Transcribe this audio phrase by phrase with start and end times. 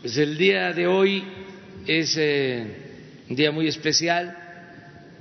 [0.00, 1.22] Pues el día de hoy
[1.86, 2.64] es eh,
[3.28, 4.34] un día muy especial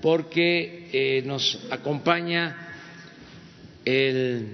[0.02, 2.56] porque eh, nos acompaña
[3.84, 4.48] el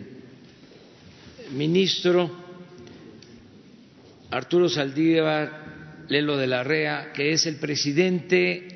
[1.52, 2.44] ministro
[4.32, 8.68] Arturo Saldívar Lelo de la Rea, que es el presidente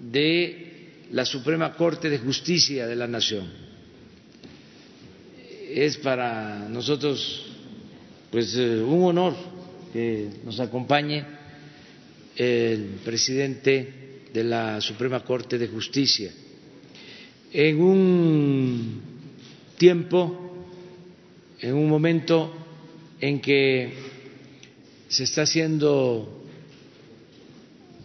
[0.00, 3.48] de la Suprema Corte de Justicia de la Nación.
[5.70, 7.46] Es para nosotros
[8.32, 9.53] pues eh, un honor
[9.94, 11.24] que nos acompañe
[12.34, 16.32] el presidente de la Suprema Corte de Justicia.
[17.52, 19.00] En un
[19.78, 20.66] tiempo,
[21.60, 22.52] en un momento
[23.20, 23.92] en que
[25.06, 26.42] se está haciendo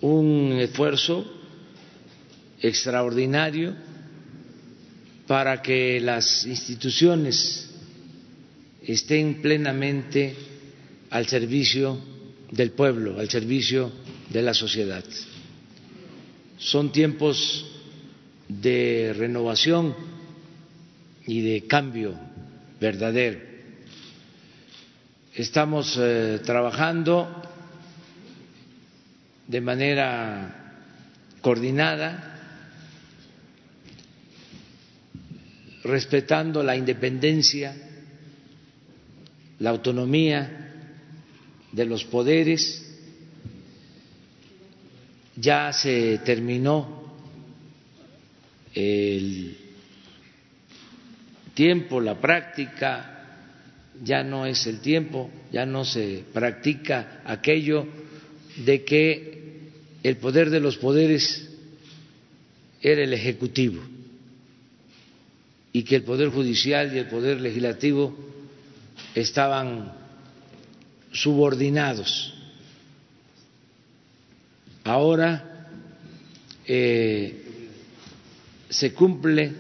[0.02, 1.26] un esfuerzo
[2.62, 3.74] extraordinario
[5.26, 7.68] para que las instituciones
[8.85, 10.48] estén plenamente
[11.09, 11.98] al servicio
[12.52, 13.91] del pueblo, al servicio
[14.30, 15.04] de la sociedad.
[16.57, 17.65] Son tiempos
[18.48, 19.96] de renovación
[21.26, 22.20] y de cambio
[22.80, 23.40] verdadero.
[25.35, 27.41] Estamos eh, trabajando
[29.48, 30.84] de manera
[31.41, 32.35] coordinada,
[35.84, 37.76] respetando la independencia,
[39.60, 40.68] la autonomía
[41.71, 42.85] de los poderes,
[45.35, 47.13] ya se terminó
[48.73, 49.57] el
[51.53, 53.15] tiempo, la práctica,
[54.03, 57.87] ya no es el tiempo, ya no se practica aquello
[58.65, 59.70] de que
[60.03, 61.49] el poder de los poderes
[62.81, 63.81] era el Ejecutivo
[65.72, 68.16] y que el Poder Judicial y el Poder Legislativo
[69.13, 69.94] estaban
[71.12, 72.34] subordinados.
[74.84, 75.68] Ahora
[76.66, 77.44] eh,
[78.69, 79.52] se cumple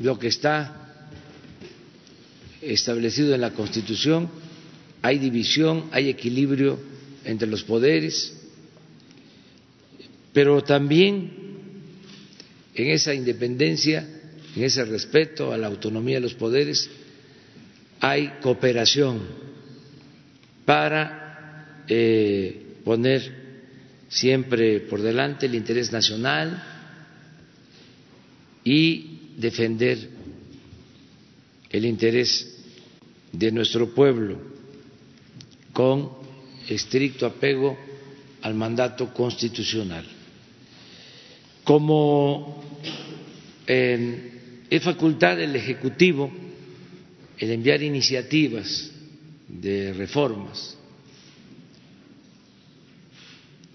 [0.00, 1.08] lo que está
[2.60, 4.28] establecido en la Constitución,
[5.02, 6.78] hay división, hay equilibrio
[7.24, 8.34] entre los poderes,
[10.32, 11.32] pero también
[12.74, 14.08] en esa independencia,
[14.56, 16.88] en ese respeto a la autonomía de los poderes,
[18.00, 19.20] hay cooperación
[20.64, 23.44] para eh, poner
[24.08, 26.62] siempre por delante el interés nacional
[28.62, 30.10] y defender
[31.70, 32.62] el interés
[33.32, 34.38] de nuestro pueblo
[35.72, 36.10] con
[36.68, 37.76] estricto apego
[38.42, 40.04] al mandato constitucional.
[41.64, 42.62] Como
[43.66, 46.30] es facultad del Ejecutivo
[47.38, 48.90] el enviar iniciativas
[49.60, 50.76] de reformas,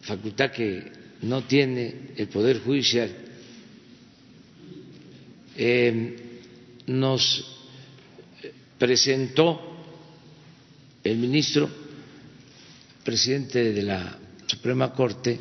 [0.01, 0.91] facultad que
[1.21, 3.09] no tiene el Poder Judicial,
[5.55, 6.15] eh,
[6.87, 7.57] nos
[8.77, 9.61] presentó
[11.03, 11.69] el ministro,
[13.03, 14.17] presidente de la
[14.47, 15.39] Suprema Corte,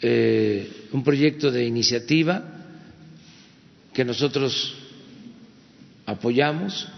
[0.00, 2.42] eh, un proyecto de iniciativa
[3.92, 4.74] que nosotros
[6.06, 6.88] apoyamos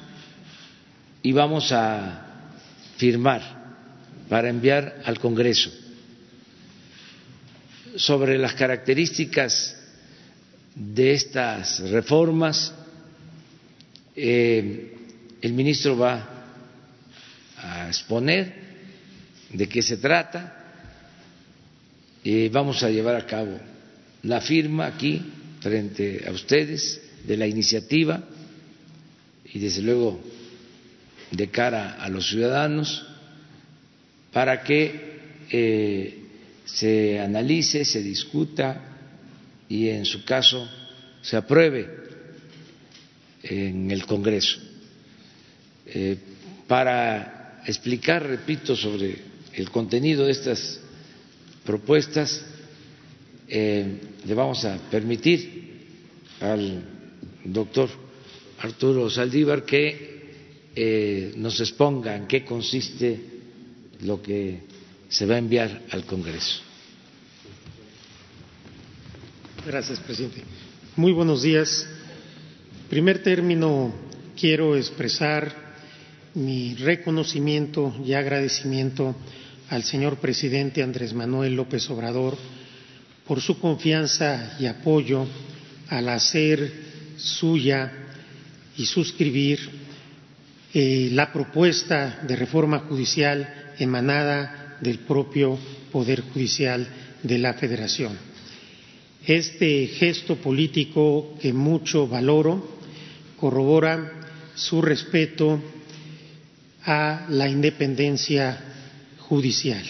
[1.22, 2.23] y vamos a
[2.97, 3.43] firmar
[4.28, 5.71] para enviar al Congreso
[7.97, 9.77] sobre las características
[10.75, 12.72] de estas reformas.
[14.16, 14.97] Eh,
[15.41, 16.28] el ministro va
[17.59, 18.54] a exponer
[19.50, 20.60] de qué se trata.
[22.27, 23.60] y vamos a llevar a cabo
[24.22, 25.21] la firma aquí
[25.60, 28.22] frente a ustedes de la iniciativa
[29.53, 30.19] y desde luego
[31.30, 33.04] de cara a los ciudadanos
[34.32, 35.14] para que
[35.50, 36.18] eh,
[36.64, 38.80] se analice, se discuta
[39.68, 40.68] y en su caso
[41.22, 41.88] se apruebe
[43.42, 44.58] en el Congreso.
[45.86, 46.16] Eh,
[46.66, 49.18] para explicar, repito, sobre
[49.52, 50.80] el contenido de estas
[51.65, 52.44] propuestas,
[53.48, 55.65] eh, le vamos a permitir
[56.41, 56.82] al
[57.44, 57.88] doctor
[58.60, 60.14] Arturo Saldívar que
[60.74, 63.21] eh, nos exponga en qué consiste
[64.03, 64.62] lo que
[65.09, 66.60] se va a enviar al Congreso.
[69.66, 70.42] Gracias, presidente.
[70.97, 71.86] Muy buenos días.
[72.82, 73.94] En primer término,
[74.38, 75.65] quiero expresar
[76.34, 79.15] mi reconocimiento y agradecimiento
[79.70, 82.36] al señor presidente Andrés Manuel López Obrador
[83.27, 85.27] por su confianza y apoyo
[85.88, 86.70] al hacer
[87.16, 87.92] suya
[88.77, 89.84] y suscribir
[90.74, 95.56] eh, la propuesta de reforma judicial emanada del propio
[95.92, 96.86] Poder Judicial
[97.22, 98.18] de la Federación.
[99.24, 102.76] Este gesto político que mucho valoro
[103.38, 104.12] corrobora
[104.54, 105.62] su respeto
[106.84, 108.59] a la independencia
[109.20, 109.82] judicial.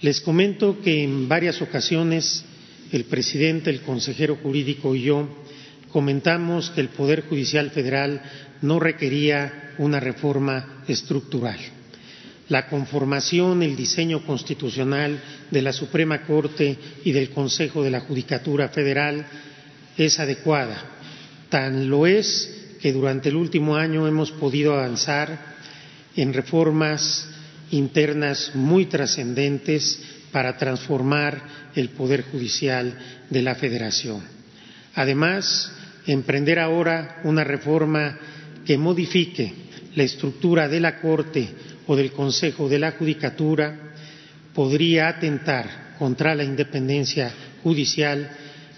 [0.00, 2.44] Les comento que en varias ocasiones
[2.92, 5.28] el presidente, el consejero jurídico y yo
[5.90, 8.22] comentamos que el Poder Judicial Federal
[8.62, 11.58] no requería una reforma estructural.
[12.48, 15.18] La conformación, el diseño constitucional
[15.50, 19.24] de la Suprema Corte y del Consejo de la Judicatura Federal
[19.96, 20.76] es adecuada.
[21.48, 25.54] Tan lo es que durante el último año hemos podido avanzar
[26.16, 27.28] en reformas
[27.70, 30.00] internas muy trascendentes
[30.30, 32.98] para transformar el Poder Judicial
[33.30, 34.22] de la Federación.
[34.94, 35.72] Además,
[36.06, 38.18] emprender ahora una reforma
[38.66, 39.63] que modifique
[39.94, 41.48] la estructura de la Corte
[41.86, 43.92] o del Consejo de la Judicatura
[44.52, 47.32] podría atentar contra la independencia
[47.62, 48.30] judicial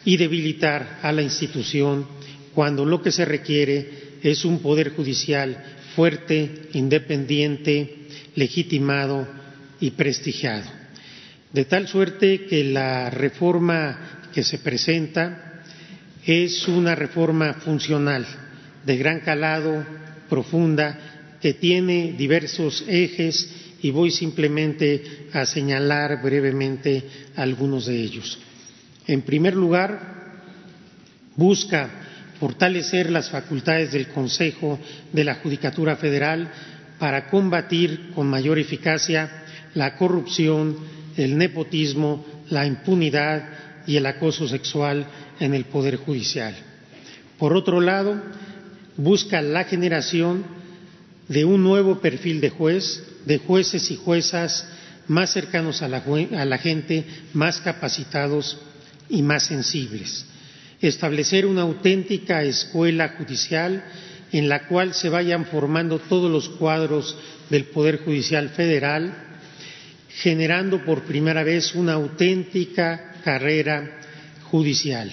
[0.05, 2.07] y debilitar a la institución
[2.55, 5.57] cuando lo que se requiere es un poder judicial
[5.95, 9.27] fuerte, independiente, legitimado
[9.81, 10.65] y prestigiado.
[11.53, 15.63] De tal suerte que la reforma que se presenta
[16.25, 18.27] es una reforma funcional,
[18.85, 19.85] de gran calado,
[20.29, 27.05] profunda, que tiene diversos ejes y voy simplemente a señalar brevemente
[27.37, 28.39] algunos de ellos.
[29.07, 30.17] En primer lugar,
[31.37, 31.89] busca
[32.41, 34.79] fortalecer las facultades del Consejo
[35.13, 36.51] de la Judicatura Federal
[36.99, 39.45] para combatir con mayor eficacia
[39.75, 40.77] la corrupción,
[41.17, 43.49] el nepotismo, la impunidad
[43.87, 45.07] y el acoso sexual
[45.39, 46.55] en el Poder Judicial.
[47.39, 48.21] Por otro lado,
[48.97, 50.45] busca la generación
[51.29, 54.69] de un nuevo perfil de juez, de jueces y juezas
[55.09, 55.99] más cercanos a la,
[56.39, 58.59] a la gente, más capacitados
[59.09, 60.27] y más sensibles.
[60.81, 63.85] Establecer una auténtica escuela judicial
[64.33, 67.17] en la cual se vayan formando todos los cuadros
[67.49, 69.15] del Poder Judicial Federal,
[70.09, 74.01] generando por primera vez una auténtica carrera
[74.51, 75.11] judicial.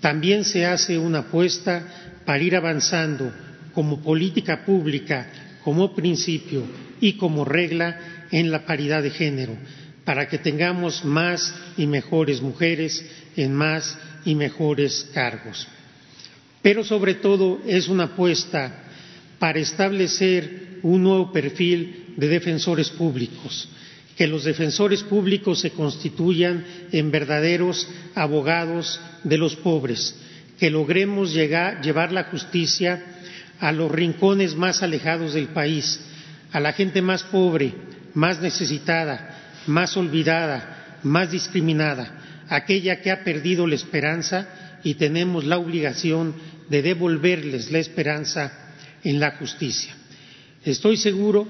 [0.00, 3.32] También se hace una apuesta para ir avanzando
[3.74, 6.62] como política pública, como principio
[7.00, 9.56] y como regla en la paridad de género,
[10.04, 13.04] para que tengamos más y mejores mujeres
[13.36, 15.66] en más y mejores cargos.
[16.62, 18.84] Pero sobre todo es una apuesta
[19.38, 23.68] para establecer un nuevo perfil de defensores públicos,
[24.16, 30.16] que los defensores públicos se constituyan en verdaderos abogados de los pobres,
[30.58, 33.02] que logremos llevar la justicia
[33.60, 36.00] a los rincones más alejados del país,
[36.52, 37.74] a la gente más pobre,
[38.14, 44.48] más necesitada, más olvidada, más discriminada, aquella que ha perdido la esperanza
[44.82, 46.34] y tenemos la obligación
[46.68, 48.52] de devolverles la esperanza
[49.02, 49.94] en la justicia.
[50.64, 51.46] Estoy seguro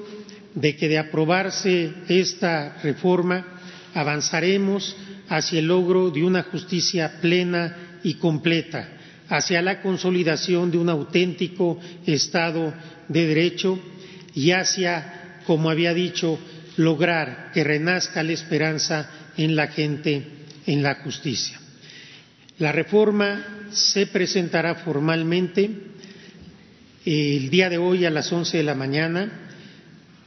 [0.54, 3.44] de que de aprobarse esta reforma
[3.94, 4.96] avanzaremos
[5.28, 8.88] hacia el logro de una justicia plena y completa,
[9.28, 12.74] hacia la consolidación de un auténtico Estado
[13.08, 13.78] de Derecho
[14.34, 16.38] y hacia, como había dicho,
[16.76, 20.24] lograr que renazca la esperanza en la gente,
[20.66, 21.60] en la justicia.
[22.58, 25.70] La reforma se presentará formalmente
[27.04, 29.44] el día de hoy a las once de la mañana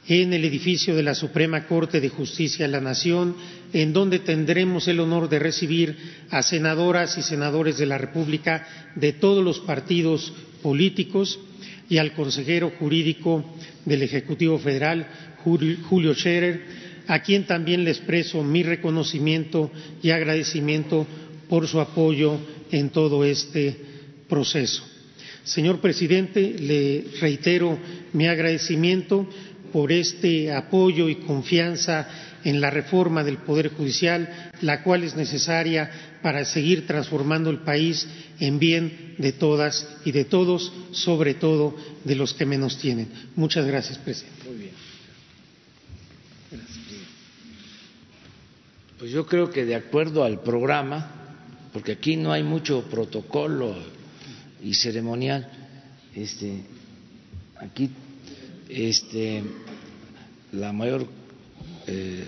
[0.07, 3.35] en el edificio de la Suprema Corte de Justicia de la Nación,
[3.73, 5.97] en donde tendremos el honor de recibir
[6.29, 11.39] a senadoras y senadores de la República de todos los partidos políticos
[11.89, 13.43] y al consejero jurídico
[13.85, 15.07] del Ejecutivo Federal,
[15.43, 16.61] Julio Scherer,
[17.07, 19.71] a quien también le expreso mi reconocimiento
[20.03, 21.07] y agradecimiento
[21.47, 22.37] por su apoyo
[22.71, 23.77] en todo este
[24.27, 24.83] proceso.
[25.43, 27.79] Señor presidente, le reitero
[28.11, 29.25] mi agradecimiento
[29.71, 32.07] por este apoyo y confianza
[32.43, 35.89] en la reforma del Poder Judicial, la cual es necesaria
[36.21, 38.07] para seguir transformando el país
[38.39, 43.07] en bien de todas y de todos, sobre todo de los que menos tienen.
[43.35, 44.43] Muchas gracias, presidente.
[44.47, 44.71] Muy bien.
[48.99, 51.11] Pues yo creo que de acuerdo al programa,
[51.71, 53.75] porque aquí no hay mucho protocolo
[54.63, 55.47] y ceremonial,
[56.15, 56.63] este,
[57.57, 57.91] aquí
[58.69, 59.43] este,
[60.51, 61.07] la mayor
[61.87, 62.23] eh,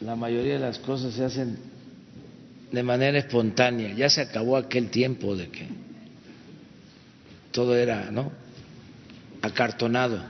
[0.00, 1.58] la mayoría de las cosas se hacen
[2.70, 3.94] de manera espontánea.
[3.94, 5.66] Ya se acabó aquel tiempo de que
[7.52, 8.32] todo era, ¿no?
[9.40, 10.22] Acartonado.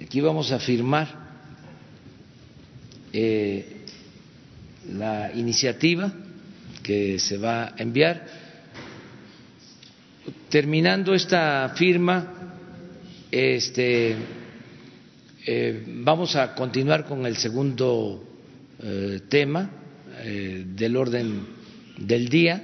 [0.00, 1.08] aquí vamos a firmar
[3.12, 3.84] eh,
[4.92, 6.12] la iniciativa
[6.82, 8.26] que se va a enviar.
[10.48, 12.41] Terminando esta firma,
[13.32, 14.14] este,
[15.46, 18.22] eh, vamos a continuar con el segundo
[18.82, 19.70] eh, tema
[20.22, 21.46] eh, del orden
[21.96, 22.62] del día,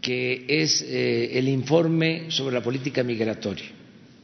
[0.00, 3.66] que es el informe sobre la política migratoria.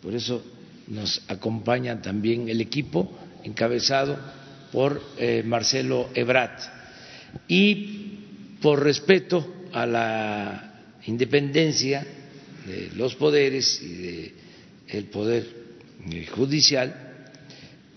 [0.01, 0.43] Por eso
[0.89, 4.17] nos acompaña también el equipo encabezado
[4.73, 5.03] por
[5.45, 6.61] Marcelo Ebrat.
[7.49, 8.19] Y
[8.63, 10.75] por respeto a la
[11.07, 12.07] independencia
[12.67, 14.33] de los poderes y
[14.91, 15.47] del poder
[16.35, 17.33] judicial,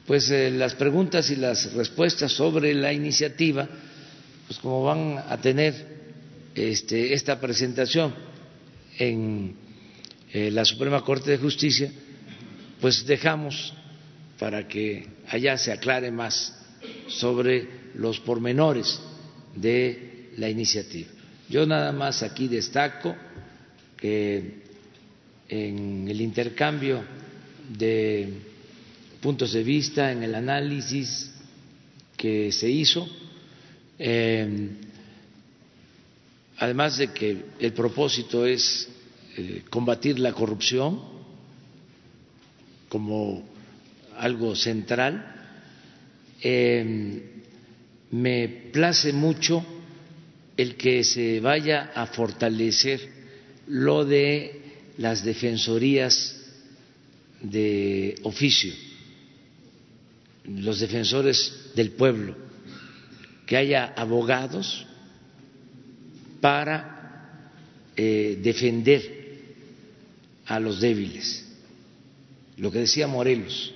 [0.06, 3.68] pues eh, las preguntas y las respuestas sobre la iniciativa,
[4.48, 5.74] pues como van a tener
[6.56, 8.14] este, esta presentación
[8.98, 9.56] en
[10.32, 11.92] eh, la Suprema Corte de Justicia,
[12.80, 13.74] pues dejamos
[14.40, 16.54] para que allá se aclare más
[17.08, 19.00] sobre los pormenores
[19.56, 21.10] de la iniciativa.
[21.50, 23.16] Yo nada más aquí destaco
[23.98, 24.67] que
[25.50, 27.04] en el intercambio
[27.70, 28.30] de
[29.22, 31.32] puntos de vista, en el análisis
[32.16, 33.08] que se hizo,
[34.00, 34.70] eh,
[36.58, 38.88] además de que el propósito es
[39.38, 41.02] eh, combatir la corrupción
[42.90, 43.44] como
[44.18, 45.36] algo central,
[46.42, 47.22] eh,
[48.12, 49.66] me place mucho
[50.56, 53.00] el que se vaya a fortalecer
[53.68, 54.57] lo de
[54.98, 56.36] las defensorías
[57.42, 58.74] de oficio,
[60.46, 62.36] los defensores del pueblo,
[63.46, 64.86] que haya abogados
[66.42, 67.52] para
[67.96, 69.18] eh, defender
[70.46, 71.46] a los débiles.
[72.58, 73.74] Lo que decía Morelos,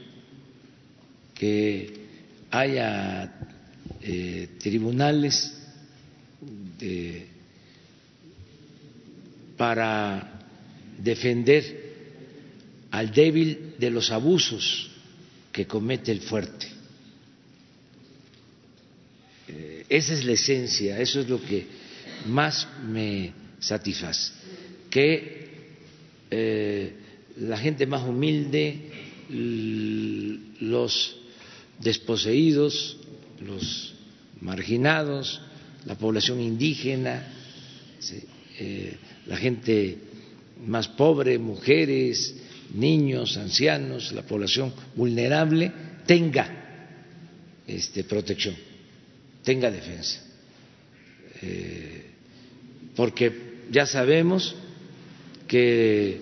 [1.36, 2.02] que
[2.50, 3.32] haya
[4.02, 5.58] eh, tribunales
[9.56, 10.41] para
[11.04, 11.92] defender
[12.92, 14.90] al débil de los abusos
[15.52, 16.68] que comete el fuerte.
[19.48, 21.66] Eh, esa es la esencia, eso es lo que
[22.28, 24.34] más me satisface,
[24.90, 25.50] que
[26.30, 26.94] eh,
[27.38, 28.92] la gente más humilde,
[30.60, 31.16] los
[31.80, 32.98] desposeídos,
[33.46, 33.94] los
[34.42, 35.42] marginados,
[35.86, 37.28] la población indígena,
[38.60, 39.98] eh, la gente
[40.66, 42.36] más pobre, mujeres,
[42.74, 45.72] niños, ancianos, la población vulnerable,
[46.06, 46.48] tenga
[47.68, 48.56] este, protección,
[49.44, 50.22] tenga defensa.
[51.42, 52.06] Eh,
[52.96, 54.56] porque ya sabemos
[55.48, 56.22] que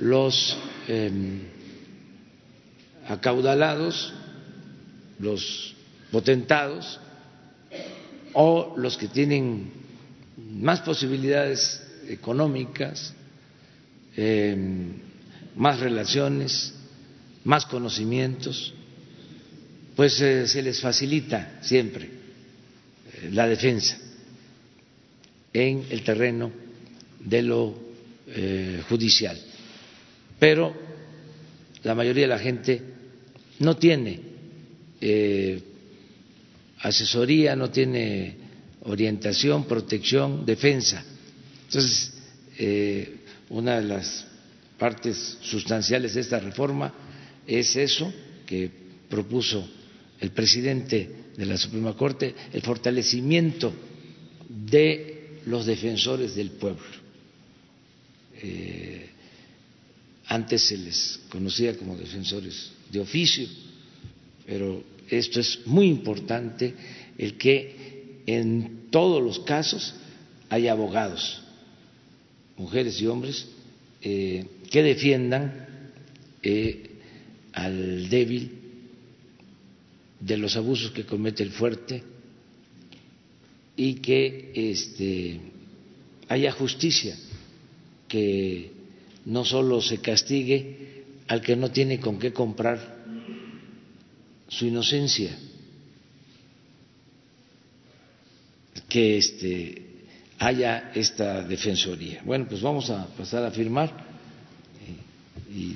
[0.00, 0.56] los
[0.88, 1.40] em,
[3.08, 4.12] acaudalados,
[5.18, 5.74] los
[6.10, 7.00] potentados,
[8.34, 9.70] o los que tienen
[10.36, 13.14] más posibilidades económicas,
[14.16, 14.56] eh,
[15.56, 16.74] más relaciones,
[17.44, 18.74] más conocimientos,
[19.96, 23.98] pues eh, se les facilita siempre eh, la defensa
[25.52, 26.50] en el terreno
[27.20, 27.92] de lo
[28.88, 29.38] judicial.
[30.38, 30.74] Pero
[31.82, 32.80] la mayoría de la gente
[33.58, 34.18] no tiene
[36.78, 38.36] asesoría, no tiene
[38.84, 41.04] orientación, protección, defensa.
[41.66, 42.12] Entonces,
[42.58, 43.20] eh,
[43.52, 44.26] una de las
[44.78, 46.92] partes sustanciales de esta reforma
[47.46, 48.12] es eso
[48.46, 48.70] que
[49.08, 49.68] propuso
[50.20, 53.72] el presidente de la Suprema Corte, el fortalecimiento
[54.48, 56.82] de los defensores del pueblo.
[58.40, 59.10] Eh,
[60.26, 63.46] antes se les conocía como defensores de oficio,
[64.46, 66.74] pero esto es muy importante,
[67.18, 69.94] el que en todos los casos
[70.48, 71.41] haya abogados,
[72.62, 73.46] mujeres y hombres,
[74.00, 75.66] eh, que defiendan
[76.42, 76.90] eh,
[77.52, 78.52] al débil
[80.20, 82.02] de los abusos que comete el fuerte
[83.76, 85.40] y que este,
[86.28, 87.16] haya justicia,
[88.06, 88.70] que
[89.24, 93.02] no solo se castigue al que no tiene con qué comprar
[94.48, 95.36] su inocencia,
[98.88, 99.81] que este,
[100.42, 102.20] haya esta defensoría.
[102.24, 105.74] Bueno, pues vamos a pasar a firmar eh, y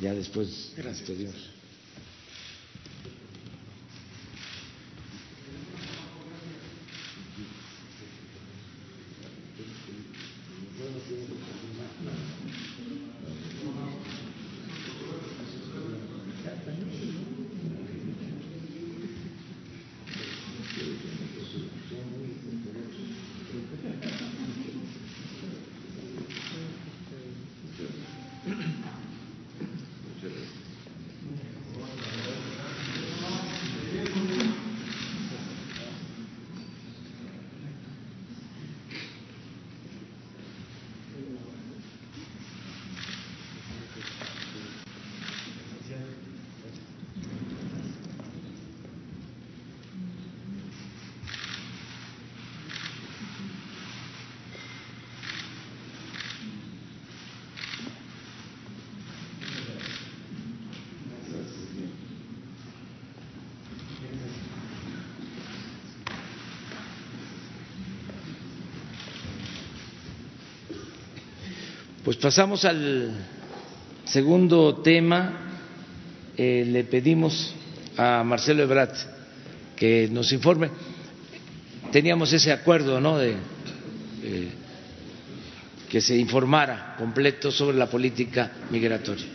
[0.00, 1.08] ya después Gracias.
[1.08, 1.53] pedimos.
[72.14, 73.12] Pues pasamos al
[74.04, 75.32] segundo tema.
[76.36, 77.52] Eh, le pedimos
[77.96, 78.94] a Marcelo Ebrat
[79.74, 80.70] que nos informe.
[81.90, 83.18] Teníamos ese acuerdo, ¿no?
[83.18, 84.48] De eh,
[85.88, 89.26] que se informara completo sobre la política migratoria.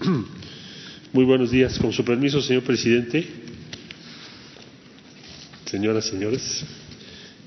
[1.12, 1.78] Muy buenos días.
[1.78, 3.28] Con su permiso, señor presidente,
[5.66, 6.64] señoras, señores,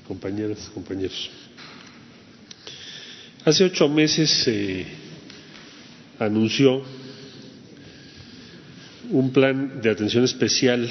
[0.06, 1.28] compañeras, compañeros.
[3.44, 4.86] Hace ocho meses se
[6.18, 6.82] anunció
[9.10, 10.90] un plan de atención especial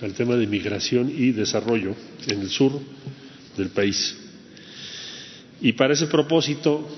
[0.00, 1.96] al tema de migración y desarrollo
[2.28, 2.78] en el sur
[3.56, 4.16] del país.
[5.60, 6.88] Y para ese propósito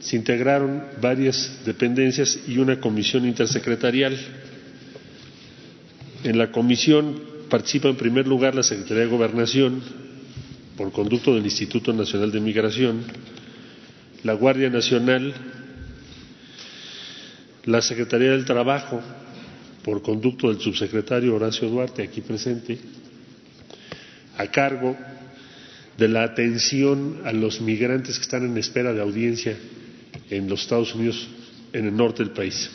[0.00, 4.18] se integraron varias dependencias y una comisión intersecretarial.
[6.24, 9.80] En la comisión participa en primer lugar la Secretaría de Gobernación,
[10.76, 13.04] por conducto del Instituto Nacional de Migración,
[14.24, 15.32] la Guardia Nacional,
[17.64, 19.00] la Secretaría del Trabajo,
[19.82, 22.78] por conducto del subsecretario Horacio Duarte, aquí presente,
[24.36, 24.96] a cargo
[25.96, 29.56] de la atención a los migrantes que están en espera de audiencia
[30.28, 31.28] en los Estados Unidos,
[31.72, 32.70] en el norte del país.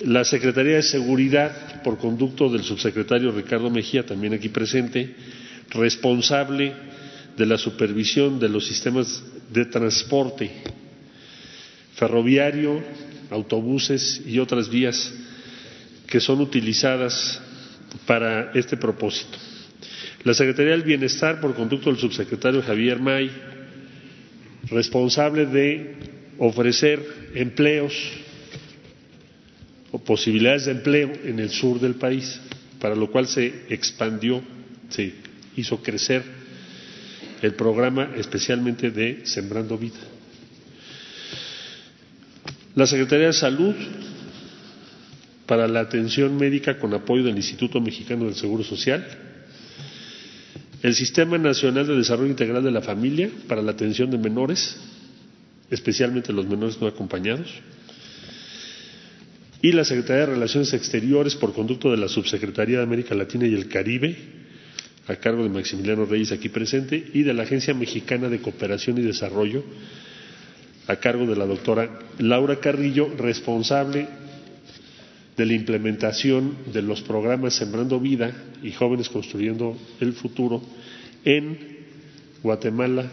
[0.00, 5.14] La Secretaría de Seguridad, por conducto del subsecretario Ricardo Mejía, también aquí presente,
[5.70, 6.74] responsable
[7.36, 10.50] de la supervisión de los sistemas de transporte
[11.94, 12.82] ferroviario,
[13.30, 15.12] autobuses y otras vías
[16.06, 17.40] que son utilizadas
[18.06, 19.38] para este propósito.
[20.24, 23.30] La Secretaría del Bienestar, por conducto del subsecretario Javier May,
[24.70, 25.94] responsable de
[26.38, 27.00] ofrecer
[27.34, 27.94] empleos
[29.92, 32.40] o posibilidades de empleo en el sur del país,
[32.80, 34.42] para lo cual se expandió,
[34.88, 35.14] se
[35.56, 36.22] hizo crecer
[37.44, 40.00] el programa especialmente de Sembrando Vida.
[42.74, 43.74] La Secretaría de Salud,
[45.44, 49.06] para la atención médica con apoyo del Instituto Mexicano del Seguro Social,
[50.82, 54.76] el Sistema Nacional de Desarrollo Integral de la Familia para la atención de menores,
[55.70, 57.52] especialmente los menores no acompañados,
[59.60, 63.54] y la Secretaría de Relaciones Exteriores por conducto de la Subsecretaría de América Latina y
[63.54, 64.43] el Caribe,
[65.06, 69.02] a cargo de Maximiliano Reyes aquí presente, y de la Agencia Mexicana de Cooperación y
[69.02, 69.62] Desarrollo,
[70.86, 74.08] a cargo de la doctora Laura Carrillo, responsable
[75.36, 80.62] de la implementación de los programas Sembrando Vida y Jóvenes Construyendo el Futuro
[81.24, 81.58] en
[82.42, 83.06] Guatemala,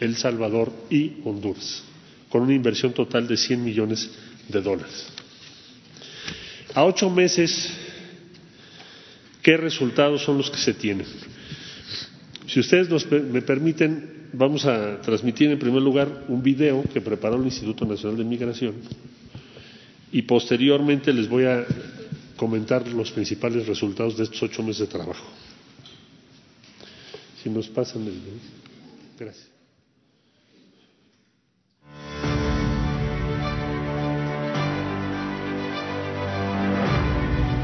[0.00, 1.82] El Salvador y Honduras,
[2.28, 4.10] con una inversión total de 100 millones
[4.48, 5.06] de dólares.
[6.74, 7.70] A ocho meses,
[9.48, 11.06] ¿qué resultados son los que se tienen?
[12.46, 17.44] Si ustedes me permiten, vamos a transmitir en primer lugar un video que preparó el
[17.46, 18.74] Instituto Nacional de Migración
[20.12, 21.64] y posteriormente les voy a
[22.36, 25.24] comentar los principales resultados de estos ocho meses de trabajo.
[27.42, 28.12] Si nos pasan el...
[28.12, 28.67] Gracias.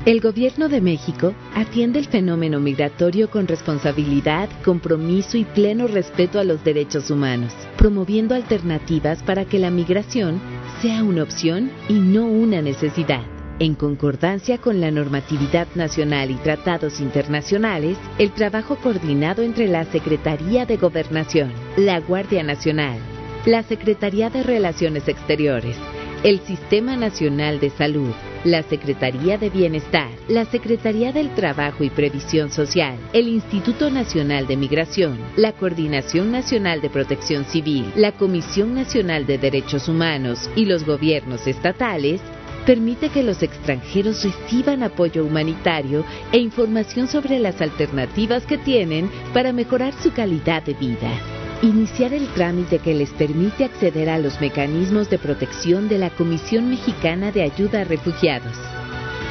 [0.06, 6.44] El Gobierno de México atiende el fenómeno migratorio con responsabilidad, compromiso y pleno respeto a
[6.44, 10.42] los derechos humanos, promoviendo alternativas para que la migración
[10.82, 13.22] sea una opción y no una necesidad.
[13.58, 20.66] En concordancia con la normatividad nacional y tratados internacionales, el trabajo coordinado entre la Secretaría
[20.66, 22.98] de Gobernación, la Guardia Nacional,
[23.46, 25.78] la Secretaría de Relaciones Exteriores,
[26.24, 28.10] el Sistema Nacional de Salud,
[28.44, 34.56] la Secretaría de Bienestar, la Secretaría del Trabajo y Previsión Social, el Instituto Nacional de
[34.56, 40.86] Migración, la Coordinación Nacional de Protección Civil, la Comisión Nacional de Derechos Humanos y los
[40.86, 42.22] gobiernos estatales
[42.64, 49.52] permite que los extranjeros reciban apoyo humanitario e información sobre las alternativas que tienen para
[49.52, 51.33] mejorar su calidad de vida.
[51.62, 56.68] Iniciar el trámite que les permite acceder a los mecanismos de protección de la Comisión
[56.68, 58.56] Mexicana de Ayuda a Refugiados.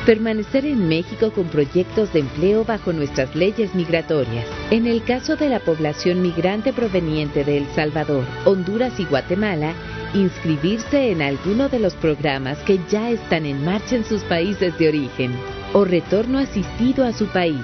[0.05, 4.47] Permanecer en México con proyectos de empleo bajo nuestras leyes migratorias.
[4.71, 9.73] En el caso de la población migrante proveniente de El Salvador, Honduras y Guatemala,
[10.13, 14.89] inscribirse en alguno de los programas que ya están en marcha en sus países de
[14.89, 15.31] origen
[15.73, 17.61] o retorno asistido a su país.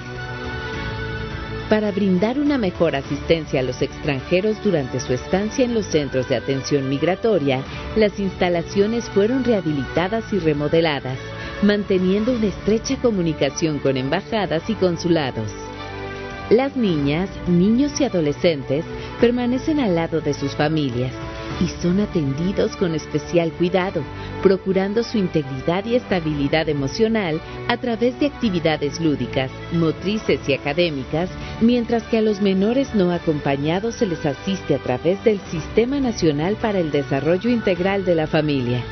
[1.70, 6.34] Para brindar una mejor asistencia a los extranjeros durante su estancia en los centros de
[6.34, 7.62] atención migratoria,
[7.94, 11.16] las instalaciones fueron rehabilitadas y remodeladas,
[11.62, 15.52] manteniendo una estrecha comunicación con embajadas y consulados.
[16.50, 18.84] Las niñas, niños y adolescentes
[19.20, 21.12] permanecen al lado de sus familias
[21.60, 24.02] y son atendidos con especial cuidado,
[24.42, 32.02] procurando su integridad y estabilidad emocional a través de actividades lúdicas, motrices y académicas, mientras
[32.04, 36.78] que a los menores no acompañados se les asiste a través del Sistema Nacional para
[36.78, 38.82] el Desarrollo Integral de la Familia.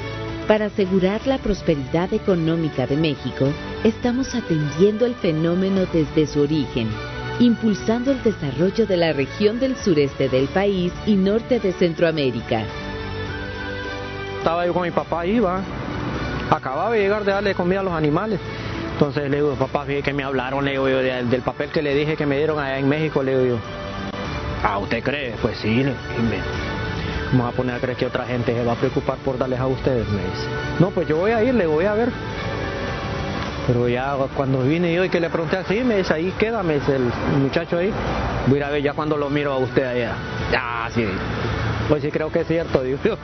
[0.47, 3.53] Para asegurar la prosperidad económica de México,
[3.85, 6.89] estamos atendiendo el fenómeno desde su origen
[7.41, 12.63] impulsando el desarrollo de la región del sureste del país y norte de Centroamérica.
[14.39, 15.61] Estaba yo con mi papá va.
[16.51, 18.41] Acababa de llegar de darle comida a los animales.
[18.93, 21.95] Entonces le digo, papá, fíjate que me hablaron, le digo yo, del papel que le
[21.95, 23.61] dije que me dieron allá en México, le digo yo.
[24.65, 25.35] Ah, ¿usted cree?
[25.41, 25.93] Pues sí, le
[27.31, 29.67] Vamos a poner a creer que otra gente se va a preocupar por darles a
[29.67, 30.49] ustedes, me dice.
[30.81, 32.09] No, pues yo voy a ir, le voy a ver.
[33.69, 36.89] Pero ya cuando vine yo y que le pregunté así, me dice, ahí quédame, es
[36.89, 37.03] el
[37.39, 37.93] muchacho ahí.
[38.47, 40.15] Voy a ver ya cuando lo miro a usted allá.
[40.57, 41.05] Ah, sí.
[41.87, 42.99] Pues sí, creo que es cierto, digo.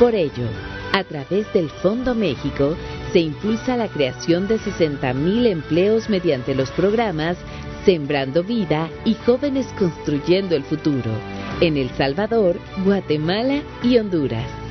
[0.00, 0.48] Por ello,
[0.92, 2.76] a través del Fondo México
[3.12, 7.38] se impulsa la creación de 60.000 empleos mediante los programas
[7.84, 11.12] Sembrando Vida y Jóvenes Construyendo el Futuro
[11.60, 14.66] en El Salvador, Guatemala y Honduras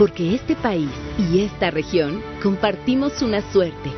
[0.00, 3.90] porque este país y esta región compartimos una suerte,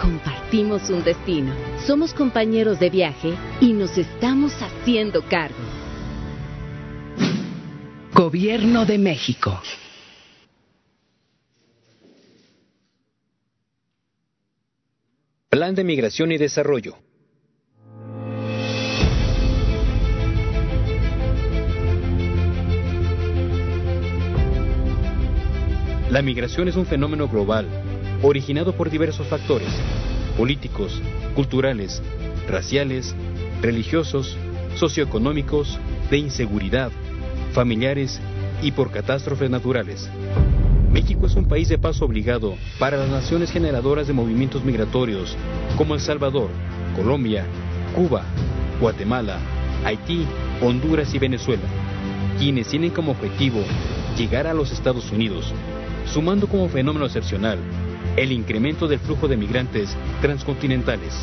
[0.00, 1.54] compartimos un destino,
[1.86, 5.56] somos compañeros de viaje y nos estamos haciendo cargo.
[8.14, 9.60] Gobierno de México.
[15.48, 16.96] Plan de Migración y Desarrollo.
[26.12, 27.66] La migración es un fenómeno global,
[28.22, 29.70] originado por diversos factores,
[30.36, 31.00] políticos,
[31.34, 32.02] culturales,
[32.46, 33.14] raciales,
[33.62, 34.36] religiosos,
[34.74, 35.78] socioeconómicos,
[36.10, 36.92] de inseguridad,
[37.54, 38.20] familiares
[38.60, 40.10] y por catástrofes naturales.
[40.92, 45.34] México es un país de paso obligado para las naciones generadoras de movimientos migratorios
[45.78, 46.50] como El Salvador,
[46.94, 47.46] Colombia,
[47.96, 48.22] Cuba,
[48.82, 49.38] Guatemala,
[49.82, 50.26] Haití,
[50.60, 51.64] Honduras y Venezuela,
[52.38, 53.60] quienes tienen como objetivo
[54.18, 55.54] llegar a los Estados Unidos
[56.12, 57.58] sumando como fenómeno excepcional
[58.16, 61.14] el incremento del flujo de migrantes transcontinentales.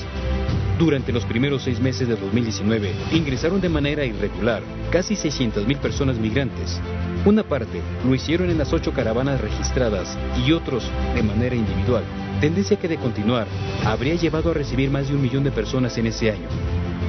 [0.79, 6.79] Durante los primeros seis meses de 2019 ingresaron de manera irregular casi 600.000 personas migrantes.
[7.25, 12.03] Una parte lo hicieron en las ocho caravanas registradas y otros de manera individual.
[12.41, 13.45] Tendencia que de continuar
[13.85, 16.47] habría llevado a recibir más de un millón de personas en ese año.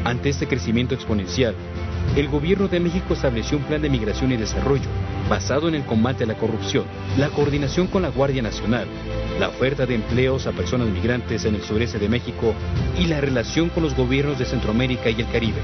[0.05, 1.55] Ante este crecimiento exponencial,
[2.17, 4.89] el gobierno de México estableció un plan de migración y desarrollo
[5.29, 6.85] basado en el combate a la corrupción,
[7.17, 8.89] la coordinación con la Guardia Nacional,
[9.39, 12.53] la oferta de empleos a personas migrantes en el sureste de México
[12.99, 15.61] y la relación con los gobiernos de Centroamérica y el Caribe.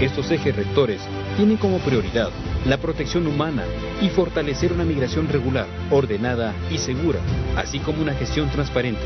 [0.00, 1.00] Estos ejes rectores
[1.36, 2.30] tienen como prioridad
[2.66, 3.62] la protección humana
[4.02, 7.20] y fortalecer una migración regular, ordenada y segura,
[7.56, 9.04] así como una gestión transparente.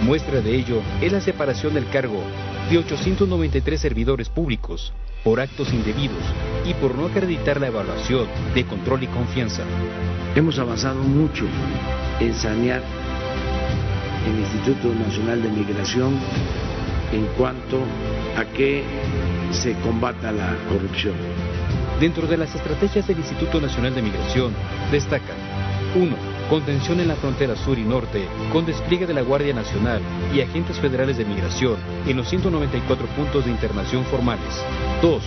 [0.00, 2.20] Muestra de ello es la separación del cargo
[2.68, 4.92] de 893 servidores públicos
[5.24, 6.22] por actos indebidos
[6.66, 9.62] y por no acreditar la evaluación de control y confianza.
[10.36, 11.46] Hemos avanzado mucho
[12.20, 12.82] en sanear
[14.26, 16.18] el Instituto Nacional de Migración
[17.12, 17.80] en cuanto
[18.36, 18.84] a que
[19.50, 21.14] se combata la corrupción.
[21.98, 24.52] Dentro de las estrategias del Instituto Nacional de Migración
[24.92, 25.36] destacan
[25.94, 30.02] 1 contención en la frontera sur y norte, con despliegue de la Guardia Nacional
[30.34, 31.76] y agentes federales de migración
[32.06, 34.62] en los 194 puntos de internación formales.
[35.02, 35.22] 2.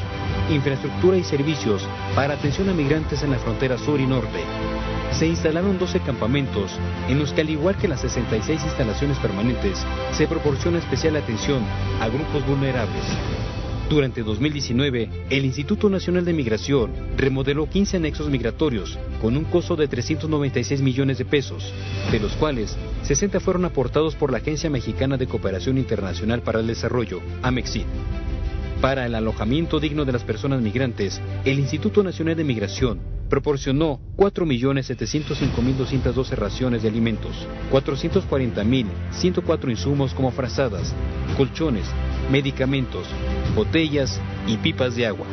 [0.51, 4.43] Infraestructura y servicios para atención a migrantes en la frontera sur y norte.
[5.11, 6.77] Se instalaron 12 campamentos
[7.07, 11.63] en los que, al igual que las 66 instalaciones permanentes, se proporciona especial atención
[12.01, 13.03] a grupos vulnerables.
[13.89, 19.87] Durante 2019, el Instituto Nacional de Migración remodeló 15 anexos migratorios con un costo de
[19.87, 21.73] 396 millones de pesos,
[22.11, 26.67] de los cuales 60 fueron aportados por la Agencia Mexicana de Cooperación Internacional para el
[26.67, 27.85] Desarrollo, AMEXID.
[28.81, 36.35] Para el alojamiento digno de las personas migrantes, el Instituto Nacional de Migración proporcionó 4.705.212
[36.35, 40.93] raciones de alimentos, 440.104 insumos como frazadas,
[41.35, 41.87] colchones,
[42.31, 43.07] medicamentos,
[43.55, 45.25] botellas y pipas de agua.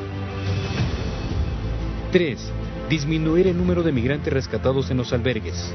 [2.13, 2.51] 3.
[2.89, 5.75] Disminuir el número de migrantes rescatados en los albergues.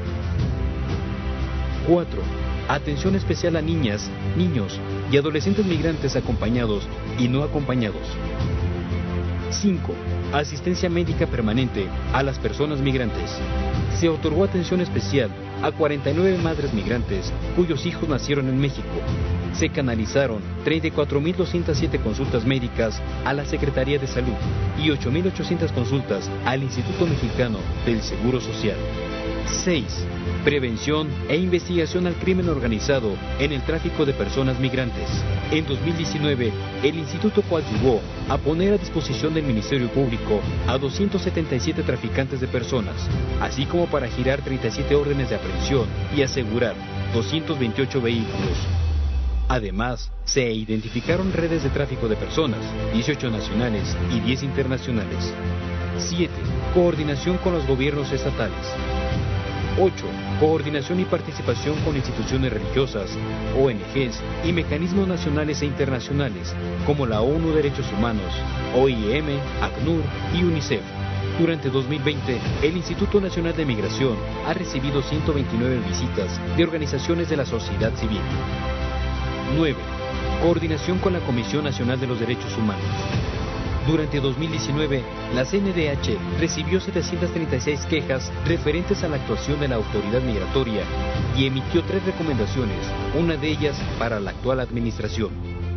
[1.86, 2.39] 4.
[2.70, 4.78] Atención especial a niñas, niños
[5.10, 6.86] y adolescentes migrantes acompañados
[7.18, 8.06] y no acompañados.
[9.50, 9.92] 5.
[10.32, 13.36] Asistencia médica permanente a las personas migrantes.
[13.98, 15.30] Se otorgó atención especial
[15.64, 18.86] a 49 madres migrantes cuyos hijos nacieron en México
[19.52, 24.32] se canalizaron 34.207 consultas médicas a la Secretaría de Salud
[24.78, 28.76] y 8.800 consultas al Instituto Mexicano del Seguro Social.
[29.52, 29.84] 6.
[30.44, 35.08] Prevención e investigación al crimen organizado en el tráfico de personas migrantes.
[35.50, 42.40] En 2019, el instituto coadyuvó a poner a disposición del Ministerio Público a 277 traficantes
[42.40, 42.96] de personas,
[43.40, 45.86] así como para girar 37 órdenes de aprehensión
[46.16, 46.74] y asegurar
[47.12, 48.66] 228 vehículos.
[49.48, 52.60] Además, se identificaron redes de tráfico de personas,
[52.94, 55.34] 18 nacionales y 10 internacionales.
[55.98, 56.32] 7.
[56.72, 58.64] Coordinación con los gobiernos estatales.
[59.78, 60.04] 8.
[60.40, 63.10] Coordinación y participación con instituciones religiosas,
[63.58, 66.54] ONGs y mecanismos nacionales e internacionales
[66.86, 68.32] como la ONU Derechos Humanos,
[68.74, 70.02] OIM, ACNUR
[70.34, 70.82] y UNICEF.
[71.38, 77.46] Durante 2020, el Instituto Nacional de Migración ha recibido 129 visitas de organizaciones de la
[77.46, 78.20] sociedad civil.
[79.56, 79.76] 9.
[80.42, 82.84] Coordinación con la Comisión Nacional de los Derechos Humanos.
[83.86, 85.02] Durante 2019,
[85.34, 90.82] la CNDH recibió 736 quejas referentes a la actuación de la autoridad migratoria
[91.36, 92.78] y emitió tres recomendaciones,
[93.18, 95.30] una de ellas para la actual administración.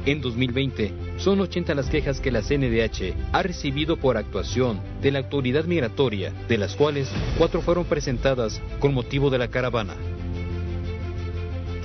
[0.06, 5.20] En 2020, son 80 las quejas que la CNDH ha recibido por actuación de la
[5.20, 9.96] autoridad migratoria, de las cuales cuatro fueron presentadas con motivo de la caravana.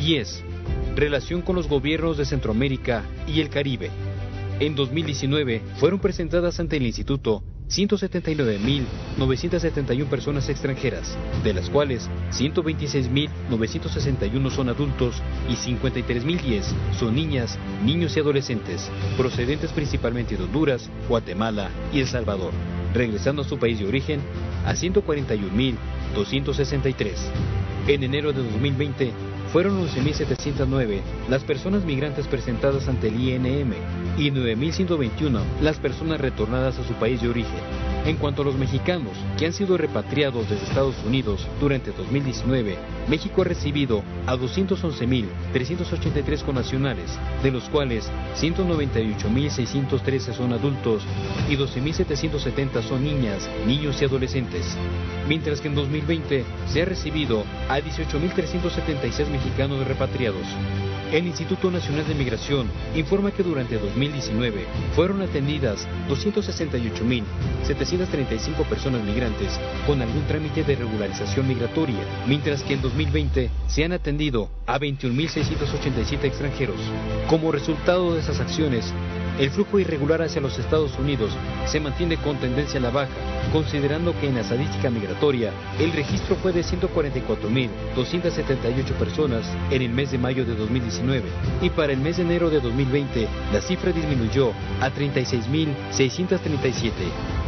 [0.00, 0.44] 10.
[0.96, 3.90] Relación con los gobiernos de Centroamérica y el Caribe.
[4.61, 14.68] En 2019 fueron presentadas ante el Instituto 179.971 personas extranjeras, de las cuales 126.961 son
[14.68, 16.64] adultos y 53.010
[16.99, 22.51] son niñas, niños y adolescentes, procedentes principalmente de Honduras, Guatemala y El Salvador,
[22.94, 24.21] regresando a su país de origen
[24.66, 27.14] a 141.263.
[27.87, 29.12] En enero de 2020
[29.52, 33.72] fueron 11.709 las personas migrantes presentadas ante el INM
[34.18, 37.61] y 9.121 las personas retornadas a su país de origen.
[38.04, 42.77] En cuanto a los mexicanos que han sido repatriados desde Estados Unidos durante 2019,
[43.09, 51.05] México ha recibido a 211.383 connacionales, de los cuales 198.613 son adultos
[51.48, 54.77] y 12.770 son niñas, niños y adolescentes.
[55.29, 60.48] Mientras que en 2020 se ha recibido a 18.376 mexicanos repatriados.
[61.12, 69.27] El Instituto Nacional de Migración informa que durante 2019 fueron atendidas 268.735 personas migrantes
[69.86, 76.24] con algún trámite de regularización migratoria, mientras que en 2020 se han atendido a 21.687
[76.24, 76.80] extranjeros.
[77.28, 78.92] Como resultado de esas acciones,
[79.38, 81.30] el flujo irregular hacia los Estados Unidos
[81.66, 83.12] se mantiene con tendencia a la baja,
[83.52, 90.10] considerando que en la estadística migratoria el registro fue de 144.278 personas en el mes
[90.10, 91.28] de mayo de 2019
[91.62, 97.47] y para el mes de enero de 2020 la cifra disminuyó a 36.637.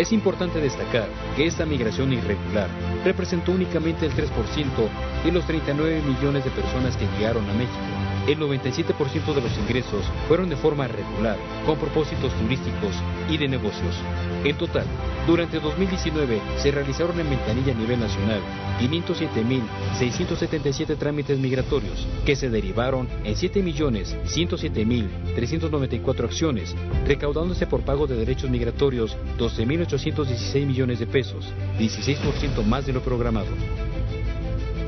[0.00, 2.70] Es importante destacar que esta migración irregular
[3.04, 4.30] representó únicamente el 3%
[5.22, 10.04] de los 39 millones de personas que llegaron a México el 97% de los ingresos
[10.28, 11.36] fueron de forma regular,
[11.66, 12.94] con propósitos turísticos
[13.28, 13.96] y de negocios.
[14.44, 14.84] En total,
[15.30, 18.42] durante 2019 se realizaron en ventanilla a nivel nacional
[18.80, 26.74] 507.677 trámites migratorios, que se derivaron en 7.107.394 acciones,
[27.06, 31.46] recaudándose por pago de derechos migratorios 12.816 millones de pesos,
[31.78, 33.50] 16% más de lo programado.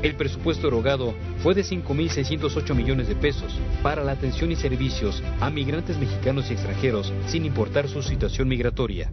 [0.01, 5.49] El presupuesto erogado fue de 5.608 millones de pesos para la atención y servicios a
[5.49, 9.09] migrantes mexicanos y extranjeros sin importar su situación migratoria.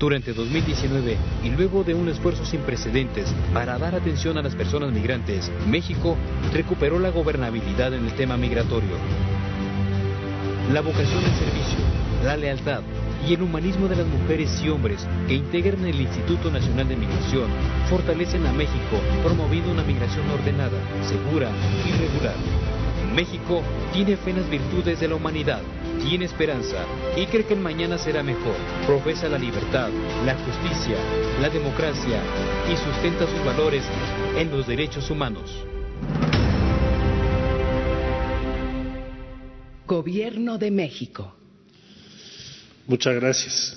[0.00, 4.92] Durante 2019 y luego de un esfuerzo sin precedentes para dar atención a las personas
[4.92, 6.16] migrantes, México
[6.54, 8.96] recuperó la gobernabilidad en el tema migratorio.
[10.72, 11.78] La vocación del servicio,
[12.24, 12.80] la lealtad,
[13.28, 17.50] y el humanismo de las mujeres y hombres que integran el Instituto Nacional de Migración
[17.90, 21.50] fortalecen a México promoviendo una migración ordenada, segura
[21.86, 22.79] y regular.
[23.14, 25.60] México tiene fe en las virtudes de la humanidad,
[26.02, 28.54] tiene esperanza y cree que el mañana será mejor.
[28.86, 29.90] Profesa la libertad,
[30.24, 30.96] la justicia,
[31.40, 32.22] la democracia
[32.72, 33.82] y sustenta sus valores
[34.36, 35.50] en los derechos humanos.
[39.86, 41.34] Gobierno de México.
[42.86, 43.76] Muchas gracias.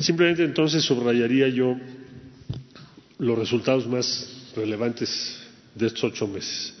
[0.00, 1.76] Simplemente entonces subrayaría yo
[3.18, 5.38] los resultados más relevantes
[5.76, 6.74] de estos ocho meses.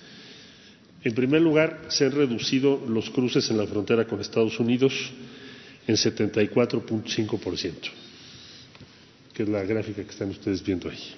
[1.04, 4.94] En primer lugar, se han reducido los cruces en la frontera con Estados Unidos
[5.86, 7.72] en 74.5%,
[9.34, 11.14] que es la gráfica que están ustedes viendo ahí.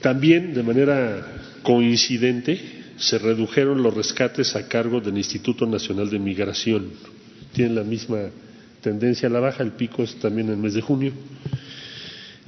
[0.00, 1.26] También, de manera
[1.62, 2.58] coincidente
[2.96, 6.92] se redujeron los rescates a cargo del Instituto Nacional de Migración.
[7.52, 8.30] Tienen la misma
[8.80, 11.12] tendencia a la baja, el pico es también en el mes de junio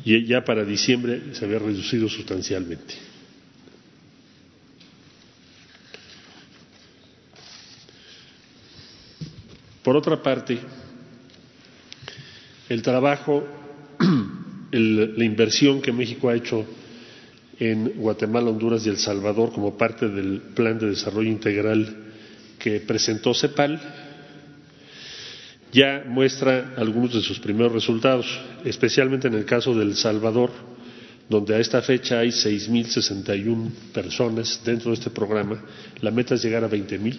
[0.04, 3.11] y ya para diciembre se había reducido sustancialmente.
[9.82, 10.58] Por otra parte,
[12.68, 13.44] el trabajo,
[14.70, 16.64] la inversión que México ha hecho
[17.58, 21.96] en Guatemala, Honduras y El Salvador como parte del Plan de Desarrollo Integral
[22.58, 23.80] que presentó CEPAL,
[25.72, 28.26] ya muestra algunos de sus primeros resultados,
[28.64, 30.50] especialmente en el caso de El Salvador,
[31.28, 35.60] donde a esta fecha hay 6.061 personas dentro de este programa.
[36.00, 37.16] La meta es llegar a 20.000,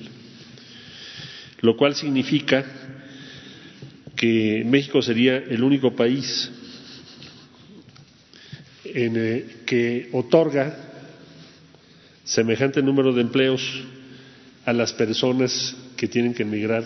[1.63, 2.65] lo cual significa
[4.17, 6.51] que México sería el único país
[8.83, 10.75] en, eh, que otorga
[12.25, 13.61] semejante número de empleos
[14.65, 16.83] a las personas que tienen que emigrar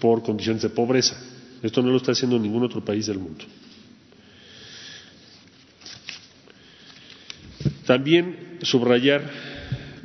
[0.00, 1.16] por condiciones de pobreza.
[1.62, 3.44] Esto no lo está haciendo ningún otro país del mundo.
[7.86, 9.30] También subrayar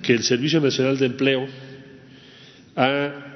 [0.03, 1.47] que el Servicio Nacional de Empleo
[2.75, 3.28] ha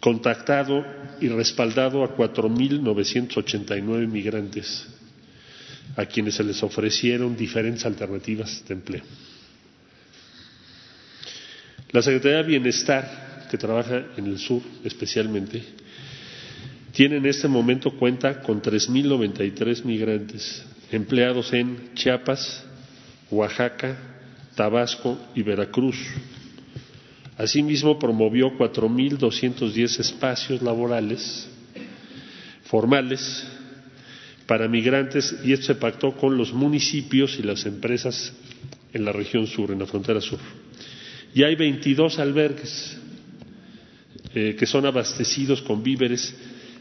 [0.00, 0.84] contactado
[1.20, 4.86] y respaldado a 4.989 migrantes
[5.96, 9.02] a quienes se les ofrecieron diferentes alternativas de empleo.
[11.92, 15.62] La Secretaría de Bienestar, que trabaja en el sur especialmente,
[16.92, 22.64] tiene en este momento cuenta con 3.093 migrantes empleados en Chiapas,
[23.30, 23.96] Oaxaca,
[24.54, 25.96] Tabasco y Veracruz.
[27.40, 31.48] Asimismo, promovió 4.210 espacios laborales
[32.64, 33.46] formales
[34.44, 38.34] para migrantes y esto se pactó con los municipios y las empresas
[38.92, 40.38] en la región sur, en la frontera sur.
[41.32, 42.98] Y hay 22 albergues
[44.34, 46.36] eh, que son abastecidos con víveres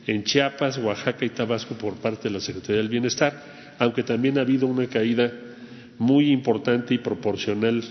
[0.07, 4.41] en Chiapas, Oaxaca y Tabasco por parte de la Secretaría del Bienestar, aunque también ha
[4.41, 5.31] habido una caída
[5.99, 7.81] muy importante y proporcional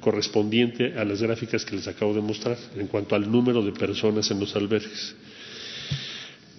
[0.00, 4.30] correspondiente a las gráficas que les acabo de mostrar en cuanto al número de personas
[4.30, 5.14] en los albergues.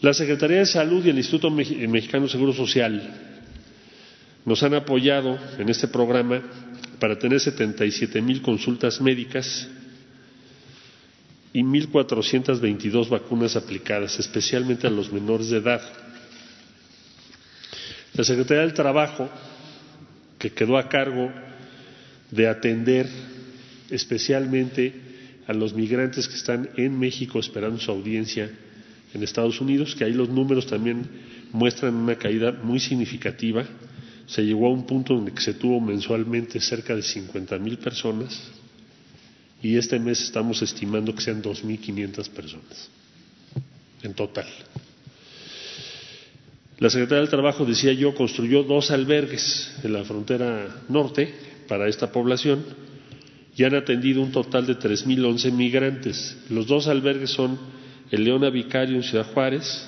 [0.02, 3.02] La Secretaría de Salud y el Instituto Mexicano de Seguro Social
[4.45, 6.41] nos han apoyado en este programa
[6.99, 9.67] para tener 77 mil consultas médicas
[11.52, 15.82] y 1.422 vacunas aplicadas, especialmente a los menores de edad.
[18.13, 19.30] La Secretaría del Trabajo,
[20.38, 21.32] que quedó a cargo
[22.32, 23.08] de atender
[23.89, 24.94] especialmente
[25.48, 28.52] a los migrantes que están en México esperando su audiencia
[29.13, 31.08] en Estados Unidos, que ahí los números también
[31.52, 33.65] muestran una caída muy significativa.
[34.28, 37.80] Se llegó a un punto en el que se tuvo mensualmente cerca de 50 mil
[37.80, 38.39] personas
[39.63, 42.89] y este mes estamos estimando que sean 2.500 personas
[44.04, 44.46] en total.
[46.78, 52.12] La Secretaría del Trabajo, decía yo, construyó dos albergues en la frontera norte para esta
[52.12, 52.65] población
[53.55, 56.38] y han atendido un total de 3.011 migrantes.
[56.49, 57.60] Los dos albergues son
[58.10, 59.87] el Leona Vicario en Ciudad Juárez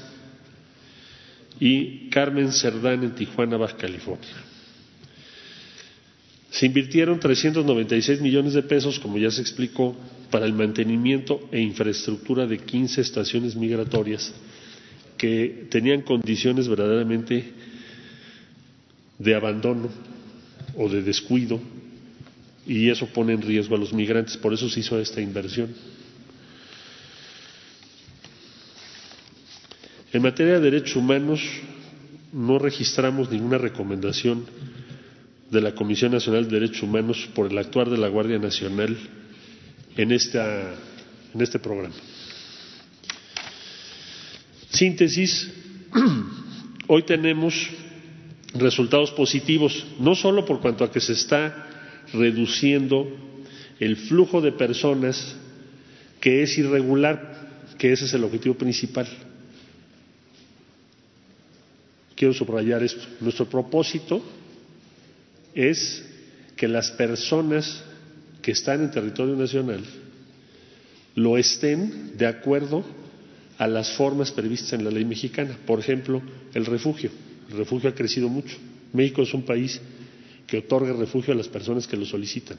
[1.59, 4.29] y Carmen Cerdán en Tijuana, Baja California.
[6.51, 9.95] Se invirtieron 396 millones de pesos, como ya se explicó,
[10.29, 14.33] para el mantenimiento e infraestructura de 15 estaciones migratorias
[15.17, 17.53] que tenían condiciones verdaderamente
[19.17, 20.10] de abandono
[20.75, 21.59] o de descuido
[22.65, 24.37] y eso pone en riesgo a los migrantes.
[24.37, 25.73] Por eso se hizo esta inversión.
[30.13, 31.41] En materia de derechos humanos,
[32.33, 34.45] no registramos ninguna recomendación
[35.49, 38.95] de la Comisión Nacional de Derechos Humanos por el actuar de la Guardia Nacional
[39.97, 40.73] en, esta,
[41.33, 41.95] en este programa.
[44.69, 45.51] Síntesis,
[46.87, 47.53] hoy tenemos
[48.53, 51.67] resultados positivos, no solo por cuanto a que se está
[52.13, 53.07] reduciendo
[53.79, 55.35] el flujo de personas
[56.19, 59.07] que es irregular, que ese es el objetivo principal
[62.21, 63.01] quiero subrayar esto.
[63.19, 64.21] Nuestro propósito
[65.55, 66.05] es
[66.55, 67.83] que las personas
[68.43, 69.83] que están en territorio nacional
[71.15, 72.85] lo estén de acuerdo
[73.57, 75.57] a las formas previstas en la ley mexicana.
[75.65, 76.21] Por ejemplo,
[76.53, 77.09] el refugio.
[77.51, 78.57] El refugio ha crecido mucho.
[78.93, 79.81] México es un país
[80.47, 82.57] que otorga refugio a las personas que lo solicitan.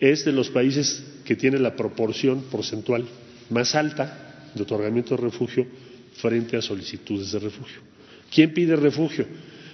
[0.00, 3.04] Es de los países que tiene la proporción porcentual
[3.50, 5.66] más alta de otorgamiento de refugio
[6.14, 7.80] frente a solicitudes de refugio.
[8.32, 9.26] ¿Quién pide refugio?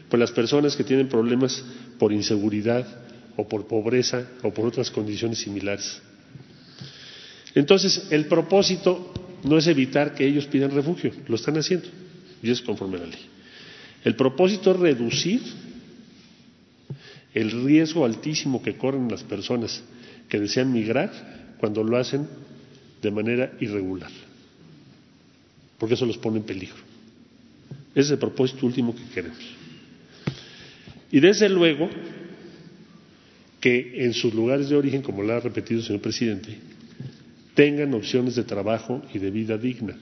[0.09, 1.62] Pues las personas que tienen problemas
[1.98, 2.86] por inseguridad
[3.36, 6.00] o por pobreza o por otras condiciones similares.
[7.55, 9.12] Entonces, el propósito
[9.44, 11.86] no es evitar que ellos pidan refugio, lo están haciendo,
[12.42, 13.34] y es conforme a la ley.
[14.05, 15.40] El propósito es reducir
[17.32, 19.82] el riesgo altísimo que corren las personas
[20.28, 22.28] que desean migrar cuando lo hacen
[23.02, 24.11] de manera irregular,
[25.78, 26.76] porque eso los pone en peligro.
[27.94, 29.38] Ese es el propósito último que queremos.
[31.11, 31.88] Y desde luego
[33.61, 36.59] que en sus lugares de origen, como lo ha repetido el señor presidente,
[37.55, 39.96] tengan opciones de trabajo y de vida digna.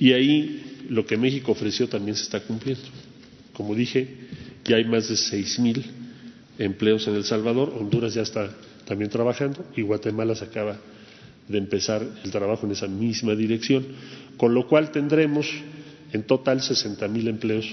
[0.00, 2.82] Y ahí lo que México ofreció también se está cumpliendo.
[3.52, 4.08] Como dije,
[4.64, 5.84] ya hay más de seis mil
[6.58, 8.50] empleos en El Salvador, Honduras ya está
[8.86, 10.78] también trabajando y Guatemala se acaba
[11.46, 13.86] de empezar el trabajo en esa misma dirección,
[14.38, 15.46] con lo cual tendremos
[16.12, 17.66] en total 60 mil empleos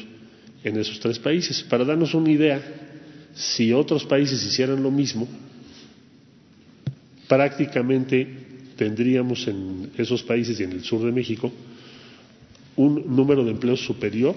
[0.63, 1.63] en esos tres países.
[1.63, 2.61] Para darnos una idea,
[3.33, 5.27] si otros países hicieran lo mismo,
[7.29, 8.27] prácticamente
[8.75, 11.51] tendríamos en esos países y en el sur de México
[12.77, 14.35] un número de empleos superior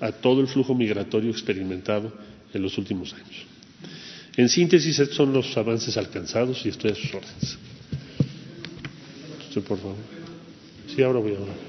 [0.00, 2.12] a todo el flujo migratorio experimentado
[2.52, 3.46] en los últimos años.
[4.36, 7.58] En síntesis, estos son los avances alcanzados y estoy a sus órdenes.
[9.66, 9.96] por favor.
[10.94, 11.67] Sí, ahora voy a hablar.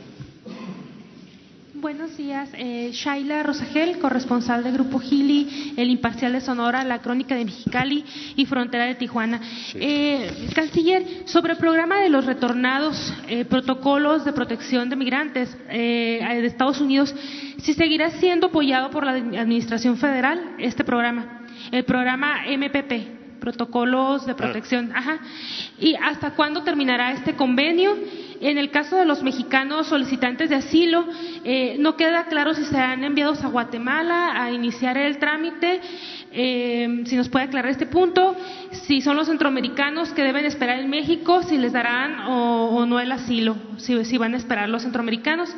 [1.82, 7.36] Buenos días, eh, Shaila Rosagel, corresponsal del Grupo Gili, El Imparcial de Sonora, La Crónica
[7.36, 8.03] de Mexicali
[8.36, 9.39] y Frontera de Tijuana.
[9.75, 16.45] Eh, canciller, sobre el programa de los retornados, eh, protocolos de protección de migrantes de
[16.45, 17.15] Estados Unidos,
[17.59, 24.34] si seguirá siendo apoyado por la Administración Federal este programa, el programa MPP protocolos de
[24.34, 24.36] ah.
[24.36, 24.91] protección.
[24.93, 25.19] Ajá.
[25.80, 27.95] ¿Y hasta cuándo terminará este convenio?
[28.42, 31.06] En el caso de los mexicanos solicitantes de asilo,
[31.44, 35.82] eh, no queda claro si serán enviados a Guatemala a iniciar el trámite.
[36.32, 38.38] Eh, si nos puede aclarar este punto,
[38.72, 43.12] si son los centroamericanos que deben esperar en México, si les darán o, no el
[43.12, 45.54] asilo, si, si van a esperar los centroamericanos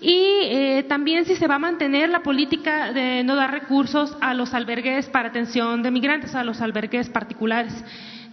[0.00, 4.34] y eh, también si se va a mantener la política de no dar recursos a
[4.34, 7.72] los albergues para atención de migrantes, a los albergues particulares.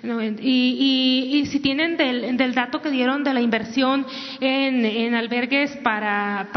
[0.03, 4.05] Y, si tienen del, dato que dieron de la inversión
[4.41, 6.49] en, albergues para,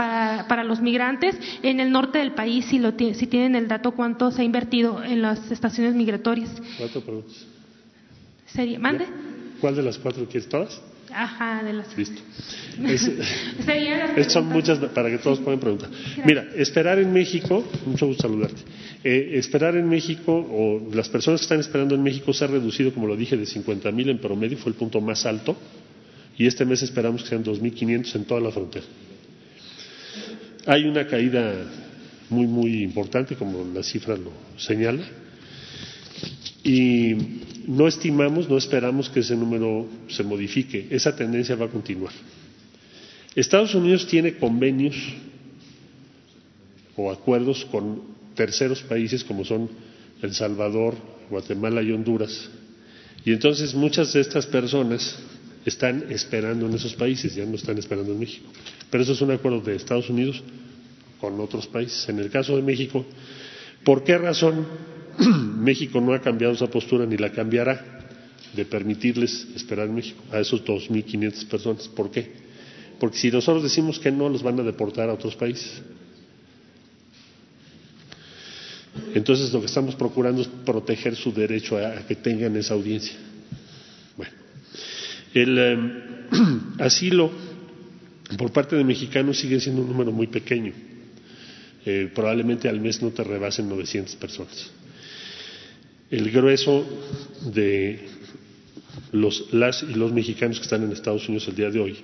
[0.49, 4.33] para, los migrantes en el norte del país, si, lo, si tienen el dato cuánto
[4.33, 6.51] se ha invertido en las estaciones migratorias.
[6.77, 7.47] Cuatro preguntas.
[8.81, 9.07] ¿Mande?
[9.61, 10.49] ¿Cuál de las cuatro quieres?
[10.49, 10.81] ¿Todas?
[11.13, 11.97] Ajá, de las.
[11.97, 12.23] Listo.
[14.29, 15.89] son muchas para que todos puedan preguntar.
[16.25, 18.61] Mira, esperar en México, mucho gusto saludarte.
[19.03, 22.93] Eh, esperar en México, o las personas que están esperando en México, se ha reducido,
[22.93, 25.57] como lo dije, de 50 mil en promedio, fue el punto más alto.
[26.37, 28.85] Y este mes esperamos que sean 2.500 en toda la frontera.
[30.67, 31.55] Hay una caída
[32.29, 35.05] muy, muy importante, como la cifra lo señala.
[36.63, 37.15] Y
[37.67, 40.87] no estimamos, no esperamos que ese número se modifique.
[40.91, 42.13] Esa tendencia va a continuar.
[43.35, 44.97] Estados Unidos tiene convenios
[46.97, 48.03] o acuerdos con
[48.35, 49.69] terceros países como son
[50.23, 50.95] El Salvador,
[51.29, 52.49] Guatemala y Honduras.
[53.25, 55.19] Y entonces muchas de estas personas
[55.65, 58.47] están esperando en esos países, ya no están esperando en México.
[58.89, 60.43] Pero eso es un acuerdo de Estados Unidos
[61.21, 62.09] con otros países.
[62.09, 63.05] En el caso de México,
[63.83, 64.67] ¿por qué razón
[65.59, 67.97] México no ha cambiado esa postura ni la cambiará
[68.55, 71.89] de permitirles esperar en México a esos 2.500 personas.
[71.89, 72.31] ¿Por qué?
[72.99, 75.83] Porque si nosotros decimos que no, los van a deportar a otros países.
[79.15, 83.15] Entonces lo que estamos procurando es proteger su derecho a, que tengan esa audiencia.
[84.17, 84.33] Bueno,
[85.35, 86.03] el em,
[86.79, 87.31] asilo
[88.39, 90.73] por parte de mexicanos sigue siendo un número muy pequeño.
[91.85, 94.73] Eh, probablemente al mes no te rebasen 900 personas
[96.11, 96.85] el grueso
[97.53, 98.01] de
[99.13, 101.97] los, las y los mexicanos que están en Estados Unidos el día de hoy,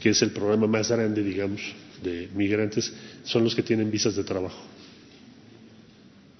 [0.00, 1.60] que es el programa más grande, digamos,
[2.02, 2.92] de migrantes,
[3.24, 4.60] son los que tienen visas de trabajo.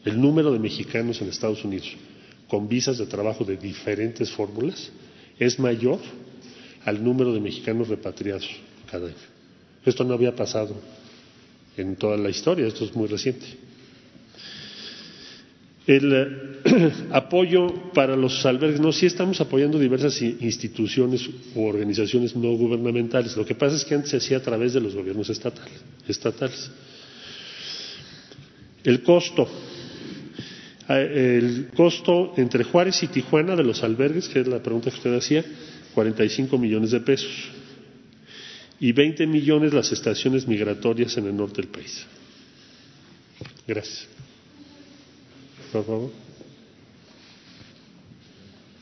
[0.04, 1.96] El número de mexicanos en Estados Unidos
[2.48, 4.90] con visas de trabajo de diferentes fórmulas
[5.38, 5.98] es mayor
[6.84, 8.48] al número de mexicanos repatriados
[8.90, 9.16] cada año.
[9.84, 10.76] Esto no había pasado
[11.76, 13.46] en toda la historia, esto es muy reciente.
[15.86, 16.12] El
[16.64, 23.36] eh, apoyo para los albergues, no, sí estamos apoyando diversas instituciones u organizaciones no gubernamentales.
[23.36, 25.74] Lo que pasa es que antes se hacía a través de los gobiernos estatales.
[26.08, 26.70] estatales.
[28.82, 29.48] El costo,
[30.88, 34.96] eh, el costo entre Juárez y Tijuana de los albergues, que es la pregunta que
[34.96, 35.44] usted hacía,
[35.94, 37.50] 45 millones de pesos.
[38.80, 42.06] Y 20 millones las estaciones migratorias en el norte del país.
[43.66, 44.13] Gracias.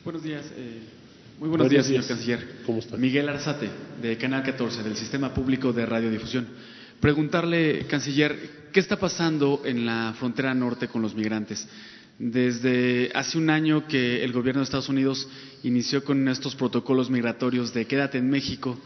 [0.03, 0.45] Buenos días.
[0.55, 0.79] Eh,
[1.39, 2.61] muy buenos, días, señor canciller.
[2.67, 2.97] ¿Cómo está?
[2.97, 3.67] Miguel Arzate,
[3.99, 6.47] de Canal 14, del Sistema Público de Radiodifusión.
[6.99, 11.67] Preguntarle, canciller, ¿qué está pasando en la frontera norte con los migrantes?
[12.19, 15.27] Desde hace un año que el gobierno de Estados Unidos
[15.63, 18.77] inició con estos protocolos migratorios de quédate en México,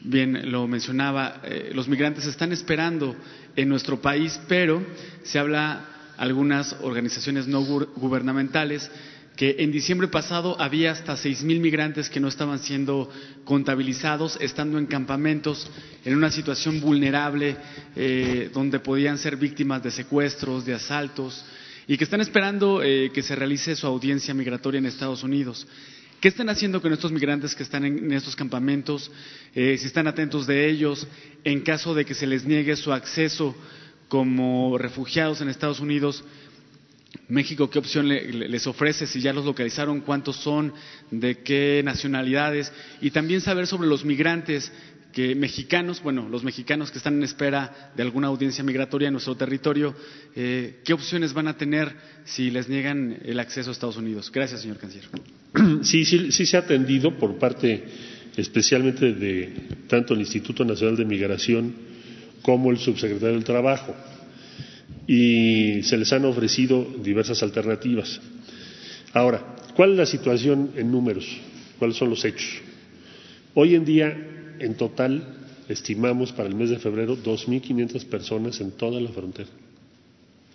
[0.00, 3.16] bien lo mencionaba, eh, los migrantes están esperando
[3.56, 4.80] en nuestro país, pero
[5.24, 5.88] se habla
[6.22, 8.88] algunas organizaciones no gubernamentales
[9.34, 13.10] que en diciembre pasado había hasta seis mil migrantes que no estaban siendo
[13.44, 15.68] contabilizados, estando en campamentos
[16.04, 17.56] en una situación vulnerable,
[17.96, 21.44] eh, donde podían ser víctimas de secuestros, de asaltos,
[21.88, 25.66] y que están esperando eh, que se realice su audiencia migratoria en Estados Unidos.
[26.20, 29.10] ¿Qué están haciendo con estos migrantes que están en, estos campamentos?
[29.56, 31.04] Eh, si están atentos de ellos,
[31.42, 33.56] en caso de que se les niegue su acceso
[34.12, 36.22] como refugiados en Estados Unidos,
[37.28, 39.06] México, ¿qué opción les ofrece?
[39.06, 40.74] Si ya los localizaron, cuántos son,
[41.10, 44.70] de qué nacionalidades, y también saber sobre los migrantes
[45.14, 49.34] que mexicanos, bueno, los mexicanos que están en espera de alguna audiencia migratoria en nuestro
[49.34, 49.96] territorio,
[50.36, 51.96] eh, ¿qué opciones van a tener
[52.26, 54.30] si les niegan el acceso a Estados Unidos?
[54.30, 55.08] Gracias, señor canciller.
[55.84, 57.82] Sí, sí, sí se ha atendido por parte
[58.36, 59.54] especialmente de
[59.88, 61.92] tanto el Instituto Nacional de Migración
[62.42, 63.94] como el subsecretario del Trabajo
[65.06, 68.20] y se les han ofrecido diversas alternativas.
[69.12, 71.26] Ahora, ¿cuál es la situación en números?
[71.78, 72.60] ¿Cuáles son los hechos?
[73.54, 74.16] Hoy en día,
[74.58, 75.36] en total,
[75.68, 79.48] estimamos para el mes de febrero 2.500 personas en toda la frontera,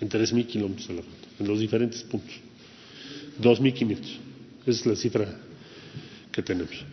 [0.01, 2.33] en 3.000 kilómetros de la frontera, en los diferentes puntos.
[3.41, 3.97] 2.500.
[4.65, 5.27] Esa es la cifra
[6.31, 6.83] que tenemos.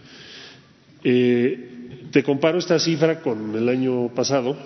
[1.03, 4.57] Eh, te comparo esta cifra con el año pasado,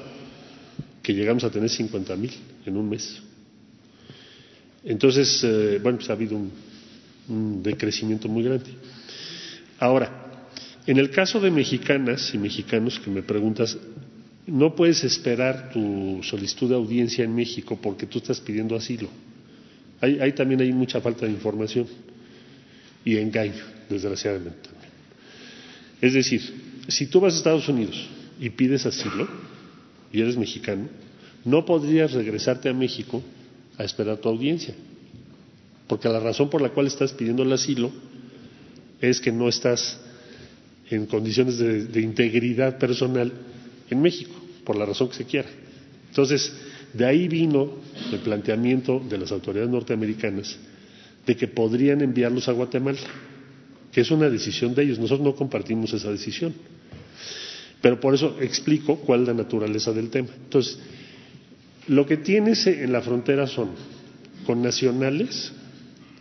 [1.08, 2.30] que llegamos a tener 50 mil
[2.66, 3.22] en un mes.
[4.84, 8.68] Entonces, eh, bueno, pues ha habido un, decrecimiento muy grande.
[9.78, 10.42] Ahora,
[10.86, 13.78] en el caso de mexicanas y mexicanos que me preguntas,
[14.46, 19.08] no puedes esperar tu solicitud de audiencia en México porque tú estás pidiendo asilo.
[20.02, 21.86] Ahí, también hay mucha falta de información
[23.02, 24.92] y engaño, desgraciadamente también.
[26.02, 26.42] Es decir,
[26.86, 27.96] si tú vas a Estados Unidos
[28.38, 29.26] y pides asilo,
[30.12, 30.88] y eres mexicano,
[31.44, 33.22] no podrías regresarte a México
[33.76, 34.74] a esperar tu audiencia.
[35.86, 37.90] Porque la razón por la cual estás pidiendo el asilo
[39.00, 39.98] es que no estás
[40.90, 43.32] en condiciones de, integridad personal
[43.90, 44.32] en México,
[44.64, 45.48] por la razón que se quiera.
[46.08, 46.52] Entonces,
[46.92, 47.70] de ahí vino
[48.12, 50.56] el planteamiento de las autoridades norteamericanas
[51.26, 52.98] de que podrían enviarlos a Guatemala,
[53.92, 54.98] que es una decisión de ellos.
[54.98, 56.54] Nosotros no compartimos esa decisión.
[57.80, 60.28] Pero por eso explico cuál es la naturaleza del tema.
[60.44, 60.78] Entonces,
[61.86, 63.70] lo que tienes en la frontera son
[64.46, 65.52] con nacionales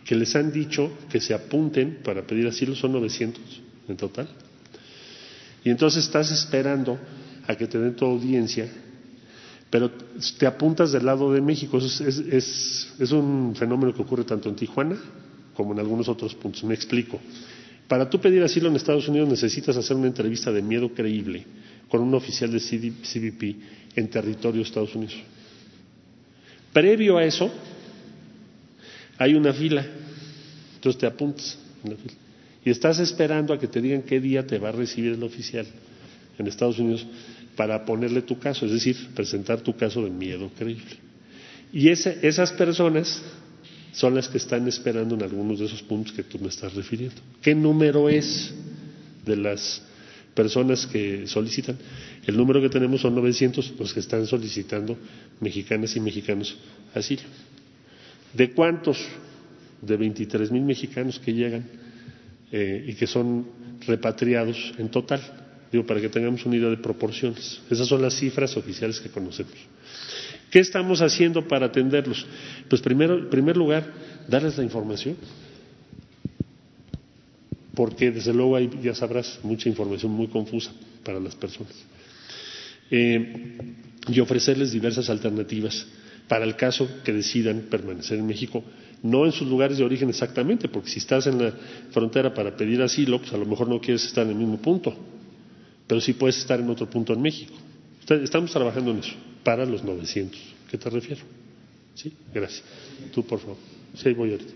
[0.04, 3.42] que les han dicho que se apunten para pedir asilo, son 900
[3.88, 4.28] en total.
[5.64, 6.98] Y entonces estás esperando
[7.46, 8.70] a que te den tu audiencia,
[9.68, 9.90] pero
[10.38, 11.78] te apuntas del lado de México.
[11.78, 14.96] Es, es, es un fenómeno que ocurre tanto en Tijuana
[15.54, 16.64] como en algunos otros puntos.
[16.64, 17.20] Me explico.
[17.88, 21.44] Para tú pedir asilo en Estados Unidos necesitas hacer una entrevista de miedo creíble
[21.88, 25.16] con un oficial de CBP en territorio de Estados Unidos.
[26.72, 27.50] Previo a eso,
[29.16, 29.86] hay una fila,
[30.74, 32.14] entonces te apuntas en la fila
[32.62, 35.66] y estás esperando a que te digan qué día te va a recibir el oficial
[36.38, 37.06] en Estados Unidos
[37.56, 40.96] para ponerle tu caso, es decir, presentar tu caso de miedo creíble.
[41.72, 43.22] Y esas personas
[43.92, 47.16] son las que están esperando en algunos de esos puntos que tú me estás refiriendo.
[47.42, 48.52] ¿Qué número es
[49.24, 49.82] de las
[50.34, 51.76] personas que solicitan?
[52.26, 54.96] El número que tenemos son 900 los que están solicitando
[55.40, 56.56] mexicanas y mexicanos
[56.94, 57.22] asilo.
[58.34, 58.98] ¿De cuántos?
[59.80, 61.64] De 23 mil mexicanos que llegan
[62.52, 63.46] eh, y que son
[63.86, 65.20] repatriados en total.
[65.70, 67.60] Digo, para que tengamos una idea de proporciones.
[67.70, 69.54] Esas son las cifras oficiales que conocemos.
[70.50, 72.26] ¿Qué estamos haciendo para atenderlos?
[72.68, 73.84] Pues primero, en primer lugar,
[74.28, 75.16] darles la información.
[77.74, 80.72] Porque desde luego hay, ya sabrás, mucha información muy confusa
[81.04, 81.72] para las personas.
[82.90, 83.74] Eh,
[84.08, 85.86] y ofrecerles diversas alternativas
[86.28, 88.64] para el caso que decidan permanecer en México,
[89.02, 91.52] no en sus lugares de origen exactamente, porque si estás en la
[91.90, 94.96] frontera para pedir asilo, pues a lo mejor no quieres estar en el mismo punto,
[95.86, 97.54] pero sí puedes estar en otro punto en México.
[98.08, 100.40] Estamos trabajando en eso para los 900.
[100.70, 101.22] ¿Qué te refiero?
[101.94, 102.62] Sí, gracias.
[103.12, 103.56] Tú, por favor.
[103.94, 104.52] Sí, voy ahorita.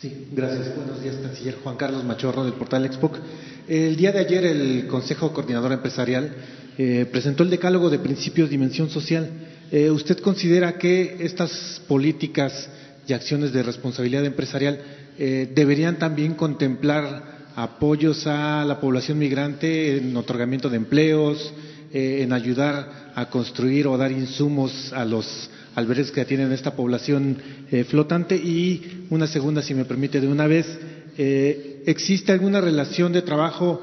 [0.00, 0.76] Sí, gracias.
[0.76, 3.18] Buenos días, canciller Juan Carlos Machorro del portal Expoc.
[3.66, 6.34] El día de ayer el Consejo Coordinador Empresarial
[6.76, 9.30] eh, presentó el decálogo de principios dimensión social.
[9.72, 12.68] Eh, ¿Usted considera que estas políticas
[13.06, 14.80] y acciones de responsabilidad empresarial
[15.18, 21.52] eh, deberían también contemplar apoyos a la población migrante en otorgamiento de empleos,
[21.94, 27.38] eh, en ayudar a construir o dar insumos a los albergues que tienen esta población
[27.70, 28.36] eh, flotante.
[28.36, 30.66] Y una segunda, si me permite, de una vez,
[31.16, 33.80] ¿existe alguna relación de trabajo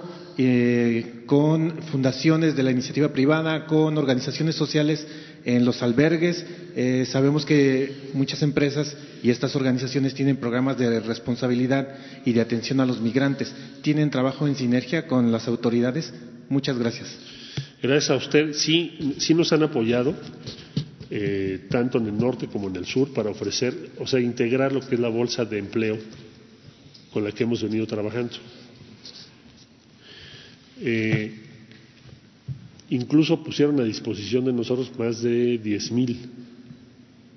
[1.26, 5.07] con fundaciones de la iniciativa privada, con organizaciones sociales
[5.45, 6.45] en los albergues.
[6.76, 11.88] Eh, sabemos que muchas empresas y estas organizaciones tienen programas de responsabilidad
[12.26, 13.53] y de atención a los migrantes.
[13.82, 16.14] ¿Tienen trabajo en sinergia con las autoridades?
[16.49, 17.09] Muchas gracias.
[17.82, 18.54] Gracias a usted.
[18.54, 20.14] Sí, sí nos han apoyado,
[21.10, 24.82] eh, tanto en el norte como en el sur, para ofrecer, o sea, integrar lo
[24.82, 25.98] que es la bolsa de empleo
[27.12, 28.34] con la que hemos venido trabajando.
[30.80, 31.34] Eh,
[32.90, 36.18] incluso pusieron a disposición de nosotros más de 10.000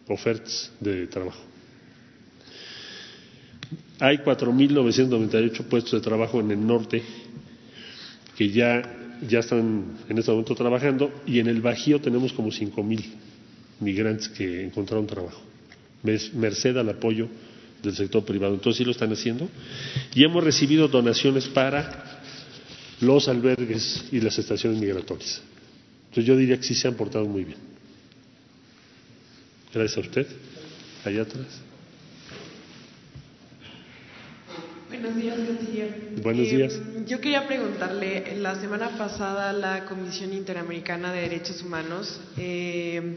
[0.09, 1.41] ofertas de trabajo.
[4.01, 7.03] Hay 4.998 puestos de trabajo en el norte
[8.37, 8.83] que ya,
[9.29, 13.05] ya están en este momento trabajando y en el Bajío tenemos como 5.000
[13.81, 15.43] migrantes que encontraron trabajo,
[16.03, 17.29] merced al apoyo
[17.83, 18.55] del sector privado.
[18.55, 19.49] Entonces sí lo están haciendo
[20.15, 22.21] y hemos recibido donaciones para
[23.01, 25.43] los albergues y las estaciones migratorias.
[26.05, 27.59] Entonces yo diría que sí se han portado muy bien.
[29.73, 30.27] Gracias a usted.
[31.05, 31.47] Allá atrás.
[35.01, 35.99] Buenos días, canciller.
[36.23, 36.73] Buenos días.
[36.75, 43.17] Eh, yo quería preguntarle, la semana pasada la Comisión Interamericana de Derechos Humanos eh,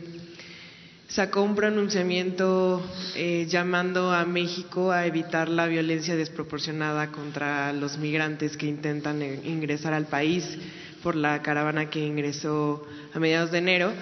[1.08, 2.82] sacó un pronunciamiento
[3.16, 9.94] eh, llamando a México a evitar la violencia desproporcionada contra los migrantes que intentan ingresar
[9.94, 10.58] al país
[11.04, 13.94] por la caravana que ingresó a mediados de enero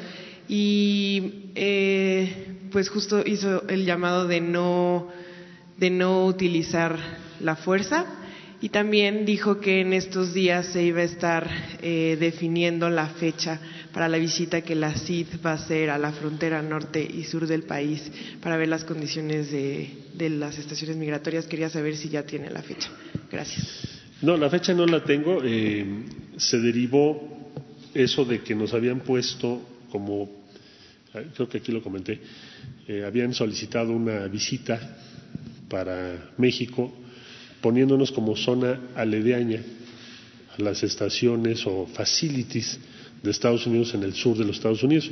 [0.47, 5.09] y eh, pues justo hizo el llamado de no
[5.77, 8.05] de no utilizar la fuerza
[8.61, 11.47] y también dijo que en estos días se iba a estar
[11.81, 13.59] eh, definiendo la fecha
[13.93, 17.45] para la visita que la CID va a hacer a la frontera norte y sur
[17.45, 19.89] del país para ver las condiciones de,
[20.29, 21.45] las estaciones migratorias.
[21.45, 22.89] Quería saber si ya tiene la fecha.
[23.31, 24.01] Gracias.
[24.21, 25.41] No, la fecha no la tengo.
[25.43, 25.85] Eh,
[26.37, 27.53] se derivó
[27.93, 30.29] eso de que nos habían puesto como,
[31.35, 32.19] creo que aquí lo comenté,
[32.87, 34.97] eh, habían solicitado una visita
[35.69, 37.04] para México
[37.65, 39.57] poniéndonos como zona aledaña
[40.55, 42.77] a las estaciones o facilities
[43.23, 45.09] de Estados Unidos en el sur de los Estados Unidos.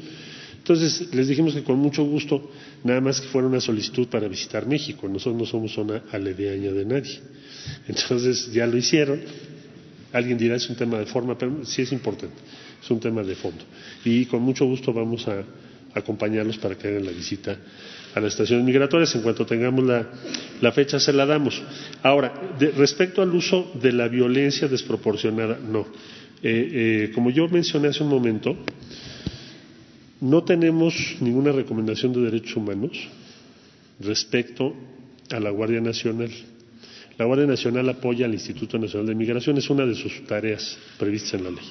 [0.59, 2.51] Entonces les dijimos que con mucho gusto,
[2.83, 6.85] nada más que fuera una solicitud para visitar México, nosotros no somos zona aledaña de
[6.85, 7.21] nadie.
[7.87, 9.19] Entonces ya lo hicieron.
[10.11, 12.37] Alguien dirá es un tema de forma, pero sí es importante,
[12.83, 13.65] es un tema de fondo.
[14.05, 15.43] Y con mucho gusto vamos a
[15.95, 17.57] acompañarlos para que hagan la visita
[18.15, 19.13] a las estaciones migratorias.
[19.15, 21.61] En cuanto tengamos la, fecha, se la damos.
[22.01, 22.33] Ahora,
[22.77, 25.87] respecto al uso de la violencia desproporcionada, no.
[26.41, 28.55] Eh, eh, como yo mencioné hace un momento,
[30.21, 32.91] no tenemos ninguna recomendación de derechos humanos
[33.99, 34.73] respecto
[35.29, 36.31] a la Guardia Nacional.
[37.17, 41.35] La Guardia Nacional apoya al Instituto Nacional de Migración, es una de sus tareas previstas
[41.35, 41.65] en la ley.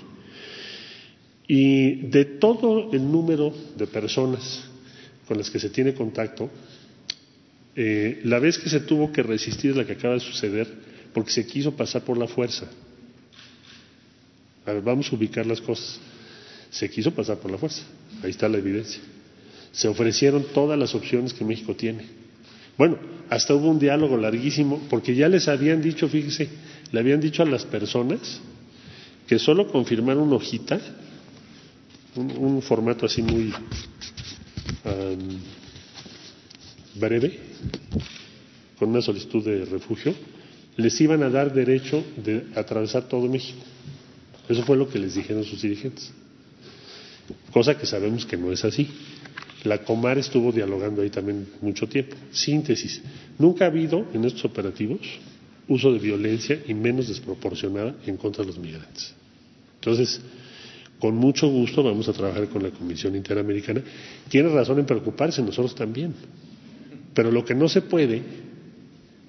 [1.48, 4.71] Y de todo el número de personas
[5.32, 6.50] con las que se tiene contacto,
[7.74, 10.68] eh, la vez que se tuvo que resistir es la que acaba de suceder
[11.14, 12.66] porque se quiso pasar por la fuerza.
[14.66, 15.98] A ver, vamos a ubicar las cosas.
[16.70, 17.80] Se quiso pasar por la fuerza.
[18.22, 19.00] Ahí está la evidencia.
[19.72, 22.04] Se ofrecieron todas las opciones que México tiene.
[22.76, 22.98] Bueno,
[23.30, 26.50] hasta hubo un diálogo larguísimo, porque ya les habían dicho, fíjese,
[26.92, 28.38] le habían dicho a las personas
[29.26, 30.78] que solo confirmar una hojita,
[32.16, 33.50] un, formato así muy
[36.94, 37.38] breve,
[38.78, 40.14] con una solicitud de refugio,
[40.76, 43.62] les iban a dar derecho de atravesar todo México.
[44.48, 46.12] Eso fue lo que les dijeron sus dirigentes.
[47.52, 48.88] Cosa que sabemos que no es así.
[49.64, 52.16] La Comar estuvo dialogando ahí también mucho tiempo.
[52.32, 53.00] Síntesis.
[53.38, 55.00] Nunca ha habido en estos operativos
[55.68, 59.14] uso de violencia y menos desproporcionada en contra de los migrantes.
[59.76, 60.20] Entonces,
[61.02, 63.82] con mucho gusto vamos a trabajar con la Comisión Interamericana.
[64.28, 66.14] Tiene razón en preocuparse, nosotros también.
[67.12, 68.22] Pero lo que no se puede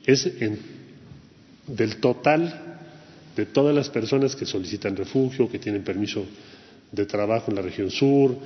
[0.06, 0.60] es en,
[1.66, 2.78] del total
[3.36, 6.24] de todas las personas que solicitan refugio, que tienen permiso
[6.92, 8.38] de trabajo en la región sur,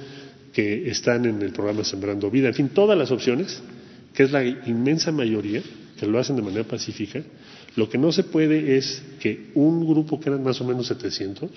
[0.53, 3.61] que están en el programa Sembrando Vida, en fin, todas las opciones,
[4.13, 5.61] que es la inmensa mayoría,
[5.99, 7.21] que lo hacen de manera pacífica,
[7.75, 11.51] lo que no se puede es que un grupo que eran más o menos 700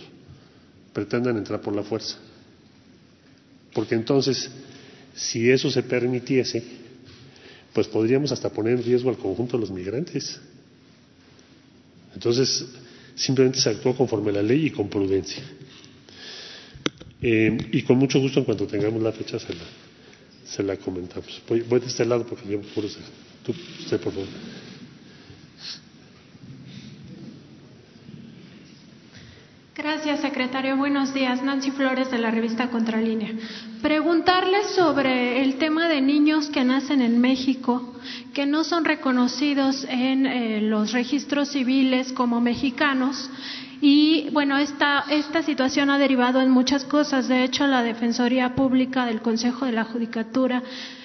[1.00, 2.16] pretendan entrar por la fuerza.
[3.72, 4.50] Porque entonces,
[5.14, 6.62] si eso se permitiese,
[7.72, 10.38] pues podríamos hasta poner en riesgo al conjunto de los migrantes.
[12.14, 12.66] Entonces,
[13.14, 15.42] simplemente se actuó conforme a la ley y con prudencia.
[17.22, 19.64] Eh, y con mucho gusto, en cuanto tengamos la fecha, se la,
[20.44, 21.40] se la comentamos.
[21.48, 22.88] Voy, voy de este lado porque yo puro
[23.44, 24.28] Tú, usted, por favor.
[29.82, 30.76] Gracias, secretario.
[30.76, 31.42] Buenos días.
[31.42, 33.30] Nancy Flores de la revista Contralínea.
[33.80, 37.94] Preguntarle sobre el tema de niños que nacen en México,
[38.34, 43.30] que no son reconocidos en eh, los registros civiles como mexicanos.
[43.80, 47.28] Y bueno, esta, esta situación ha derivado en muchas cosas.
[47.28, 50.62] De hecho, la Defensoría Pública del Consejo de la Judicatura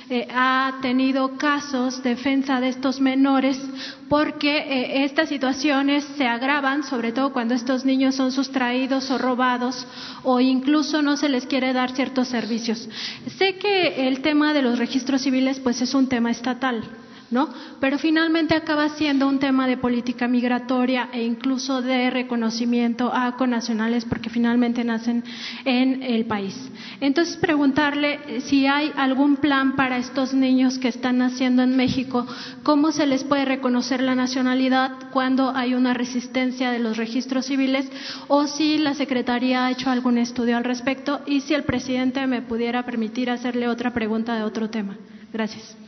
[0.10, 3.60] eh, ha tenido casos de defensa de estos menores
[4.08, 9.86] porque eh, estas situaciones se agravan, sobre todo cuando estos niños son sustraídos o robados
[10.24, 12.90] o incluso no se les quiere dar ciertos servicios.
[13.38, 16.84] Sé que el tema de los registros civiles pues es un tema estatal,
[17.32, 17.50] ¿no?
[17.80, 24.06] Pero finalmente acaba siendo un tema de política migratoria e incluso de reconocimiento a conacionales
[24.06, 25.24] porque finalmente nacen
[25.66, 26.56] en el país.
[27.02, 32.26] Entonces, preguntarle si hay algún plan para estos niños que están naciendo en México,
[32.64, 37.90] cómo se les puede reconocer la nacionalidad cuando hay una resistencia de los registros civiles
[38.28, 42.42] o si la Secretaría ha hecho algún estudio al respecto y si el presidente me
[42.42, 44.98] pudiera permitir hacerle otra pregunta de otro tema.
[45.34, 45.85] Gracias.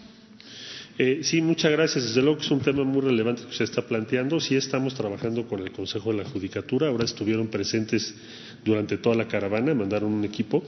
[0.99, 2.05] Eh, sí, muchas gracias.
[2.05, 4.39] Desde luego que es un tema muy relevante que usted está planteando.
[4.39, 6.87] Sí estamos trabajando con el Consejo de la Judicatura.
[6.87, 8.15] Ahora estuvieron presentes
[8.65, 10.63] durante toda la caravana, mandaron un equipo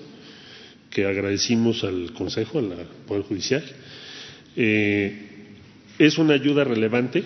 [0.90, 3.64] que agradecimos al Consejo, al Poder Judicial.
[4.56, 5.30] Eh,
[5.98, 7.24] es una ayuda relevante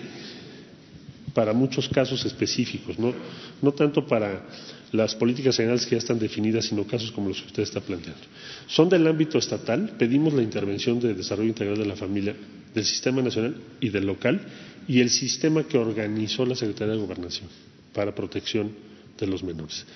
[1.34, 3.12] para muchos casos específicos, no,
[3.60, 4.46] no tanto para
[4.92, 8.22] las políticas generales que ya están definidas, sino casos como los que usted está planteando.
[8.68, 12.36] Son del ámbito estatal, pedimos la intervención de desarrollo integral de la familia,
[12.74, 14.40] del sistema nacional y del local,
[14.86, 17.48] y el sistema que organizó la Secretaría de Gobernación
[17.94, 18.72] para protección
[19.18, 19.86] de los menores.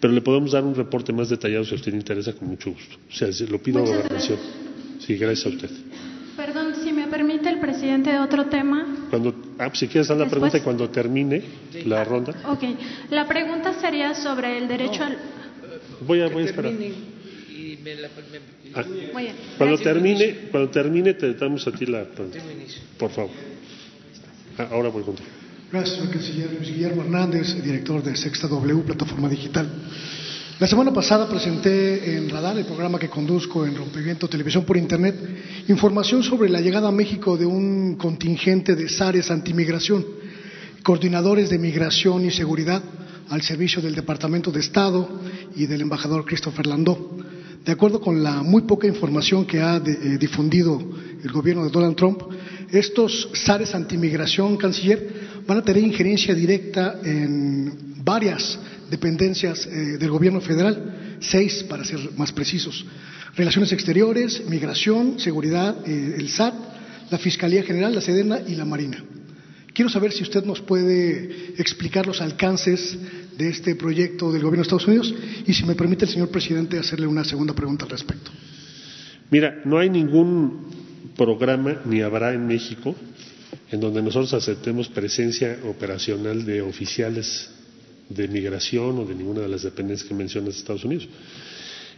[0.00, 2.70] Pero le podemos dar un reporte más detallado si a usted le interesa, con mucho
[2.70, 2.96] gusto.
[3.08, 4.38] O sea, lo pido a Gobernación.
[4.98, 5.70] Sí, gracias a usted.
[6.36, 9.06] Perdón, si me permite el presidente de otro tema.
[9.08, 11.42] Cuando, ah, si quieres dar la pregunta y cuando termine
[11.86, 12.34] la ronda.
[12.46, 12.62] Ok.
[13.10, 15.16] La pregunta sería sobre el derecho al.
[16.06, 16.72] Voy a, voy a esperar.
[18.74, 18.84] Ah,
[19.58, 22.38] cuando termine, cuando termine te damos a ti la pregunta.
[22.98, 23.30] Por favor.
[24.58, 25.28] Ah, ahora voy contigo.
[25.70, 26.52] Gracias, señor canciller.
[26.52, 29.68] Luis Guillermo Hernández, director de Sexta W, plataforma digital.
[30.58, 35.14] La semana pasada presenté en Radar, el programa que conduzco en Rompimiento Televisión por Internet,
[35.68, 40.06] información sobre la llegada a México de un contingente de SARES antimigración,
[40.82, 42.82] coordinadores de migración y seguridad
[43.28, 45.20] al servicio del Departamento de Estado
[45.54, 47.35] y del embajador Christopher Landó.
[47.66, 50.80] De acuerdo con la muy poca información que ha eh, difundido
[51.20, 52.22] el gobierno de Donald Trump,
[52.70, 58.56] estos SARES antimigración, canciller, van a tener injerencia directa en varias
[58.88, 62.86] dependencias eh, del gobierno federal, seis para ser más precisos.
[63.34, 66.54] Relaciones Exteriores, Migración, Seguridad, eh, el SAT,
[67.10, 69.02] la Fiscalía General, la Sedena y la Marina.
[69.74, 72.96] Quiero saber si usted nos puede explicar los alcances
[73.36, 75.14] de este proyecto del gobierno de Estados Unidos
[75.46, 78.30] y si me permite el señor presidente hacerle una segunda pregunta al respecto.
[79.30, 80.66] Mira, no hay ningún
[81.16, 82.94] programa ni habrá en México
[83.70, 87.50] en donde nosotros aceptemos presencia operacional de oficiales
[88.08, 91.08] de migración o de ninguna de las dependencias que mencionas de Estados Unidos.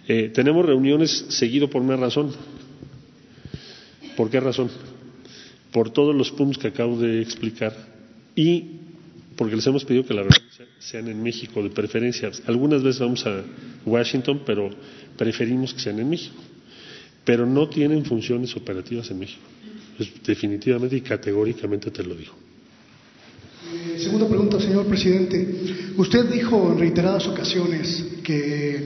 [0.06, 2.32] Eh, tenemos reuniones seguido por una razón.
[4.16, 4.70] ¿Por qué razón?
[5.70, 7.76] Por todos los puntos que acabo de explicar
[8.34, 8.87] y
[9.38, 12.28] porque les hemos pedido que las reuniones sean en México de preferencia.
[12.46, 13.44] Algunas veces vamos a
[13.86, 14.68] Washington, pero
[15.16, 16.42] preferimos que sean en México.
[17.24, 19.46] Pero no tienen funciones operativas en México.
[20.26, 22.34] definitivamente y categóricamente te lo digo.
[23.74, 25.36] Eh, segunda pregunta, señor presidente.
[25.96, 28.76] Usted dijo en reiteradas ocasiones que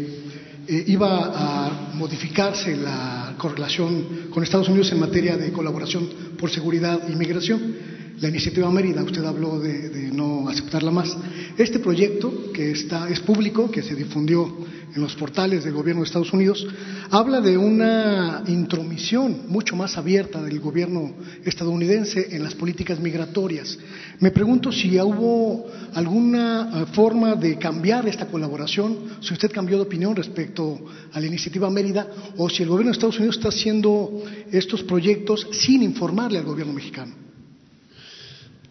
[0.69, 7.09] eh, iba a modificarse la correlación con Estados Unidos en materia de colaboración por seguridad
[7.09, 7.92] e inmigración.
[8.21, 11.17] La iniciativa Mérida, usted habló de, no aceptarla más.
[11.57, 14.49] Este proyecto, que está, es público, que se difundió
[14.95, 16.67] en los portales del gobierno de Estados Unidos,
[17.11, 23.79] habla de una intromisión mucho más abierta del gobierno estadounidense en las políticas migratorias.
[24.21, 29.85] Me pregunto si hubo alguna eh, forma de cambiar esta colaboración, si usted cambió de
[29.85, 30.79] opinión respecto
[31.13, 32.07] a la iniciativa Mérida,
[32.37, 36.73] o si el gobierno de Estados Unidos está haciendo estos proyectos sin informarle al gobierno
[36.73, 37.22] mexicano.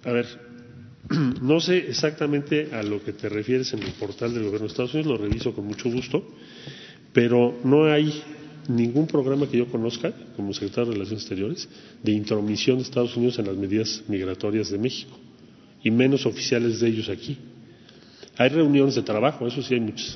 [0.03, 0.25] A ver,
[1.41, 4.93] no sé exactamente a lo que te refieres en el portal del gobierno de Estados
[4.93, 6.25] Unidos, lo reviso con mucho gusto,
[7.13, 8.23] pero no hay
[8.67, 11.69] ningún programa que yo conozca, como secretario de Relaciones Exteriores,
[12.03, 15.17] de intromisión de Estados Unidos en las medidas migratorias de México.
[15.83, 17.39] y menos oficiales de ellos aquí.
[18.37, 20.15] Hay reuniones de trabajo, eso sí hay muchas.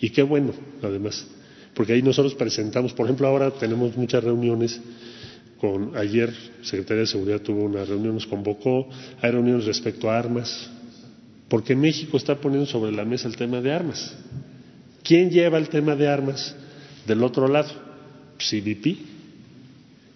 [0.00, 1.26] Y qué bueno, además,
[1.74, 4.80] porque ahí nosotros presentamos, por ejemplo, ahora tenemos muchas reuniones
[5.64, 8.86] con, ayer Secretaría de Seguridad tuvo una reunión, nos convocó,
[9.22, 10.68] hay reuniones respecto a armas,
[11.48, 14.14] porque México está poniendo sobre la mesa el tema de armas.
[15.02, 16.54] ¿Quién lleva el tema de armas
[17.06, 17.70] del otro lado?
[18.36, 18.98] CBP.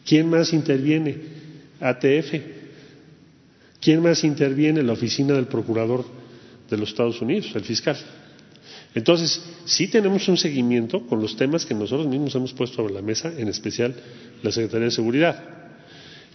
[0.05, 1.17] ¿Quién más interviene?
[1.81, 2.35] ATF.
[3.81, 4.83] ¿Quién más interviene?
[4.83, 6.05] La oficina del procurador
[6.69, 7.97] de los Estados Unidos, el fiscal.
[8.95, 13.03] Entonces, sí tenemos un seguimiento con los temas que nosotros mismos hemos puesto sobre la
[13.03, 13.95] mesa, en especial
[14.43, 15.45] la Secretaría de Seguridad.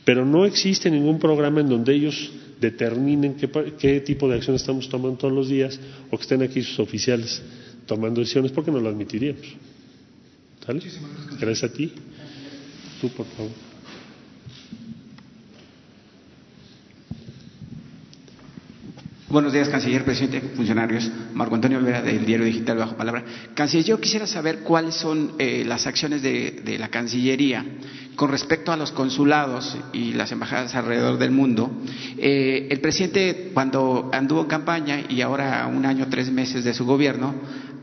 [0.06, 4.88] Pero no existe ningún programa en donde ellos determinen qué, qué tipo de acción estamos
[4.90, 5.80] tomando todos los días
[6.12, 7.42] o que estén aquí sus oficiales
[7.86, 9.46] tomando decisiones porque no lo admitiríamos.
[10.66, 10.82] ¿Sale?
[11.40, 11.92] Gracias a ti.
[13.02, 13.52] Tú, por favor.
[19.34, 21.10] Buenos días, canciller, presidente, funcionarios.
[21.34, 23.24] Marco Antonio Olvera, del diario digital Bajo Palabra.
[23.56, 27.66] Canciller, yo quisiera saber cuáles son eh, las acciones de, la Cancillería
[28.16, 31.72] con respecto a los consulados y las embajadas alrededor del mundo.
[32.16, 36.86] Eh, el presidente, cuando anduvo en campaña y ahora un año, tres meses de su
[36.86, 37.34] gobierno,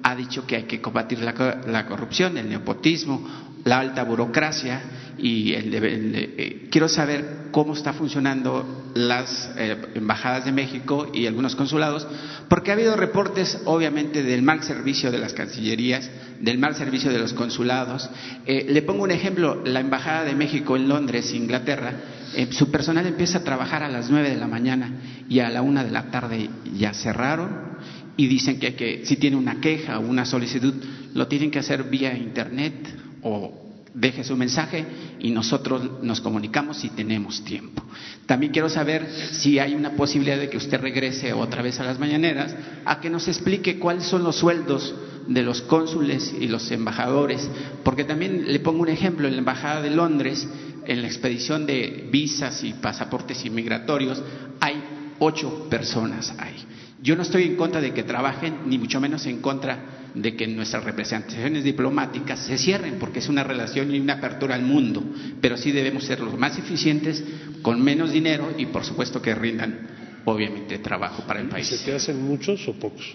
[0.05, 4.82] ha dicho que hay que combatir la, la corrupción, el nepotismo, la alta burocracia
[5.18, 11.26] y el, el, eh, quiero saber cómo está funcionando las eh, embajadas de México y
[11.26, 12.06] algunos consulados,
[12.48, 17.18] porque ha habido reportes, obviamente, del mal servicio de las cancillerías, del mal servicio de
[17.18, 18.08] los consulados.
[18.46, 21.92] Eh, le pongo un ejemplo: la embajada de México en Londres, Inglaterra,
[22.34, 24.92] eh, su personal empieza a trabajar a las nueve de la mañana
[25.28, 27.70] y a la una de la tarde ya cerraron
[28.16, 30.74] y dicen que si tiene una queja o una solicitud
[31.14, 32.74] lo tienen que hacer vía internet
[33.23, 33.53] o
[33.95, 34.85] deje su mensaje
[35.18, 37.83] y nosotros nos comunicamos si tenemos tiempo.
[38.27, 41.99] También quiero saber si hay una posibilidad de que usted regrese otra vez a las
[41.99, 42.55] mañaneras
[42.85, 44.95] a que nos explique cuáles son los sueldos
[45.27, 47.49] de los cónsules y los embajadores,
[47.85, 50.49] porque también le pongo un ejemplo, en la Embajada de Londres,
[50.87, 54.23] en la expedición de visas y pasaportes inmigratorios,
[54.61, 54.83] hay
[55.18, 56.57] ocho personas ahí.
[57.03, 60.46] Yo no estoy en contra de que trabajen, ni mucho menos en contra de que
[60.46, 65.04] nuestras representaciones diplomáticas se cierren, porque es una relación y una apertura al mundo,
[65.40, 67.22] pero sí debemos ser los más eficientes,
[67.62, 69.88] con menos dinero y por supuesto que rindan,
[70.24, 71.66] obviamente, trabajo para el país.
[71.66, 73.14] ¿Se te hacen muchos o pocos?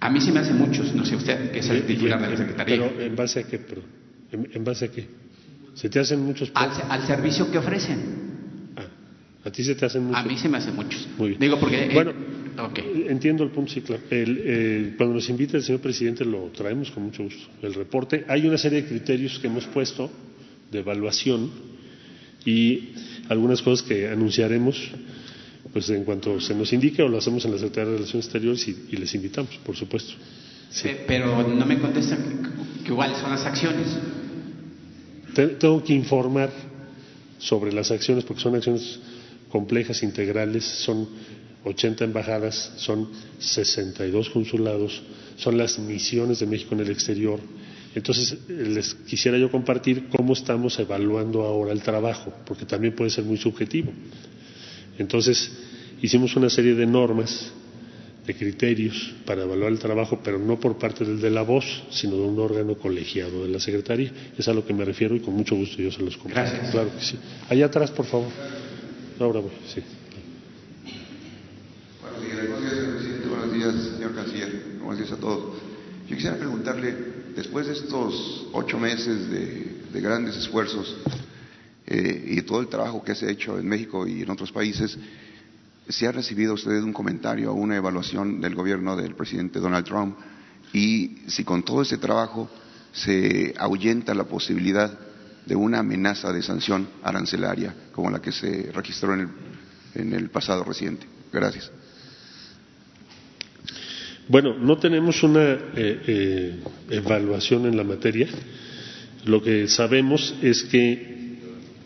[0.00, 2.36] A mí sí me hacen muchos, no sé usted, que es el titular de la
[2.36, 2.76] Secretaría.
[2.76, 3.58] Pero ¿en base a qué?
[3.58, 3.82] Pero,
[4.30, 5.08] ¿en, ¿En, base a qué?
[5.74, 7.98] ¿Se te hacen muchos al, al, servicio que ofrecen.
[8.76, 10.20] Ah, ¿A ti se te hacen muchos?
[10.20, 11.08] A mí se me hacen muchos.
[11.18, 11.40] Muy bien.
[11.40, 11.90] Digo porque...
[11.92, 13.06] Bueno, eh, okay.
[13.08, 14.02] entiendo el punto, sí, claro.
[14.10, 17.48] El, eh, cuando nos invita el señor presidente lo traemos con mucho gusto.
[17.62, 18.24] El reporte.
[18.28, 20.10] Hay una serie de criterios que hemos puesto
[20.70, 21.50] de evaluación
[22.44, 22.90] y
[23.28, 24.90] algunas cosas que anunciaremos
[25.72, 28.68] pues en cuanto se nos indique o lo hacemos en la Secretaría de Relaciones Exteriores
[28.68, 30.14] y, y les invitamos, por supuesto.
[30.70, 30.90] Sí.
[31.06, 33.86] Pero no me contestan que cuáles son las acciones.
[35.34, 36.50] Tengo que informar
[37.38, 38.98] sobre las acciones porque son acciones
[39.50, 41.08] complejas, integrales, son
[41.64, 45.02] 80 embajadas, son 62 consulados,
[45.36, 47.40] son las misiones de México en el exterior.
[47.94, 53.24] Entonces, les quisiera yo compartir cómo estamos evaluando ahora el trabajo, porque también puede ser
[53.24, 53.92] muy subjetivo.
[54.98, 55.50] Entonces,
[56.02, 57.50] hicimos una serie de normas,
[58.26, 62.16] de criterios para evaluar el trabajo, pero no por parte del de la voz, sino
[62.16, 64.12] de un órgano colegiado de la Secretaría.
[64.36, 66.50] Es a lo que me refiero y con mucho gusto yo se los comparto.
[66.50, 66.70] Gracias.
[66.70, 67.18] Claro que sí.
[67.48, 68.28] Allá atrás, por favor.
[69.18, 69.80] Ahora voy, sí.
[72.18, 73.28] Buenos días, señor presidente.
[73.28, 74.62] Buenos días, señor canciller.
[74.82, 75.54] Buenos días a todos.
[76.08, 76.96] Yo quisiera preguntarle,
[77.36, 80.96] después de estos ocho meses de, de grandes esfuerzos
[81.86, 84.98] eh, y todo el trabajo que se ha hecho en México y en otros países,
[85.88, 90.16] si ha recibido usted un comentario o una evaluación del gobierno del presidente Donald Trump
[90.72, 92.50] y si con todo ese trabajo
[92.92, 94.98] se ahuyenta la posibilidad
[95.46, 101.06] de una amenaza de sanción arancelaria como la que se registró en el pasado reciente.
[101.32, 101.70] Gracias.
[104.28, 105.58] Bueno, no tenemos una eh,
[106.06, 106.54] eh,
[106.90, 108.28] evaluación en la materia.
[109.24, 111.38] Lo que sabemos es que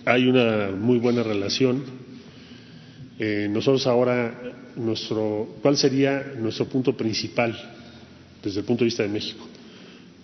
[0.04, 1.84] hay una muy buena relación.
[3.20, 4.34] Eh, nosotros ahora,
[4.74, 7.56] nuestro, ¿cuál sería nuestro punto principal
[8.42, 9.46] desde el punto de vista de México?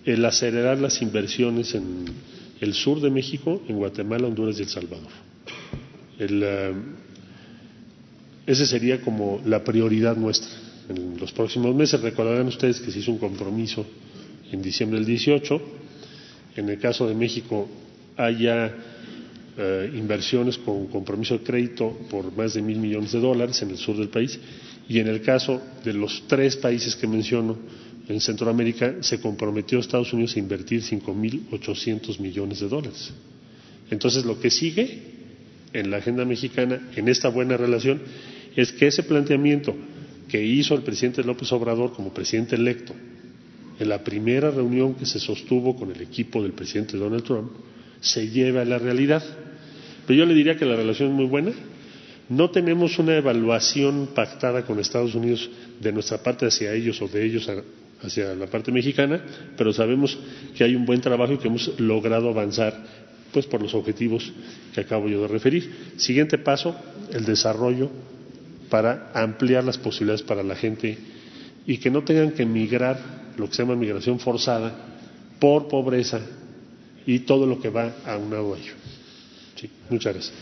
[0.03, 2.03] El acelerar las inversiones en
[2.59, 5.07] el sur de México, en Guatemala, Honduras y El Salvador.
[6.17, 6.43] El,
[8.45, 12.01] ese sería como la prioridad nuestra en los próximos meses.
[12.01, 13.85] Recordarán ustedes que se hizo un compromiso
[14.51, 15.61] en diciembre del 18.
[16.57, 17.69] En el caso de México
[18.17, 18.75] hay ya
[19.57, 23.77] eh, inversiones con compromiso de crédito por más de mil millones de dólares en el
[23.77, 24.39] sur del país
[24.87, 27.57] y en el caso de los tres países que menciono,
[28.07, 33.11] en Centroamérica se comprometió Estados Unidos a invertir 5.800 millones de dólares.
[33.91, 34.99] Entonces, lo que sigue
[35.73, 38.01] en la agenda mexicana, en esta buena relación,
[38.55, 39.75] es que ese planteamiento
[40.29, 42.93] que hizo el presidente López Obrador como presidente electo
[43.79, 47.51] en la primera reunión que se sostuvo con el equipo del presidente Donald Trump,
[48.01, 49.23] se lleve a la realidad.
[50.05, 51.51] Pero yo le diría que la relación es muy buena.
[52.27, 55.49] No tenemos una evaluación pactada con Estados Unidos
[55.79, 57.49] de nuestra parte hacia ellos o de ellos
[58.01, 59.21] hacia la parte mexicana,
[59.57, 60.17] pero sabemos
[60.55, 62.85] que hay un buen trabajo y que hemos logrado avanzar
[63.31, 64.31] pues por los objetivos
[64.73, 65.71] que acabo yo de referir.
[65.97, 66.75] Siguiente paso,
[67.13, 67.89] el desarrollo
[68.69, 70.97] para ampliar las posibilidades para la gente
[71.65, 72.99] y que no tengan que migrar,
[73.37, 74.73] lo que se llama migración forzada,
[75.39, 76.19] por pobreza
[77.05, 78.73] y todo lo que va a un a ello.
[79.55, 80.33] Sí, muchas gracias.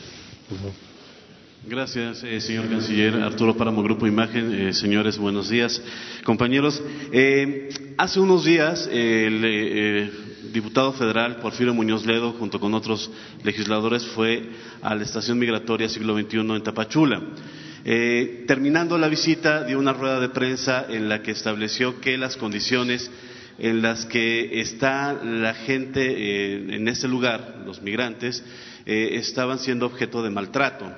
[1.66, 3.16] Gracias, eh, señor canciller.
[3.16, 4.54] Arturo Páramo, Grupo Imagen.
[4.54, 5.82] Eh, señores, buenos días.
[6.24, 10.12] Compañeros, eh, hace unos días el
[10.54, 13.12] diputado federal Porfirio Muñoz Ledo, junto con otros
[13.44, 14.44] legisladores, fue
[14.82, 17.22] a la estación migratoria siglo XXI en Tapachula.
[18.46, 23.10] Terminando la visita, dio una rueda de prensa en la que estableció que las condiciones
[23.60, 28.44] en las que está la gente en ese lugar, los migrantes,
[28.86, 30.94] estaban siendo objeto de maltrato.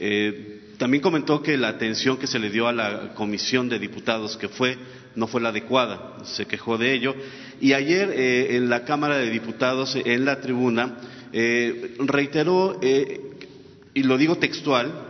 [0.00, 4.36] Eh, también comentó que la atención que se le dio a la comisión de diputados
[4.36, 4.78] que fue
[5.16, 7.14] no fue la adecuada, se quejó de ello.
[7.60, 10.98] Y ayer eh, en la Cámara de Diputados, en la tribuna,
[11.32, 15.07] eh, reiteró, y lo digo textual,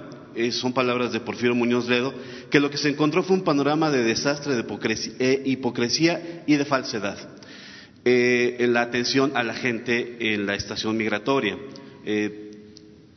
[0.53, 2.15] son palabras de Porfirio Muñoz Ledo,
[2.51, 7.19] que lo que se encontró fue un panorama de desastre, de hipocresía y de falsedad
[8.05, 11.59] en la atención a la gente en la estación migratoria.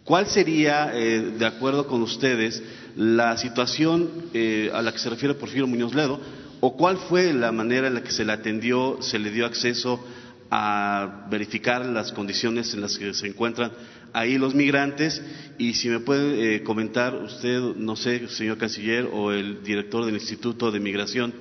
[0.04, 2.62] ¿Cuál sería, eh, de acuerdo con ustedes,
[2.96, 6.20] la situación eh, a la que se refiere Porfirio Muñoz Ledo?
[6.60, 10.04] ¿O cuál fue la manera en la que se le atendió, se le dio acceso
[10.50, 13.72] a verificar las condiciones en las que se encuentran
[14.14, 15.22] ahí los migrantes?
[15.58, 20.16] Y si me puede eh, comentar usted, no sé, señor canciller o el director del
[20.16, 21.34] Instituto de Migración,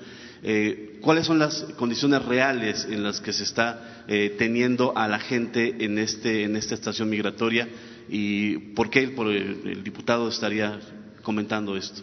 [1.03, 4.05] ¿cuáles son las condiciones reales en las que se está
[4.39, 7.69] teniendo a la gente en, este, en esta estación migratoria?
[8.11, 10.81] ¿Y por qué el, diputado estaría
[11.23, 12.03] comentando esto?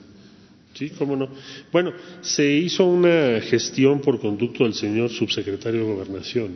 [0.74, 1.30] Sí, cómo no.
[1.72, 1.91] Bueno,
[2.22, 6.51] se hizo una gestión por conducto del señor subsecretario de Gobernación,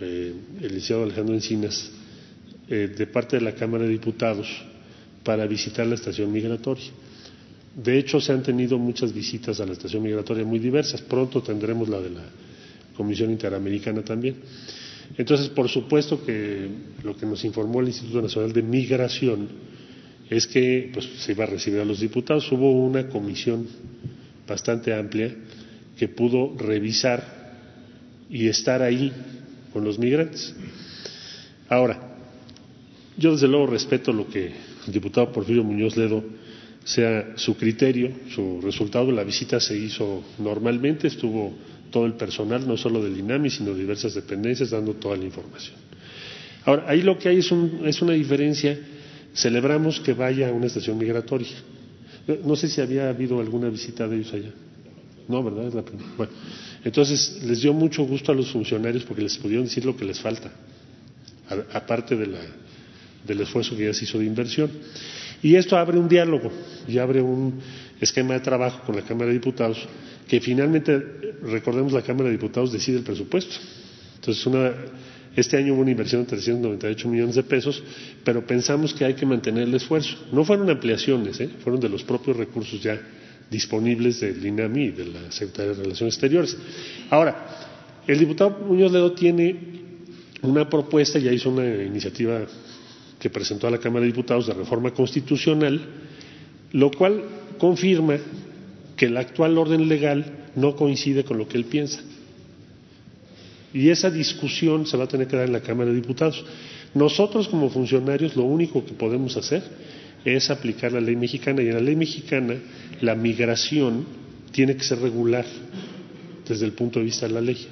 [0.00, 1.92] eh, el licenciado Alejandro Encinas,
[2.72, 4.48] eh, de parte de la Cámara de Diputados
[5.22, 6.86] para visitar la estación migratoria.
[7.76, 11.02] De hecho, se han tenido muchas visitas a la estación migratoria muy diversas.
[11.02, 12.24] Pronto tendremos la de la
[12.96, 14.36] Comisión Interamericana también.
[15.18, 16.66] Entonces, por supuesto que
[17.04, 19.48] lo que nos informó el Instituto Nacional de Migración
[20.30, 22.50] es que pues, se iba a recibir a los diputados.
[22.52, 23.66] Hubo una comisión
[24.48, 25.30] bastante amplia
[25.98, 27.52] que pudo revisar
[28.30, 29.12] y estar ahí
[29.74, 30.54] con los migrantes.
[31.68, 32.11] Ahora,
[33.22, 34.46] yo desde luego respeto lo que
[34.86, 36.24] el diputado Porfirio Muñoz Ledo
[36.82, 39.12] sea su criterio, su resultado.
[39.12, 41.52] La visita se hizo normalmente, estuvo
[41.92, 45.76] todo el personal, no solo del INAMI, sino diversas dependencias, dando toda la información.
[46.64, 48.76] Ahora, ahí lo que hay es, una diferencia.
[49.34, 51.46] Celebramos que vaya a una estación migratoria.
[52.44, 54.50] No sé si había habido alguna visita de ellos allá.
[55.28, 55.68] No, ¿verdad?
[55.68, 56.10] Es la primera.
[56.16, 56.32] Bueno,
[56.84, 60.18] entonces les dio mucho gusto a los funcionarios porque les pudieron decir lo que les
[60.18, 60.50] falta,
[61.72, 62.16] aparte
[63.26, 64.70] del esfuerzo que ya se hizo de inversión.
[65.42, 66.52] Y esto abre un diálogo
[66.86, 67.60] y abre un
[68.00, 69.88] esquema de trabajo con la Cámara de Diputados
[70.28, 70.98] que finalmente,
[71.42, 73.54] recordemos, la Cámara de Diputados decide el presupuesto.
[74.14, 74.46] Entonces,
[75.36, 77.82] este año hubo una inversión de 398 millones de pesos,
[78.24, 80.16] pero pensamos que hay que mantener el esfuerzo.
[80.32, 81.50] No fueron ampliaciones, ¿eh?
[81.62, 83.00] fueron de los propios recursos ya
[83.50, 86.56] disponibles del INAMI y de la Secretaría de Relaciones Exteriores.
[87.10, 87.46] Ahora,
[88.06, 89.56] el diputado Muñoz Ledo tiene
[90.42, 92.40] una propuesta, ya hizo una iniciativa
[93.22, 95.80] que presentó a la Cámara de Diputados de reforma constitucional,
[96.72, 97.22] lo cual
[97.56, 98.18] confirma
[98.96, 102.02] que el actual orden legal no coincide con lo que él piensa.
[103.72, 106.44] Y esa discusión se va a tener que dar en la Cámara de Diputados.
[106.94, 109.62] Nosotros como funcionarios lo único que podemos hacer
[110.24, 112.56] es aplicar la ley mexicana y en la ley mexicana
[113.02, 114.04] la migración
[114.50, 115.46] tiene que ser regular
[116.48, 117.68] desde el punto de vista de la ley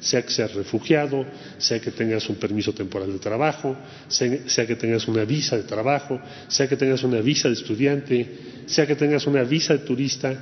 [0.00, 1.26] sea que seas refugiado,
[1.58, 3.76] sea que tengas un permiso temporal de trabajo,
[4.08, 8.28] sea, que tengas una visa de trabajo, sea que tengas una visa de estudiante,
[8.66, 10.36] sea que tengas una visa de turista.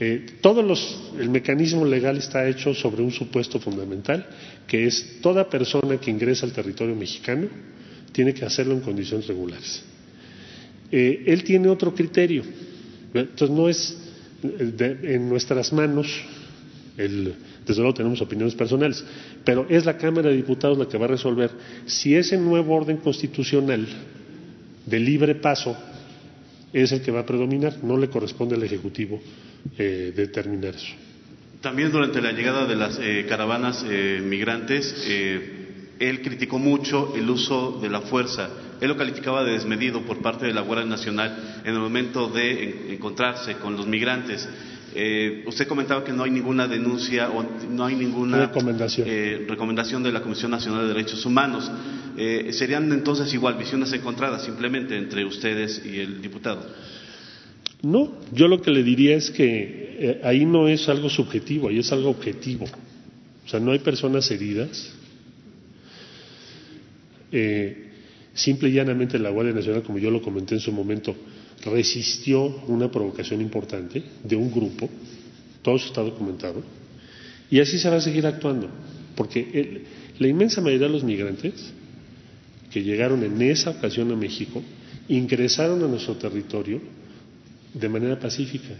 [0.00, 0.60] Eh, todo
[1.18, 4.26] el mecanismo legal está hecho sobre un supuesto fundamental,
[4.66, 7.48] que es toda persona que ingresa al territorio mexicano
[8.12, 9.82] tiene que hacerlo en condiciones regulares.
[10.90, 12.42] Eh, él tiene otro criterio.
[13.12, 13.96] Entonces no es
[14.42, 16.06] en nuestras manos,
[16.98, 17.34] el,
[17.64, 19.04] desde luego tenemos opiniones personales,
[19.44, 21.50] pero es la Cámara de Diputados la que va a resolver
[21.86, 23.86] si ese nuevo orden constitucional
[24.84, 25.76] de libre paso
[26.72, 29.20] es el que va a predominar, no le corresponde al Ejecutivo
[29.78, 30.94] eh, determinar eso.
[31.60, 34.94] También durante la llegada de las eh, caravanas eh, migrantes,
[35.98, 38.50] él criticó mucho el uso de la fuerza.
[38.80, 42.94] Él lo calificaba de desmedido por parte de la Guardia Nacional en el momento de
[42.94, 44.48] encontrarse con los migrantes.
[45.46, 49.06] Usted comentaba que no hay ninguna denuncia o no hay ninguna recomendación,
[49.46, 51.70] recomendación de la Comisión Nacional de Derechos Humanos.
[52.50, 56.66] ¿Serían entonces igual visiones encontradas simplemente entre ustedes y el diputado?
[57.82, 61.78] No, yo lo que le diría es que eh, ahí no es algo subjetivo, ahí
[61.78, 62.64] es algo objetivo.
[62.64, 64.92] O sea, no hay personas heridas.
[67.30, 67.90] Eh,
[68.34, 71.14] simple y llanamente la Guardia Nacional, como yo lo comenté en su momento,
[71.64, 74.88] resistió una provocación importante de un grupo,
[75.62, 76.62] todo eso está documentado,
[77.50, 78.68] y así se va a seguir actuando,
[79.16, 79.82] porque
[80.18, 81.72] la inmensa mayoría de los migrantes
[82.70, 84.62] que llegaron en esa ocasión a México
[85.08, 86.80] ingresaron a nuestro territorio
[87.72, 88.74] de manera pacífica.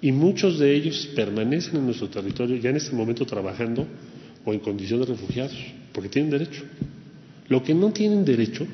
[0.00, 3.86] Y muchos de ellos permanecen en nuestro territorio ya en este momento trabajando
[4.44, 5.56] o en condición de refugiados,
[5.92, 6.62] porque tienen derecho.
[7.48, 8.66] Lo que no tienen derecho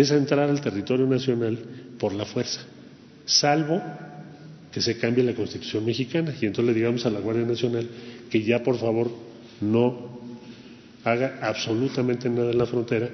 [0.00, 1.58] es entrar al territorio nacional
[1.98, 2.60] por la fuerza,
[3.24, 3.82] salvo
[4.70, 6.34] que se cambie la constitución mexicana.
[6.38, 7.88] Y entonces le digamos a la Guardia Nacional
[8.28, 9.10] que ya por favor
[9.62, 10.20] no
[11.02, 13.08] haga absolutamente nada en la frontera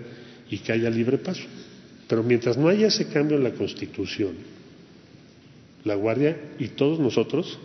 [0.51, 1.45] y que haya libre paso.
[2.09, 4.35] Pero mientras no haya ese cambio en la constitución,
[5.85, 7.59] la Guardia y todos nosotros,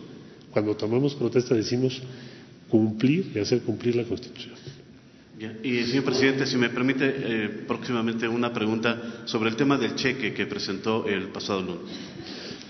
[0.52, 2.00] cuando tomamos protesta, decimos
[2.68, 4.54] cumplir y hacer cumplir la Constitución.
[5.62, 10.34] Y, señor presidente, si me permite eh, próximamente una pregunta sobre el tema del cheque
[10.34, 11.92] que presentó el pasado lunes.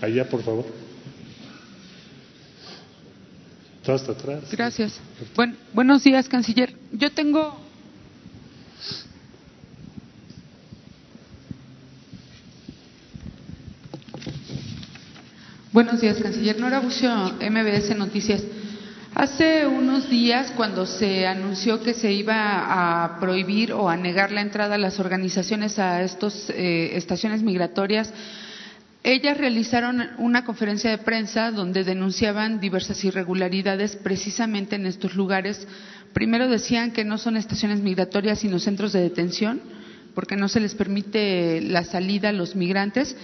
[0.01, 0.65] Allá, por favor.
[3.83, 4.43] Todo hasta atrás.
[4.51, 4.99] Gracias.
[5.73, 6.75] buenos días, canciller.
[6.91, 7.69] Yo tengo
[15.71, 16.59] Buenos días, canciller.
[16.59, 17.09] Nora Bucio,
[17.39, 18.43] MBS Noticias.
[19.19, 24.39] Hace unos días, cuando se anunció que se iba a prohibir o a negar la
[24.39, 28.13] entrada a las organizaciones a estas eh, estaciones migratorias,
[29.03, 35.67] ellas realizaron una conferencia de prensa donde denunciaban diversas irregularidades precisamente en estos lugares.
[36.13, 39.59] Primero decían que no son estaciones migratorias, sino centros de detención,
[40.15, 43.17] porque no se les permite la salida a los migrantes.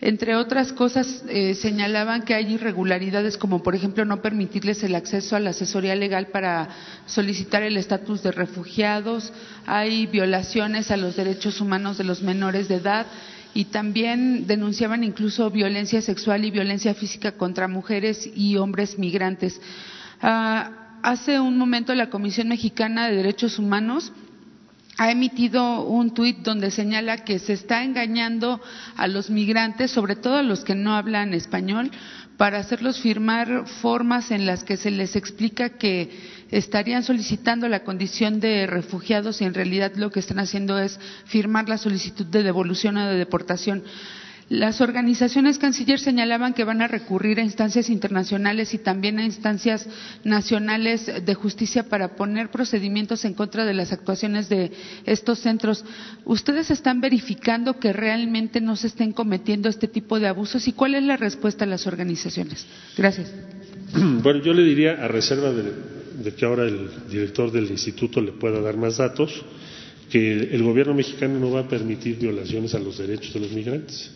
[0.00, 5.36] Entre otras cosas, eh, señalaban que hay irregularidades como, por ejemplo, no permitirles el acceso
[5.36, 6.68] a la asesoría legal para
[7.06, 9.32] solicitar el estatus de refugiados,
[9.66, 13.06] hay violaciones a los derechos humanos de los menores de edad
[13.54, 19.60] y también denunciaban incluso violencia sexual y violencia física contra mujeres y hombres migrantes.
[20.20, 24.12] Ah, hace un momento la Comisión Mexicana de Derechos Humanos
[24.96, 28.60] ha emitido un tuit donde señala que se está engañando
[28.96, 31.90] a los migrantes, sobre todo a los que no hablan español,
[32.36, 36.10] para hacerlos firmar formas en las que se les explica que
[36.50, 41.68] estarían solicitando la condición de refugiados y en realidad lo que están haciendo es firmar
[41.68, 43.82] la solicitud de devolución o de deportación.
[44.50, 49.88] Las organizaciones canciller señalaban que van a recurrir a instancias internacionales y también a instancias
[50.22, 54.70] nacionales de justicia para poner procedimientos en contra de las actuaciones de
[55.06, 55.84] estos centros.
[56.26, 60.94] ¿Ustedes están verificando que realmente no se estén cometiendo este tipo de abusos y cuál
[60.94, 62.66] es la respuesta de las organizaciones?
[62.96, 63.32] Gracias.
[64.22, 68.60] Bueno, yo le diría, a reserva de, que ahora el director del instituto le pueda
[68.60, 69.44] dar más datos,
[70.10, 74.10] que el gobierno mexicano no va a permitir violaciones a los derechos de los migrantes.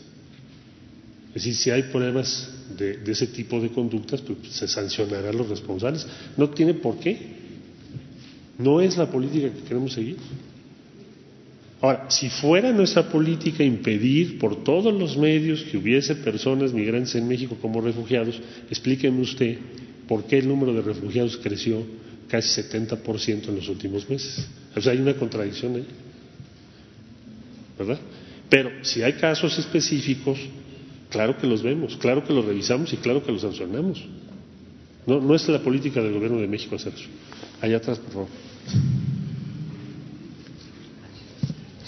[1.38, 5.48] Es decir, si hay pruebas de, ese tipo de conductas, pues se sancionará a los
[5.48, 6.04] responsables.
[6.36, 7.16] No tiene por qué.
[8.58, 10.16] No es la política que queremos seguir.
[11.80, 17.28] Ahora, si fuera nuestra política impedir por todos los medios que hubiese personas migrantes en
[17.28, 19.58] México como refugiados, explíqueme usted
[20.08, 21.86] por qué el número de refugiados creció
[22.26, 24.44] casi 70% en los últimos meses.
[24.74, 25.86] O sea, hay una contradicción ahí.
[27.78, 28.00] ¿Verdad?
[28.50, 30.40] Pero si hay casos específicos,
[31.10, 34.04] Claro que los vemos, claro que los revisamos y claro que los sancionamos.
[35.06, 37.08] No, no es la política del gobierno de México hacer eso.
[37.62, 38.28] Allá atrás, por favor.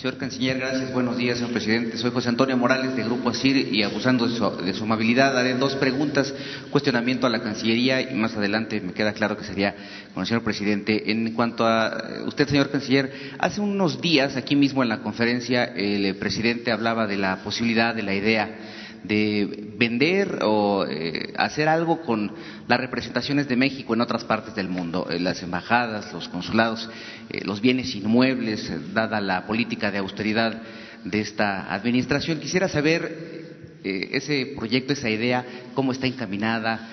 [0.01, 0.94] Señor Canciller, gracias.
[0.94, 1.98] Buenos días, señor presidente.
[1.98, 5.52] Soy José Antonio Morales de Grupo ASIR y abusando de su, de su, amabilidad haré
[5.52, 6.34] dos preguntas,
[6.70, 9.74] cuestionamiento a la Cancillería y más adelante me queda claro que sería
[10.14, 11.10] con el señor presidente.
[11.10, 16.16] En cuanto a usted, señor Canciller, hace unos días aquí mismo en la conferencia el
[16.16, 18.56] presidente hablaba de la posibilidad, de la idea
[19.05, 22.32] de vender o eh, hacer algo con
[22.68, 26.89] las representaciones de México en otras partes del mundo, eh, las embajadas, los consulados,
[27.31, 30.60] eh, los bienes inmuebles, dada la política de austeridad
[31.05, 32.40] de esta administración.
[32.40, 33.40] Quisiera saber
[33.82, 35.43] ese proyecto, esa idea,
[35.74, 36.86] cómo está encaminada,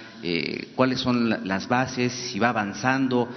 [0.73, 3.27] cuáles son las bases, si va avanzando,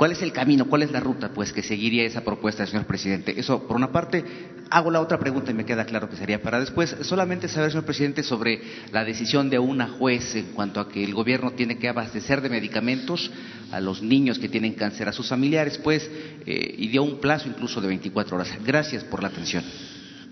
[0.00, 3.38] ¿Cuál es el camino, cuál es la ruta pues que seguiría esa propuesta, señor presidente?
[3.38, 4.24] Eso, por una parte,
[4.70, 6.96] hago la otra pregunta y me queda claro que sería para después.
[7.02, 8.62] Solamente saber, señor presidente, sobre
[8.92, 12.48] la decisión de una juez en cuanto a que el gobierno tiene que abastecer de
[12.48, 13.30] medicamentos
[13.72, 16.10] a los niños que tienen cáncer, a sus familiares, pues,
[16.46, 18.50] eh, y dio un plazo incluso de 24 horas.
[18.64, 19.62] Gracias por la atención.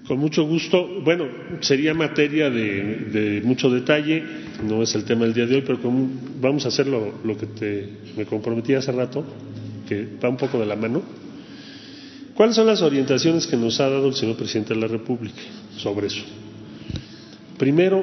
[0.09, 0.89] Con mucho gusto.
[1.05, 1.26] Bueno,
[1.60, 4.24] sería materia de, mucho detalle,
[4.66, 6.09] no es el tema del día de hoy, pero como
[6.40, 9.22] vamos a hacer lo, lo que te, me comprometí hace rato,
[9.86, 11.02] que va un poco de la mano.
[12.35, 15.43] ¿Cuáles son las orientaciones que nos ha dado el señor presidente de la República
[15.76, 16.22] sobre eso?
[17.59, 18.02] Primero,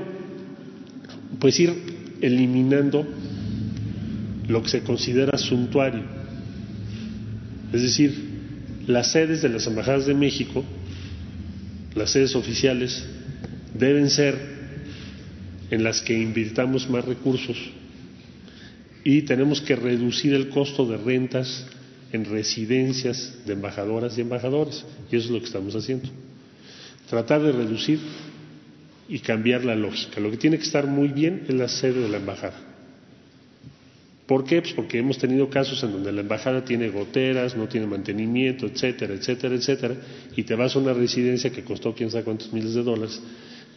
[1.39, 1.73] pues ir
[2.21, 3.03] eliminando
[4.47, 6.03] lo que se considera suntuario,
[7.73, 8.13] es decir,
[8.85, 10.63] las sedes de las embajadas de México
[11.95, 13.03] las sedes oficiales
[13.73, 14.37] deben ser
[15.71, 17.57] en las que invirtamos más recursos
[19.03, 21.65] y tenemos que reducir el costo de rentas
[22.11, 24.83] en residencias de embajadoras y embajadores.
[25.11, 26.09] Y eso es lo que estamos haciendo.
[27.09, 27.99] Tratar de reducir
[29.07, 30.19] y cambiar la lógica.
[30.19, 32.57] Lo que tiene que estar muy bien es la sede de la embajada.
[34.25, 34.61] ¿Por qué?
[34.61, 39.13] Pues porque hemos tenido casos en donde la embajada tiene goteras, no tiene mantenimiento, etcétera,
[39.13, 39.95] etcétera, etcétera,
[40.35, 43.21] y te vas a una residencia que costó quién sabe cuántos miles de dólares.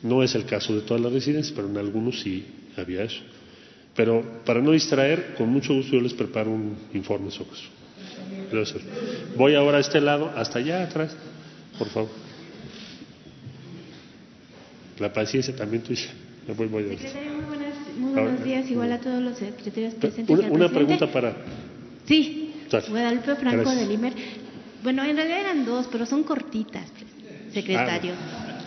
[0.03, 2.47] No es el caso de todas las residencias, pero en algunos sí
[2.77, 3.21] había eso.
[3.95, 7.69] Pero para no distraer, con mucho gusto yo les preparo un informe sobre eso.
[8.51, 8.83] Gracias.
[9.37, 11.15] Voy ahora a este lado, hasta allá atrás,
[11.79, 12.11] por favor.
[14.99, 16.09] La paciencia también tuya.
[16.47, 17.68] Me voy, voy a
[17.99, 20.37] muy buenos días, igual a todos los secretarios presentes.
[20.39, 21.35] Una, una pregunta para.
[22.07, 22.55] Sí,
[22.89, 23.77] Guadalupe Franco Gracias.
[23.77, 24.13] de Limer.
[24.83, 26.87] Bueno, en realidad eran dos, pero son cortitas,
[27.53, 28.13] secretario.
[28.15, 28.59] Ah,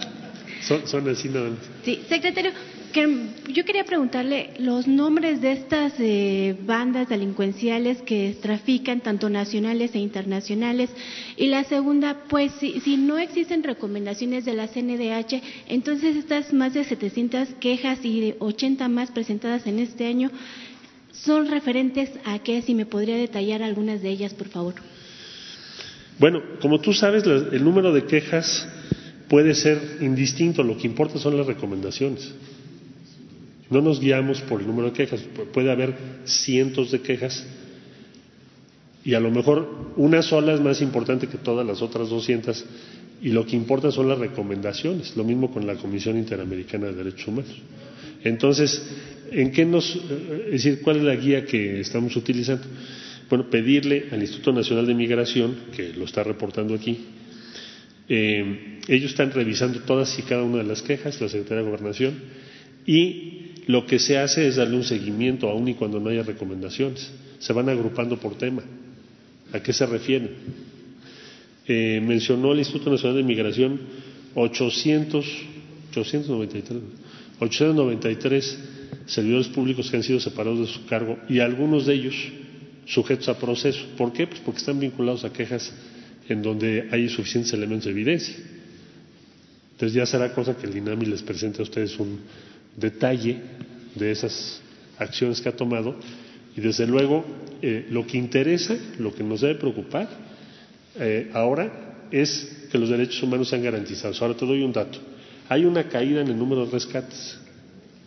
[0.62, 1.60] son, son así nada más.
[1.84, 2.52] Sí, secretario,
[2.92, 9.96] que yo quería preguntarle los nombres de estas eh, bandas delincuenciales que trafican tanto nacionales
[9.96, 10.90] e internacionales.
[11.38, 16.74] Y la segunda pues si, si, no existen recomendaciones de la CNDH entonces estas más
[16.74, 20.30] de 700 quejas y 80 más presentadas en este año
[21.12, 24.76] son referentes a qué si me podría detallar algunas de ellas por favor.
[26.20, 28.68] Bueno como tú sabes el número de quejas
[29.28, 30.62] puede ser indistinto.
[30.62, 32.34] Lo que importa son las recomendaciones
[33.72, 35.22] no nos guiamos por el número de quejas,
[35.54, 35.96] puede haber
[36.26, 37.48] cientos de quejas
[39.04, 42.66] y a lo mejor una sola es más importante que todas las otras 200
[43.24, 47.28] y lo que importa son las recomendaciones, lo mismo con la Comisión Interamericana de Derechos
[47.28, 47.56] Humanos.
[48.24, 48.84] Entonces,
[49.32, 52.66] ¿en qué nos, es decir, cuál es la guía que estamos utilizando?
[53.30, 57.00] Bueno, pedirle al Instituto Nacional de Migración, que lo está reportando aquí,
[58.10, 62.14] eh, ellos están revisando todas y cada una de las quejas, la Secretaría de Gobernación,
[62.86, 67.12] y lo que se hace es darle un seguimiento aun y cuando no haya recomendaciones.
[67.40, 68.64] Se van agrupando por tema.
[69.54, 70.32] ¿A qué se refieren?
[71.68, 73.80] Eh, mencionó el Instituto Nacional de Migración
[74.36, 75.26] 800,
[75.92, 76.82] 893,
[77.40, 78.60] 893
[79.06, 82.16] servidores públicos que han sido separados de su cargo y algunos de ellos
[82.86, 83.86] sujetos a proceso.
[83.98, 84.28] ¿Por qué?
[84.28, 85.74] Pues porque están vinculados a quejas
[86.30, 88.36] en donde hay suficientes elementos de evidencia.
[89.74, 92.20] Entonces ya será cosa que el INAMI les presente a ustedes un,
[92.78, 93.38] detalle
[93.96, 94.62] de esas
[94.98, 95.96] acciones que ha tomado
[96.56, 97.26] y desde luego
[97.62, 100.10] eh, lo que interesa, lo que nos debe preocupar
[101.00, 104.22] eh, ahora es que los derechos humanos sean garantizados.
[104.22, 105.00] Ahora te doy un dato.
[105.50, 107.38] Hay una caída en el número de rescates.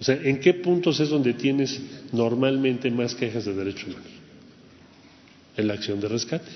[0.01, 1.81] O sea, ¿en qué puntos es donde tienes
[2.13, 4.11] normalmente más quejas de derechos humanos?
[5.57, 6.51] En la acción de rescate.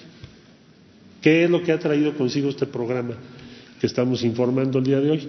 [1.23, 3.15] ¿Qué es lo que ha traído consigo este programa
[3.81, 5.27] que estamos informando el día de hoy?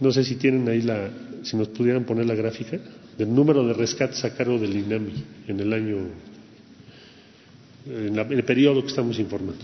[0.00, 1.08] No sé si tienen ahí la,
[1.44, 2.78] si nos pudieran poner la gráfica,
[3.16, 5.12] del número de rescates a cargo del INAMI
[5.48, 5.96] en el año,
[7.86, 9.62] en, la, en, el periodo que estamos informando.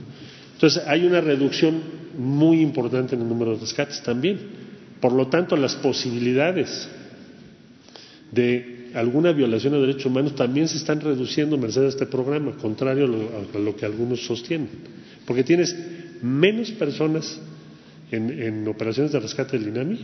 [0.54, 1.80] Entonces, hay una reducción
[2.18, 4.38] muy importante en el número de rescates también.
[5.00, 6.88] Por lo tanto, las posibilidades
[8.30, 13.06] de alguna violación de derechos humanos también se están reduciendo merced a este programa, contrario
[13.06, 14.68] a lo, a lo que algunos sostienen.
[15.24, 15.74] Porque tienes
[16.22, 17.40] menos personas
[18.10, 19.98] en, operaciones de rescate del INAMI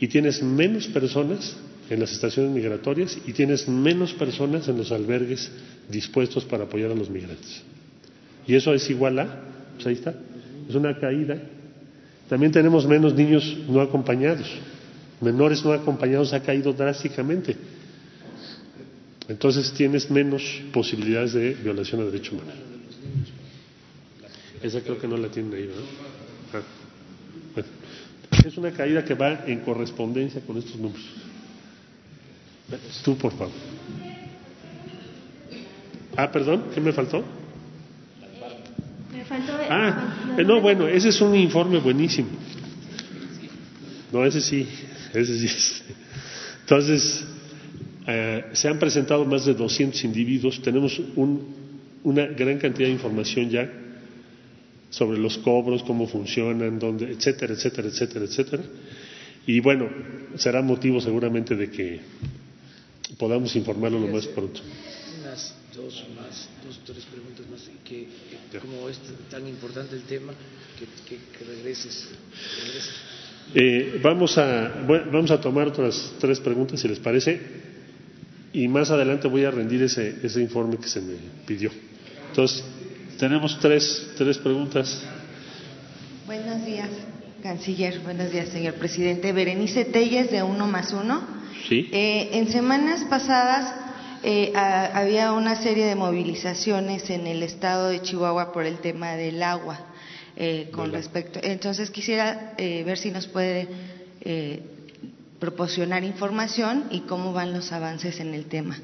[0.00, 1.56] y tienes menos personas
[1.88, 5.50] en las estaciones migratorias y tienes menos personas en los albergues
[5.88, 7.62] dispuestos para apoyar a los migrantes.
[8.46, 9.42] Y eso es igual a,
[9.74, 10.14] pues ahí está,
[10.68, 11.40] es una caída.
[12.28, 14.48] También tenemos menos niños no acompañados.
[15.20, 17.56] Menores no acompañados ha caído drásticamente.
[19.28, 20.42] Entonces tienes menos
[20.72, 22.52] posibilidades de violación de derecho humano.
[24.62, 25.82] Esa creo que no la tienen ahí, ¿verdad?
[26.54, 26.85] Ah.
[28.46, 31.04] Es una caída que va en correspondencia con estos números.
[33.02, 33.52] Tú, por favor.
[36.16, 37.24] Ah, perdón, ¿qué me faltó?
[39.12, 39.52] Me faltó.
[39.68, 42.28] Ah, eh, no, bueno, ese es un informe buenísimo.
[44.12, 44.64] No, ese sí,
[45.12, 45.46] ese sí.
[45.46, 45.84] Es.
[46.60, 47.24] Entonces,
[48.06, 51.00] eh, se han presentado más de 200 individuos, tenemos
[52.04, 53.68] una gran cantidad de información ya
[54.96, 58.62] sobre los cobros, cómo funcionan, dónde, etcétera, etcétera, etcétera, etcétera.
[59.46, 59.90] Y bueno,
[60.36, 62.00] será motivo seguramente de que
[63.18, 64.62] podamos informarlo lo más pronto.
[65.20, 68.08] Unas dos más, dos, tres preguntas más, que,
[68.58, 68.98] como es
[69.30, 70.32] tan importante el tema,
[70.78, 72.08] que, regreses.
[73.54, 74.82] Eh, vamos, a,
[75.12, 77.38] vamos a tomar otras tres preguntas, si les parece,
[78.54, 81.16] y más adelante voy a rendir ese, ese informe que se me
[81.46, 81.70] pidió.
[82.30, 82.64] Entonces,
[83.18, 85.02] tenemos tres, tres preguntas.
[86.26, 86.88] Buenos días,
[87.42, 88.00] canciller.
[88.00, 89.32] Buenos días, señor presidente.
[89.32, 91.22] Berenice Telles, de Uno más Uno.
[91.68, 91.88] Sí.
[91.92, 93.74] Eh, en semanas pasadas
[94.22, 99.42] eh, había una serie de movilizaciones en el estado de Chihuahua por el tema del
[99.42, 99.80] agua.
[100.38, 101.40] Eh, con respecto.
[101.42, 103.66] Entonces quisiera ver si nos puede
[105.38, 108.76] proporcionar información y cómo van los avances en el tema.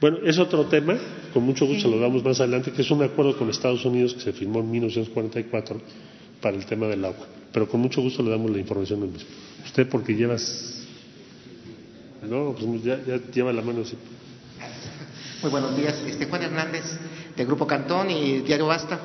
[0.00, 0.96] Bueno, es otro tema,
[1.34, 4.20] con mucho gusto lo damos más adelante, que es un acuerdo con Estados Unidos que
[4.20, 5.80] se firmó en 1944
[6.40, 7.26] para el tema del agua.
[7.52, 9.28] Pero con mucho gusto le damos la información al mismo.
[9.64, 10.78] Usted porque llevas
[12.22, 12.98] no, pues ya,
[13.32, 13.96] lleva la mano así.
[15.42, 16.02] Muy buenos días.
[16.06, 16.84] Este Juan Hernández,
[17.36, 18.98] de Grupo Cantón y Diario Basta.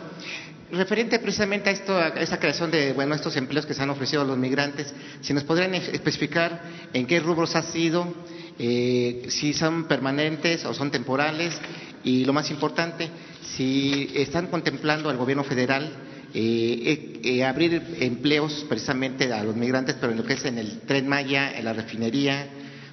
[0.72, 4.24] Referente precisamente a, esto, a esta creación de bueno, estos empleos que se han ofrecido
[4.24, 4.92] a los migrantes,
[5.22, 8.12] si nos podrían especificar en qué rubros ha sido,
[8.60, 11.60] eh, si son permanentes o son temporales
[12.04, 13.10] y lo más importante,
[13.42, 15.92] si están contemplando al gobierno federal
[16.34, 20.82] eh, eh, abrir empleos precisamente a los migrantes, pero en lo que es en el
[20.82, 22.48] tren Maya, en la refinería,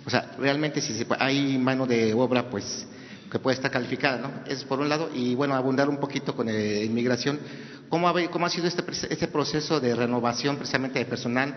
[0.05, 2.87] o sea, realmente si hay mano de obra, pues
[3.31, 4.29] que puede estar calificada, ¿no?
[4.47, 5.11] Eso es por un lado.
[5.15, 7.39] Y bueno, abundar un poquito con eh, inmigración.
[7.89, 11.55] ¿Cómo ha, ¿Cómo ha sido este, este, proceso de renovación precisamente de personal?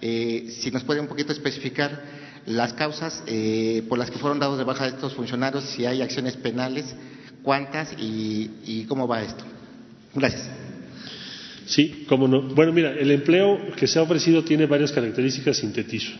[0.00, 2.02] Eh, si nos puede un poquito especificar
[2.46, 6.36] las causas eh, por las que fueron dados de baja estos funcionarios, si hay acciones
[6.36, 6.94] penales,
[7.42, 9.44] cuántas y, y cómo va esto.
[10.14, 10.48] Gracias.
[11.66, 12.42] Sí, cómo no.
[12.42, 16.12] Bueno, mira, el empleo que se ha ofrecido tiene varias características, sintetizo.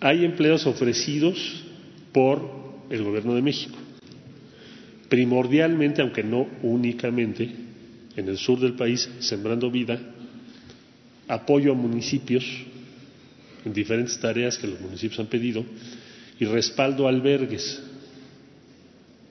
[0.00, 1.64] Hay empleos ofrecidos
[2.12, 2.58] por
[2.90, 3.76] el Gobierno de México,
[5.08, 7.50] primordialmente, aunque no únicamente,
[8.16, 9.98] en el sur del país, sembrando vida,
[11.28, 12.44] apoyo a municipios
[13.64, 15.64] en diferentes tareas que los municipios han pedido
[16.40, 17.82] y respaldo a albergues,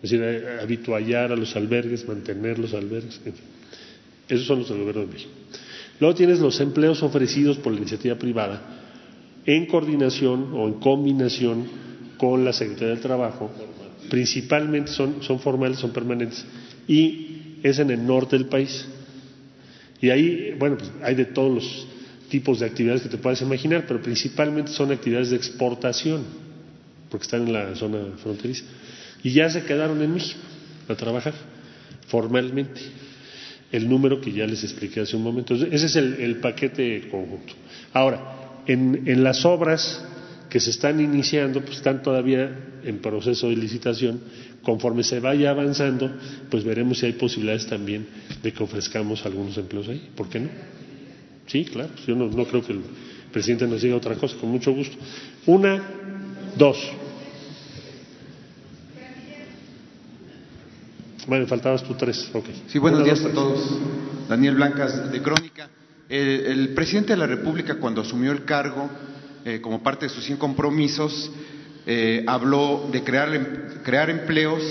[0.02, 0.24] es decir,
[0.62, 3.20] habituallar a los albergues, mantener los albergues.
[4.30, 5.32] Esos son los del Gobierno de México.
[6.00, 8.62] Luego tienes los empleos ofrecidos por la iniciativa privada,
[9.46, 11.66] en coordinación o en combinación
[12.18, 13.50] con la Secretaría del Trabajo,
[14.10, 16.46] principalmente son, formales, son permanentes,
[16.88, 18.88] y es en el norte del país.
[20.02, 21.88] Y ahí, bueno, pues hay de todos los
[22.30, 26.24] tipos de actividades que te puedas imaginar, pero principalmente son actividades de exportación,
[27.10, 28.64] porque están en la zona fronteriza.
[29.24, 30.40] Y ya se quedaron en México
[30.88, 31.34] a trabajar
[32.08, 32.82] formalmente.
[33.72, 35.54] El número que ya les expliqué hace un momento.
[35.54, 37.54] Ese es el, el paquete conjunto.
[37.92, 40.04] Ahora, en, las obras
[40.50, 42.52] que se están iniciando, pues están todavía
[42.84, 44.20] en proceso de licitación.
[44.64, 46.12] Conforme se vaya avanzando,
[46.50, 48.08] pues veremos si hay posibilidades también
[48.42, 50.10] de que ofrezcamos algunos empleos ahí.
[50.16, 50.50] ¿Por qué no?
[51.48, 51.90] Sí, claro.
[52.06, 52.82] Yo no, no creo que el
[53.32, 54.98] presidente nos diga otra cosa, con mucho gusto.
[55.46, 55.82] Una,
[56.58, 56.78] dos.
[61.28, 62.30] Bueno, faltabas tú tres.
[62.34, 62.64] Okay.
[62.68, 63.78] Sí, buenos días a todos.
[64.30, 65.70] Daniel Blancas, de Crónica.
[66.10, 68.90] El, presidente de la República, cuando asumió el cargo,
[69.44, 71.30] eh, como parte de sus 100 compromisos,
[71.88, 73.46] eh, habló de crear, em,
[73.84, 74.62] crear empleos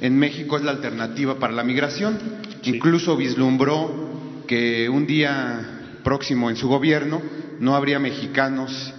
[0.00, 2.18] en México es la alternativa para la migración.
[2.62, 7.20] Incluso vislumbró que un día próximo en su gobierno
[7.60, 8.94] no habría mexicanos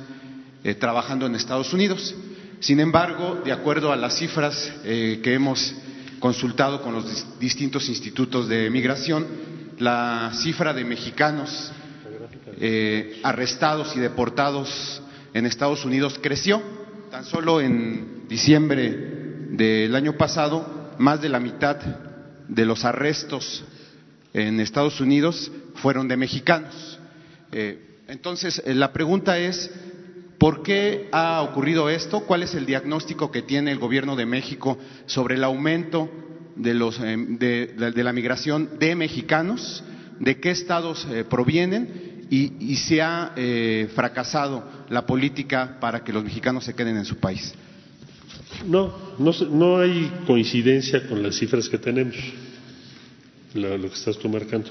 [0.64, 2.14] eh, trabajando en Estados Unidos.
[2.60, 5.76] Sin embargo, de acuerdo a las cifras que hemos
[6.20, 9.28] consultado con los distintos institutos de migración,
[9.78, 11.72] la cifra de mexicanos
[12.60, 15.02] eh, arrestados y deportados
[15.34, 16.62] en Estados Unidos creció.
[17.16, 18.90] Tan solo en diciembre
[19.52, 23.64] del año pasado, más de la mitad de los arrestos
[24.34, 27.00] en Estados Unidos fueron de mexicanos.
[27.54, 29.72] Eh, entonces, eh, la pregunta es,
[30.38, 32.20] ¿por qué ha ocurrido esto?
[32.26, 36.12] ¿Cuál es el diagnóstico que tiene el Gobierno de México sobre el aumento
[36.58, 39.86] de, los, eh, de, la migración de mexicanos?
[40.20, 42.15] ¿De qué estados provienen?
[42.30, 43.34] Y, si ha
[43.94, 47.54] fracasado la política para que los mexicanos se queden en su país.
[48.68, 52.16] No, no, no hay coincidencia con las cifras que tenemos
[53.56, 54.70] lo, que estás tú marcando.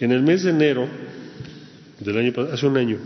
[0.00, 0.88] En el mes de enero
[2.00, 2.98] del año hace un año,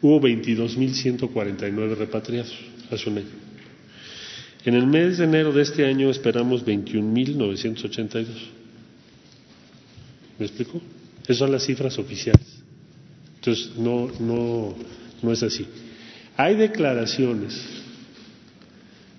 [0.00, 2.54] hubo 22.149 repatriados,
[2.90, 3.50] hace un año.
[4.64, 8.26] En el mes de enero de este año esperamos 21.982.
[10.38, 10.80] ¿Me explico?
[11.30, 12.44] Esas son las cifras oficiales.
[13.36, 14.74] Entonces, no, no,
[15.22, 15.64] no es así.
[16.36, 17.54] Hay declaraciones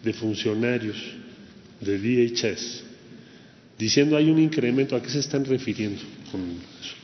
[0.04, 0.98] de funcionarios
[1.80, 2.84] de DHS
[3.80, 6.96] diciendo hay un incremento, ¿a qué se están refiriendo con eso?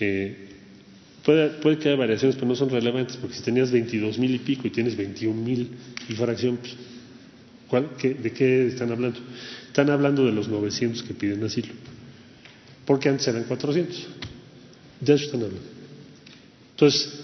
[0.00, 0.36] Eh,
[1.24, 4.38] puede, puede, que haya variaciones, pero no son relevantes, porque si tenías 22 mil y
[4.40, 5.70] pico y tienes 21 mil
[6.10, 6.76] y fracción, pues,
[7.68, 9.18] ¿cuál, ¿de qué están hablando?
[9.66, 11.72] Están hablando de los 900 que piden asilo,
[12.90, 14.08] porque antes eran 400.
[15.00, 15.62] De eso están hablando.
[16.72, 17.20] Entonces,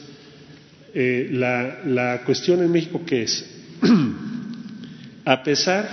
[0.94, 3.44] eh, la, la cuestión en México, ¿qué es?
[5.24, 5.88] A pesar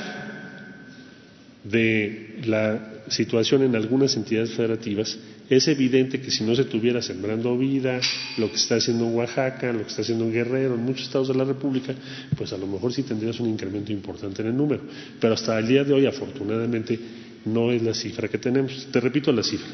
[1.63, 5.17] de la situación en algunas entidades federativas,
[5.49, 7.99] es evidente que si no se tuviera sembrando vida,
[8.37, 11.29] lo que está haciendo en Oaxaca, lo que está haciendo en Guerrero, en muchos estados
[11.29, 11.95] de la República,
[12.37, 14.83] pues a lo mejor sí tendrías un incremento importante en el número.
[15.19, 18.87] Pero hasta el día de hoy, afortunadamente, no es la cifra que tenemos.
[18.91, 19.69] Te repito la cifra.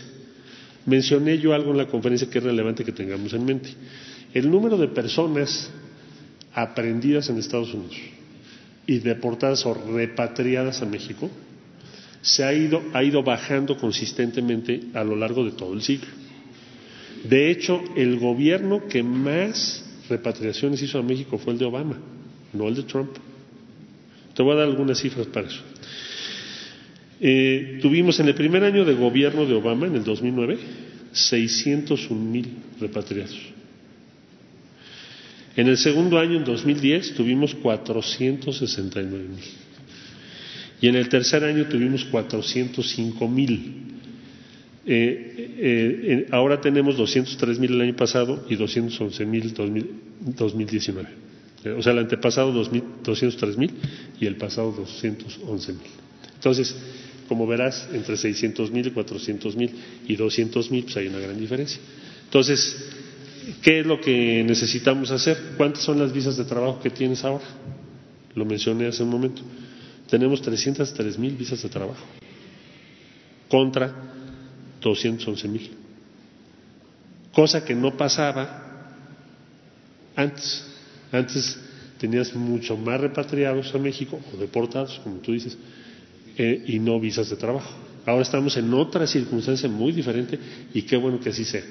[0.84, 3.70] Mencioné yo algo en la conferencia que es relevante que tengamos en mente.
[4.32, 5.70] El número de personas
[6.54, 7.96] aprendidas en Estados Unidos
[8.86, 11.30] y deportadas o repatriadas a México
[12.22, 16.08] se ha ido, ha ido bajando consistentemente a lo largo de todo el siglo.
[17.24, 21.98] De hecho, el gobierno que más repatriaciones hizo a México fue el de Obama,
[22.52, 23.10] no el de Trump.
[24.34, 25.62] Te voy a dar algunas cifras para eso.
[27.20, 30.58] Eh, tuvimos en el primer año de gobierno de Obama, en el 2009,
[31.12, 32.48] 601 mil
[32.80, 33.56] repatriados.
[35.56, 39.44] En el segundo año, en 2010, tuvimos 469 mil.
[40.82, 43.86] Y en el tercer año tuvimos 405 mil.
[44.84, 51.08] Eh, eh, ahora tenemos 203 mil el año pasado y 211 mil 2019.
[51.64, 53.70] Eh, o sea, el antepasado 203 mil
[54.20, 55.82] y el pasado 211 mil.
[56.34, 56.76] Entonces,
[57.28, 59.70] como verás, entre 600 mil y 400 mil
[60.06, 61.80] y 200 mil, pues hay una gran diferencia.
[62.24, 62.76] Entonces,
[63.62, 65.36] ¿qué es lo que necesitamos hacer?
[65.56, 67.44] ¿Cuántas son las visas de trabajo que tienes ahora?
[68.34, 69.42] Lo mencioné hace un momento
[70.08, 72.04] tenemos 303 mil visas de trabajo
[73.48, 73.92] contra
[74.80, 75.70] 211 mil.
[77.32, 78.92] Cosa que no pasaba
[80.14, 80.64] antes.
[81.12, 81.58] Antes
[81.98, 85.56] tenías mucho más repatriados a México o deportados, como tú dices,
[86.36, 87.70] eh, y no visas de trabajo.
[88.04, 90.38] Ahora estamos en otra circunstancia muy diferente
[90.72, 91.62] y qué bueno que así sea.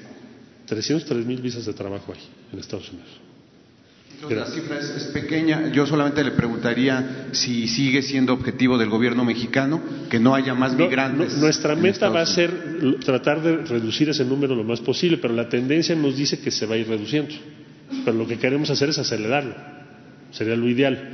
[0.66, 2.20] 303 mil visas de trabajo hay
[2.52, 3.26] en Estados Unidos
[4.30, 5.70] la cifra es, pequeña.
[5.72, 9.80] Yo solamente le preguntaría si sigue siendo objetivo del gobierno mexicano
[10.10, 11.36] que no haya más migrantes.
[11.36, 15.48] nuestra meta va a ser tratar de reducir ese número lo más posible, pero la
[15.48, 17.34] tendencia nos dice que se va a ir reduciendo.
[18.04, 19.54] Pero lo que queremos hacer es acelerarlo.
[20.32, 21.10] Sería lo ideal.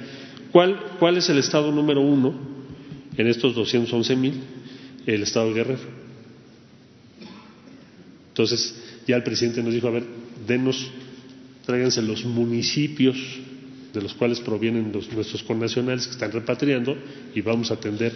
[0.53, 2.61] ¿Cuál, cuál es el estado número uno
[3.16, 4.34] en estos 211 mil?
[5.06, 6.02] El estado de Guerrero.
[8.28, 8.74] Entonces,
[9.06, 10.05] ya el presidente nos dijo, a ver,
[10.47, 10.90] denos
[11.66, 13.16] tráiganse los municipios
[13.93, 16.97] de los cuales provienen nuestros connacionales que están repatriando
[17.34, 18.12] y vamos a atender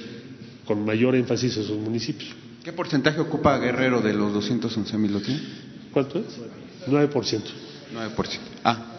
[0.64, 2.30] con mayor énfasis esos municipios.
[2.64, 5.22] ¿Qué porcentaje ocupa Guerrero de los 211 mil?
[5.92, 6.26] ¿Cuánto es?
[6.88, 7.42] 9%.
[7.94, 8.38] 9%.
[8.64, 8.92] Ah.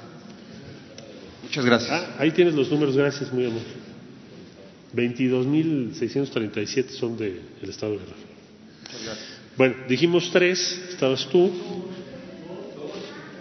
[1.44, 1.91] Muchas gracias.
[1.91, 3.87] Ah, ahí tienes los números, gracias, muy amable.
[4.96, 8.18] 22.637 son del estado de Guerrero.
[9.58, 11.52] Bueno, dijimos tres, estabas tú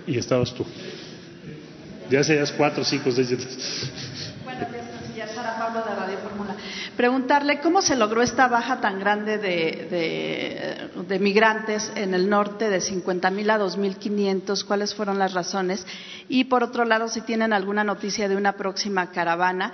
[0.07, 0.65] y estabas tú.
[2.11, 3.45] Ya seas cuatro, cinco, seis, siete.
[4.45, 6.57] Buenos días, canciller Sara Pablo de Radio Fórmula.
[6.97, 12.71] Preguntarle cómo se logró esta baja tan grande de, de, de migrantes en el norte
[12.71, 15.85] de 50 mil a 2.500, cuáles fueron las razones
[16.29, 19.73] y por otro lado si tienen alguna noticia de una próxima caravana.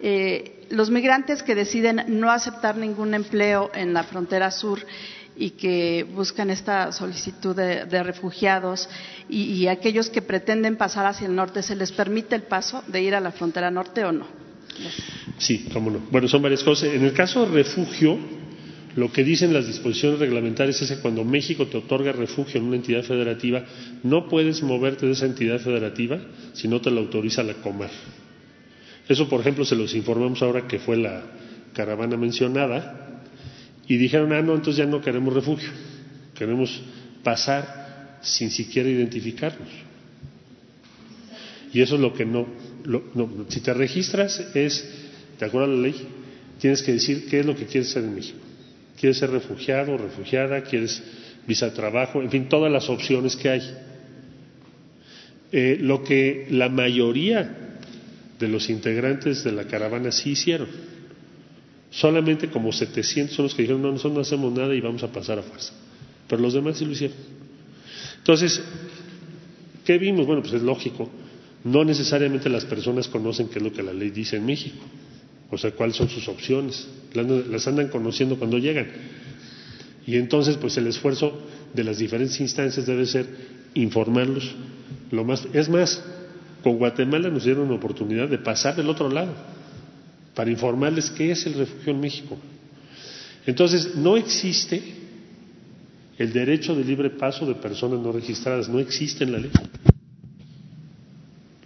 [0.00, 4.80] Eh, los migrantes que deciden no aceptar ningún empleo en la frontera sur
[5.36, 8.88] y que buscan esta solicitud de, refugiados
[9.28, 13.02] y, y, aquellos que pretenden pasar hacia el norte, ¿se les permite el paso de
[13.02, 14.26] ir a la frontera norte o no?
[15.38, 16.00] Sí, cómo no.
[16.10, 16.94] Bueno, son varias cosas.
[16.94, 18.18] En el caso de refugio,
[18.96, 22.76] lo que dicen las disposiciones reglamentarias es que cuando México te otorga refugio en una
[22.76, 23.64] entidad federativa,
[24.02, 26.18] no puedes moverte de esa entidad federativa
[26.54, 27.90] si no te lo autoriza la Comar.
[29.08, 31.22] Eso, por ejemplo, se los informamos ahora que fue la
[31.72, 33.22] caravana mencionada
[33.86, 35.68] y dijeron, ah, no, entonces ya no queremos refugio,
[36.34, 36.82] queremos
[37.22, 39.68] pasar sin siquiera identificarnos.
[41.72, 42.46] Y eso es lo que no,
[42.84, 43.02] lo,
[43.48, 44.88] si te registras es,
[45.38, 45.94] de acuerdo a la ley,
[46.58, 48.38] tienes que decir qué es lo que quieres ser en México.
[48.98, 50.62] ¿Quieres ser refugiado refugiada?
[50.62, 51.02] ¿Quieres
[51.46, 52.22] visa de trabajo?
[52.22, 53.76] En fin, todas las opciones que hay.
[55.52, 57.65] Eh, lo que la mayoría
[58.38, 60.68] de los integrantes de la caravana sí hicieron.
[61.90, 65.12] Solamente como 700 son los que dijeron, no, nosotros no hacemos nada y vamos a
[65.12, 65.72] pasar a fuerza.
[66.28, 67.16] Pero los demás sí lo hicieron.
[68.18, 68.60] Entonces,
[69.84, 70.26] ¿qué vimos?
[70.26, 71.08] Bueno, pues es lógico.
[71.64, 74.84] No necesariamente las personas conocen qué es lo que la ley dice en México.
[75.50, 76.86] O sea, cuáles son sus opciones.
[77.14, 78.88] Las andan conociendo cuando llegan.
[80.06, 81.40] Y entonces, pues el esfuerzo
[81.72, 83.26] de las diferentes instancias debe ser
[83.74, 84.54] informarlos
[85.10, 85.46] lo más.
[85.52, 86.02] Es más,
[86.66, 89.32] con Guatemala nos dieron una oportunidad de pasar del otro lado
[90.34, 92.36] para informarles qué es el refugio en México.
[93.46, 94.82] Entonces, no existe
[96.18, 99.52] el derecho de libre paso de personas no registradas, no existe en la ley.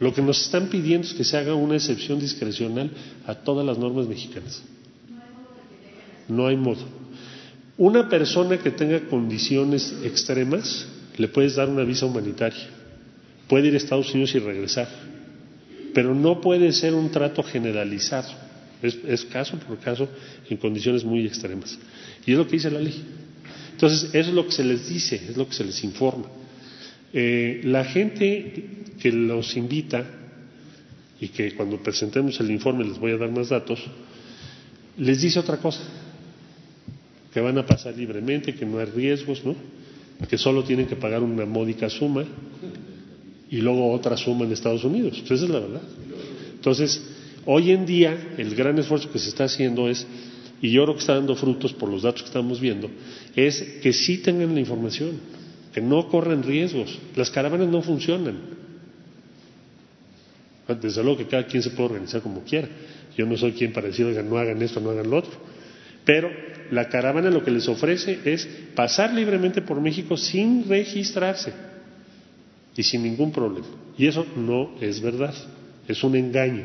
[0.00, 2.90] Lo que nos están pidiendo es que se haga una excepción discrecional
[3.26, 4.62] a todas las normas mexicanas.
[6.28, 6.84] No hay modo.
[7.78, 10.86] Una persona que tenga condiciones extremas,
[11.16, 12.79] le puedes dar una visa humanitaria.
[13.50, 14.88] Puede ir a Estados Unidos y regresar.
[15.92, 18.30] Pero no puede ser un trato generalizado.
[18.80, 20.08] Es, caso por caso
[20.48, 21.76] en condiciones muy extremas.
[22.24, 22.94] Y es lo que dice la ley.
[23.72, 26.26] Entonces, eso es lo que se les dice, es lo que se les informa.
[27.12, 30.06] Eh, la gente que los invita,
[31.20, 33.80] y que cuando presentemos el informe les voy a dar más datos,
[34.96, 35.80] les dice otra cosa,
[37.34, 39.56] que van a pasar libremente, que no hay riesgos, ¿no?
[40.28, 42.24] que solo tienen que pagar una módica suma
[43.50, 45.18] y luego otra suma en Estados Unidos.
[45.26, 45.82] Pues esa es la verdad.
[46.54, 47.02] Entonces,
[47.46, 50.06] hoy en día el gran esfuerzo que se está haciendo es,
[50.62, 52.88] y yo creo que está dando frutos por los datos que estamos viendo,
[53.34, 55.18] es que sí tengan la información,
[55.74, 56.96] que no corren riesgos.
[57.16, 58.60] Las caravanas no funcionan.
[60.80, 62.68] Desde luego que cada quien se puede organizar como quiera.
[63.16, 65.32] Yo no soy quien para decir, oigan, no hagan esto, no hagan lo otro.
[66.04, 66.30] Pero
[66.70, 71.69] la caravana lo que les ofrece es pasar libremente por México sin registrarse
[72.76, 73.66] y sin ningún problema.
[73.98, 75.34] Y eso no es verdad,
[75.86, 76.64] es un engaño.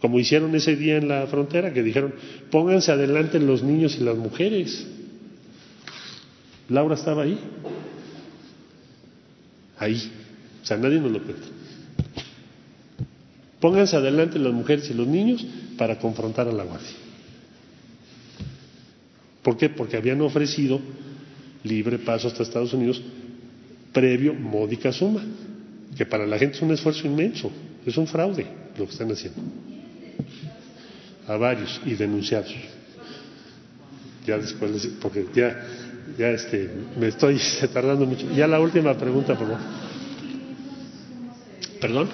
[0.00, 2.14] Como hicieron ese día en la frontera, que dijeron,
[2.50, 4.86] pónganse adelante los niños y las mujeres.
[6.68, 7.38] Laura estaba ahí.
[9.78, 10.12] Ahí.
[10.62, 11.46] O sea, nadie nos lo cuenta.
[13.60, 15.46] Pónganse adelante las mujeres y los niños
[15.78, 16.88] para confrontar a la guardia.
[19.42, 19.70] ¿Por qué?
[19.70, 20.80] Porque habían ofrecido
[21.64, 23.02] libre paso hasta Estados Unidos
[23.96, 25.22] previo módica suma,
[25.96, 27.50] que para la gente es un esfuerzo inmenso,
[27.86, 28.46] es un fraude
[28.76, 29.40] lo que están haciendo.
[31.26, 32.54] A varios y denunciados.
[34.26, 35.64] Ya después, porque ya,
[36.18, 36.68] ya este,
[37.00, 37.40] me estoy
[37.72, 38.30] tardando mucho.
[38.34, 39.62] Ya la última pregunta, por favor.
[41.80, 42.08] ¿Perdón?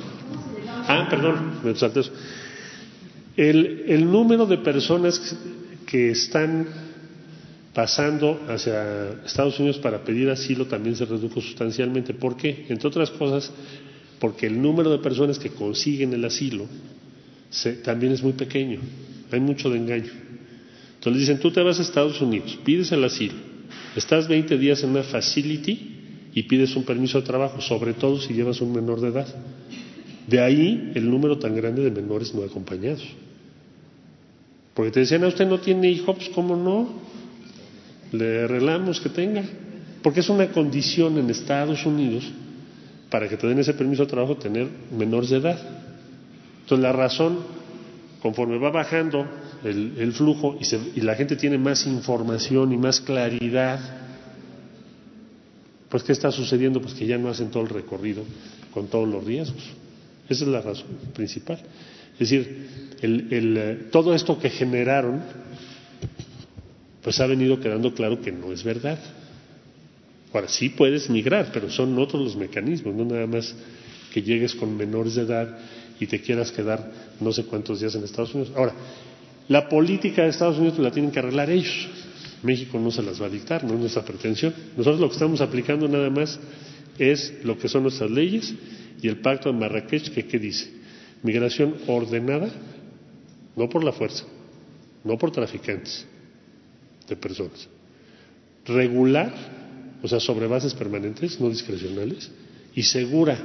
[0.86, 2.12] Ah, perdón, me salté eso.
[3.36, 5.36] El, el número de personas
[5.84, 6.68] que están
[7.74, 12.12] pasando hacia Estados Unidos para pedir asilo también se redujo sustancialmente.
[12.14, 12.66] ¿Por qué?
[12.68, 13.50] Entre otras cosas,
[14.18, 16.66] porque el número de personas que consiguen el asilo
[17.50, 18.80] se, también es muy pequeño.
[19.30, 20.12] Hay mucho de engaño.
[20.94, 23.34] Entonces dicen, tú te vas a Estados Unidos, pides el asilo,
[23.96, 28.34] estás 20 días en una facility y pides un permiso de trabajo, sobre todo si
[28.34, 29.26] llevas un menor de edad.
[30.28, 33.02] De ahí el número tan grande de menores no acompañados.
[34.74, 36.88] Porque te decían, a usted no tiene hijos, pues cómo no,
[38.12, 39.42] le arreglamos que tenga.
[40.02, 42.30] Porque es una condición en Estados Unidos
[43.10, 45.58] para que te den ese permiso de trabajo tener menores de edad.
[46.62, 47.38] Entonces la razón,
[48.20, 49.26] conforme va bajando
[49.64, 53.78] el, flujo y, y la gente tiene más información y más claridad,
[55.88, 56.80] pues ¿qué está sucediendo?
[56.80, 58.24] Pues que ya no hacen todo el recorrido
[58.72, 59.62] con todos los riesgos.
[60.28, 61.58] Esa es la razón principal.
[62.14, 65.22] Es decir, el, eh, todo esto que generaron,
[67.02, 68.98] pues ha venido quedando claro que no es verdad.
[70.32, 73.54] Ahora, sí puedes migrar, pero son otros los mecanismos, no nada más
[74.12, 75.58] que llegues con menores de edad
[76.00, 78.52] y te quieras quedar no sé cuántos días en Estados Unidos.
[78.56, 78.72] Ahora,
[79.48, 81.88] la política de Estados Unidos la tienen que arreglar ellos.
[82.42, 84.54] México no se las va a dictar, no es nuestra pretensión.
[84.76, 86.38] Nosotros lo que estamos aplicando nada más
[86.98, 88.54] es lo que son nuestras leyes
[89.00, 90.70] y el pacto de Marrakech, que ¿qué dice?
[91.22, 92.48] Migración ordenada,
[93.56, 94.24] no por la fuerza,
[95.04, 96.06] no por traficantes
[97.12, 97.68] de personas.
[98.64, 99.32] Regular,
[100.02, 102.30] o sea, sobre bases permanentes, no discrecionales,
[102.74, 103.36] y segura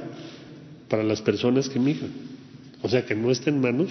[0.88, 2.10] para las personas que migran.
[2.82, 3.90] O sea, que no esté en manos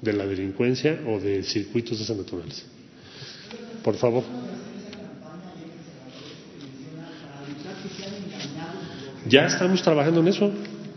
[0.00, 2.64] de la delincuencia o de circuitos de esa naturaleza.
[3.82, 4.24] Por favor.
[9.28, 10.50] Ya estamos trabajando en eso.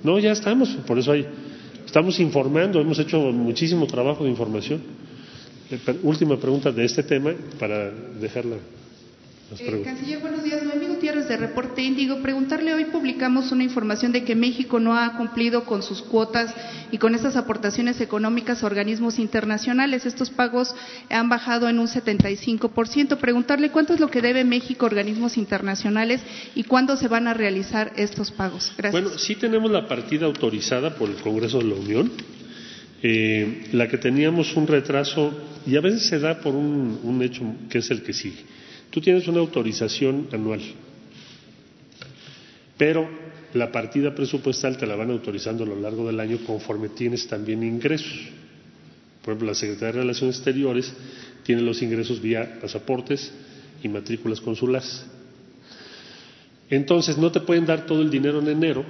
[0.04, 0.70] No, ya estamos.
[0.88, 1.26] Por eso hay,
[1.86, 2.82] estamos informando.
[2.82, 4.82] Hemos hecho muchísimo trabajo de información.
[5.72, 8.58] Eh, última pregunta de este tema para dejarla.
[9.60, 10.64] Eh, canciller, buenos días.
[10.64, 12.18] Noemí Gutiérrez de Reporte Índigo.
[12.22, 16.52] Preguntarle, hoy publicamos una información de que México no ha cumplido con sus cuotas
[16.92, 20.08] y con estas aportaciones económicas a organismos internacionales.
[20.08, 20.74] Estos pagos
[21.12, 23.18] han bajado en un 75%.
[23.18, 26.22] Preguntarle cuánto es lo que debe México a organismos internacionales
[26.56, 28.74] y cuándo se van a realizar estos pagos.
[28.78, 29.04] Gracias.
[29.04, 32.12] Bueno, sí tenemos la partida autorizada por el Congreso de la Unión.
[33.04, 35.32] Eh, la que teníamos un retraso,
[35.66, 38.56] y a veces se da por un hecho que es el que sigue
[38.96, 40.62] Tú tienes una autorización anual,
[42.78, 43.06] pero
[43.54, 47.62] la partida presupuestal te la van autorizando a lo largo del año conforme tienes también
[47.62, 48.30] ingresos.
[49.22, 50.94] Por ejemplo, la Secretaría de Relaciones Exteriores
[51.44, 53.34] tiene los ingresos vía pasaportes
[53.84, 55.06] y matrículas consulares.
[56.70, 58.86] Entonces, no te pueden dar todo el dinero en enero,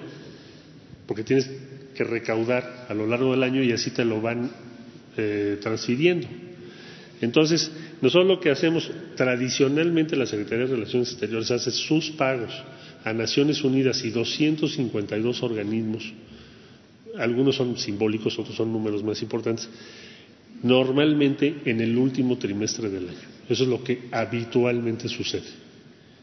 [1.07, 1.49] porque tienes
[1.95, 4.51] que recaudar a lo largo del año y así te lo van
[5.17, 6.27] eh, transfiriendo.
[7.21, 7.71] Entonces,
[8.01, 12.51] nosotros lo que hacemos, tradicionalmente la Secretaría de Relaciones Exteriores hace sus pagos
[13.03, 16.11] a Naciones Unidas y 252 organismos,
[17.17, 19.69] algunos son simbólicos, otros son números más importantes,
[20.63, 23.27] normalmente en el último trimestre del año.
[23.47, 25.65] Eso es lo que habitualmente sucede.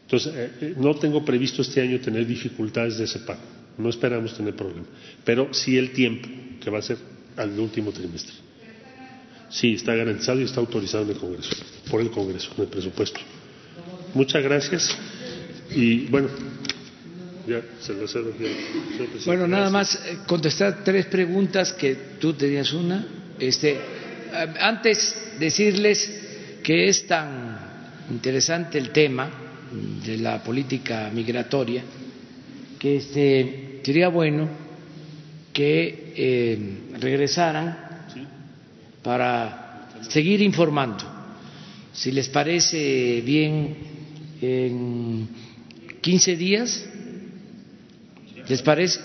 [0.03, 3.41] Entonces, eh, eh, no tengo previsto este año tener dificultades de ese pago,
[3.77, 4.85] no esperamos tener problema,
[5.23, 6.27] pero sí el tiempo,
[6.61, 6.97] que va a ser
[7.37, 8.42] al último trimestre.
[9.53, 11.55] Sí, está garantizado y está autorizado en el Congreso,
[11.89, 13.19] por el Congreso, en el presupuesto.
[14.15, 14.97] Muchas gracias.
[15.69, 16.27] Y bueno,
[17.47, 18.33] ya se lo cedo.
[19.27, 23.05] Bueno, nada más eh, contestar tres preguntas que tú tenías una.
[23.37, 23.77] Este,
[24.59, 27.59] antes decirles que es tan
[28.09, 29.29] interesante el tema
[30.03, 31.83] de la política migratoria
[32.79, 34.49] que este, sería bueno
[35.53, 37.82] que eh, regresaran
[39.03, 41.03] para seguir informando.
[41.93, 43.75] Si les parece bien,
[44.41, 45.27] en
[46.01, 46.85] 15 días,
[48.47, 48.99] ¿les parece?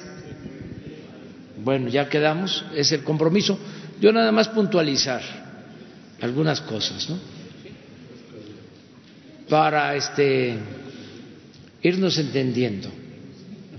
[1.62, 3.58] Bueno, ya quedamos, es el compromiso.
[4.00, 5.20] Yo nada más puntualizar
[6.20, 7.18] algunas cosas, ¿no?
[9.48, 10.56] Para este
[11.82, 12.90] irnos entendiendo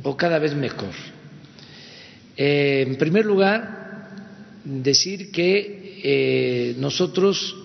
[0.03, 0.93] o cada vez mejor.
[2.37, 4.09] Eh, en primer lugar,
[4.63, 7.55] decir que eh, nosotros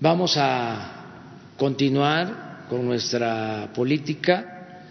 [0.00, 4.82] vamos a continuar con nuestra política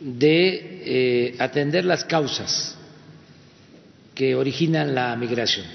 [0.00, 2.76] de eh, atender las causas
[4.14, 5.66] que originan la migración.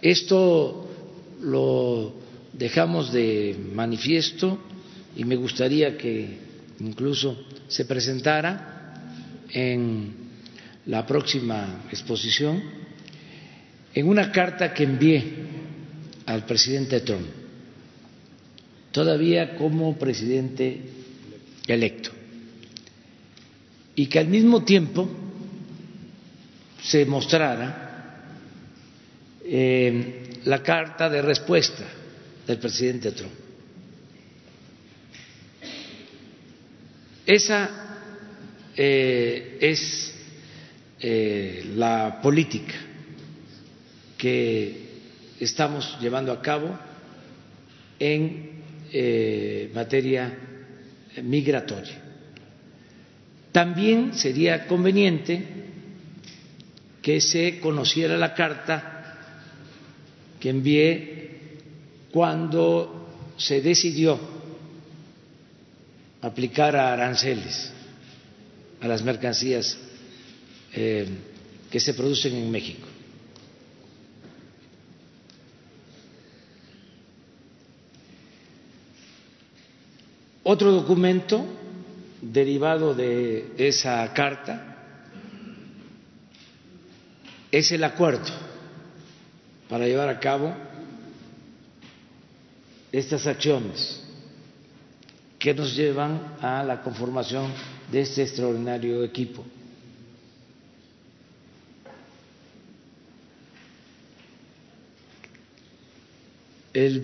[0.00, 0.88] Esto
[1.42, 2.14] lo
[2.52, 4.58] dejamos de manifiesto
[5.16, 6.38] y me gustaría que
[6.80, 7.36] incluso
[7.68, 8.94] se presentara
[9.52, 10.14] en
[10.86, 12.62] la próxima exposición
[13.94, 15.24] en una carta que envié
[16.26, 17.26] al presidente Trump,
[18.92, 20.80] todavía como presidente
[21.66, 22.10] electo,
[23.96, 25.08] y que al mismo tiempo
[26.82, 28.24] se mostrara
[29.44, 31.84] eh, la carta de respuesta
[32.46, 33.32] del presidente Trump.
[37.26, 37.70] Esa
[38.76, 40.14] eh, es
[41.00, 42.89] eh, la política
[44.20, 44.76] que
[45.40, 46.78] estamos llevando a cabo
[47.98, 48.50] en
[48.92, 50.30] eh, materia
[51.22, 51.96] migratoria.
[53.50, 55.42] También sería conveniente
[57.00, 59.16] que se conociera la carta
[60.38, 61.30] que envié
[62.12, 64.20] cuando se decidió
[66.20, 67.72] aplicar a aranceles
[68.82, 69.78] a las mercancías
[70.74, 71.08] eh,
[71.70, 72.89] que se producen en México.
[80.42, 81.44] Otro documento
[82.22, 84.76] derivado de esa carta
[87.50, 88.32] es el acuerdo
[89.68, 90.54] para llevar a cabo
[92.92, 94.02] estas acciones
[95.38, 97.50] que nos llevan a la conformación
[97.90, 99.44] de este extraordinario equipo.
[106.72, 107.02] El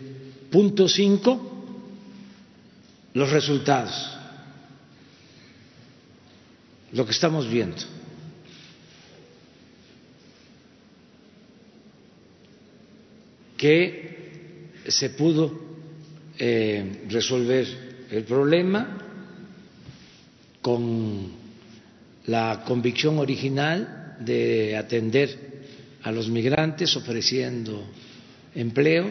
[0.50, 1.55] punto cinco,
[3.16, 4.10] los resultados,
[6.92, 7.82] lo que estamos viendo.
[13.56, 15.50] que se pudo
[16.38, 18.98] eh, resolver el problema
[20.60, 21.32] con
[22.26, 25.64] la convicción original de atender
[26.02, 27.82] a los migrantes ofreciendo
[28.54, 29.10] empleo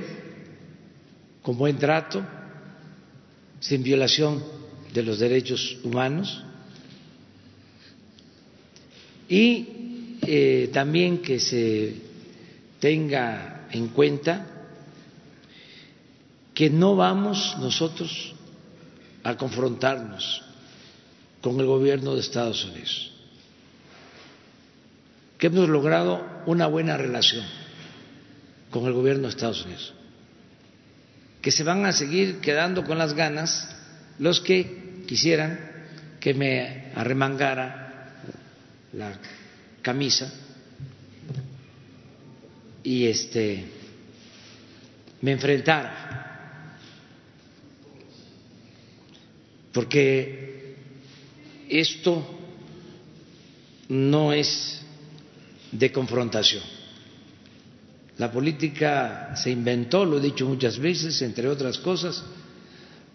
[1.42, 2.24] con buen trato,
[3.66, 4.44] sin violación
[4.94, 6.44] de los derechos humanos.
[9.28, 11.96] Y eh, también que se
[12.80, 14.46] tenga en cuenta
[16.54, 18.36] que no vamos nosotros
[19.24, 20.44] a confrontarnos
[21.42, 23.12] con el gobierno de Estados Unidos,
[25.40, 27.44] que hemos logrado una buena relación
[28.70, 29.96] con el gobierno de Estados Unidos
[31.46, 33.70] que se van a seguir quedando con las ganas
[34.18, 35.60] los que quisieran
[36.20, 38.16] que me arremangara
[38.94, 39.14] la
[39.84, 40.34] camisa
[42.82, 43.64] y este
[45.22, 46.80] me enfrentara.
[49.72, 50.78] Porque
[51.70, 52.40] esto
[53.90, 54.82] no es
[55.72, 56.75] de confrontación
[58.18, 62.24] la política se inventó, lo he dicho muchas veces, entre otras cosas,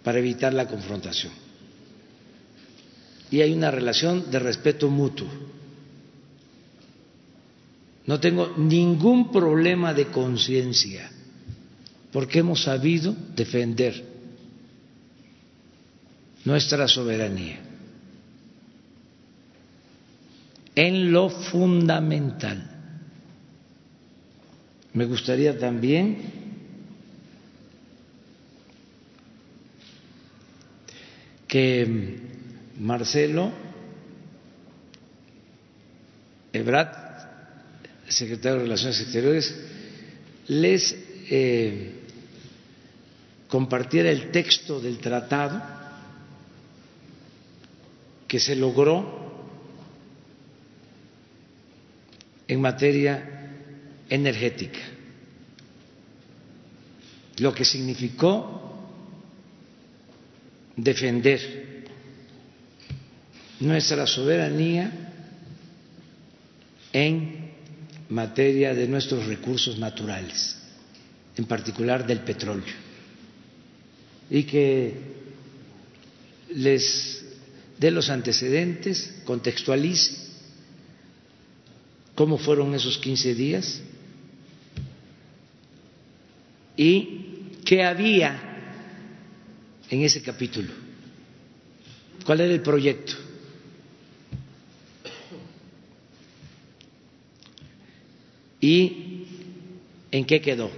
[0.03, 1.33] para evitar la confrontación.
[3.31, 5.29] Y hay una relación de respeto mutuo.
[8.07, 11.11] No tengo ningún problema de conciencia,
[12.13, 14.05] porque hemos sabido defender
[16.45, 17.61] nuestra soberanía
[20.75, 22.80] en lo fundamental.
[24.93, 26.19] Me gustaría también
[31.47, 32.19] que
[32.79, 33.53] Marcelo
[36.53, 36.95] Ebrat,
[38.09, 39.55] secretario de Relaciones Exteriores,
[40.49, 40.97] les
[41.31, 41.93] eh,
[43.47, 45.63] compartiera el texto del tratado
[48.27, 49.21] que se logró
[52.49, 53.40] en materia
[54.11, 54.81] energética,
[57.39, 58.61] lo que significó
[60.77, 61.87] defender
[63.61, 64.93] nuestra soberanía
[66.93, 67.51] en
[68.09, 70.57] materia de nuestros recursos naturales,
[71.37, 72.75] en particular del petróleo,
[74.29, 74.95] y que
[76.55, 77.25] les
[77.79, 80.29] dé los antecedentes, contextualice
[82.15, 83.81] cómo fueron esos 15 días
[86.83, 88.41] y qué había
[89.91, 90.73] en ese capítulo,
[92.25, 93.13] cuál era el proyecto.
[98.63, 99.25] y
[100.11, 100.71] en qué quedó.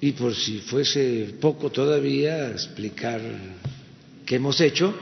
[0.00, 3.20] Y por si fuese poco todavía explicar
[4.24, 4.94] qué hemos hecho,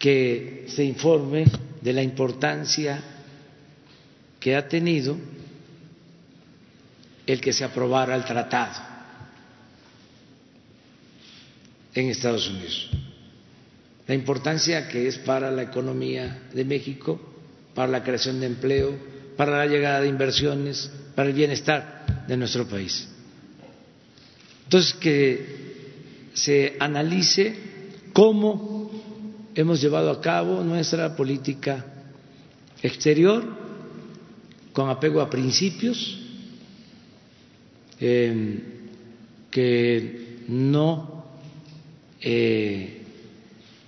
[0.00, 1.44] que se informe
[1.80, 3.17] de la importancia
[4.56, 5.16] ha tenido
[7.26, 8.80] el que se aprobara el tratado
[11.94, 12.90] en Estados Unidos,
[14.06, 17.20] la importancia que es para la economía de México,
[17.74, 18.96] para la creación de empleo,
[19.36, 23.08] para la llegada de inversiones, para el bienestar de nuestro país.
[24.64, 27.54] Entonces, que se analice
[28.12, 28.90] cómo
[29.54, 31.84] hemos llevado a cabo nuestra política
[32.82, 33.67] exterior
[34.78, 35.98] con apego a principios
[37.98, 38.60] eh,
[39.50, 41.24] que no
[42.20, 43.02] eh,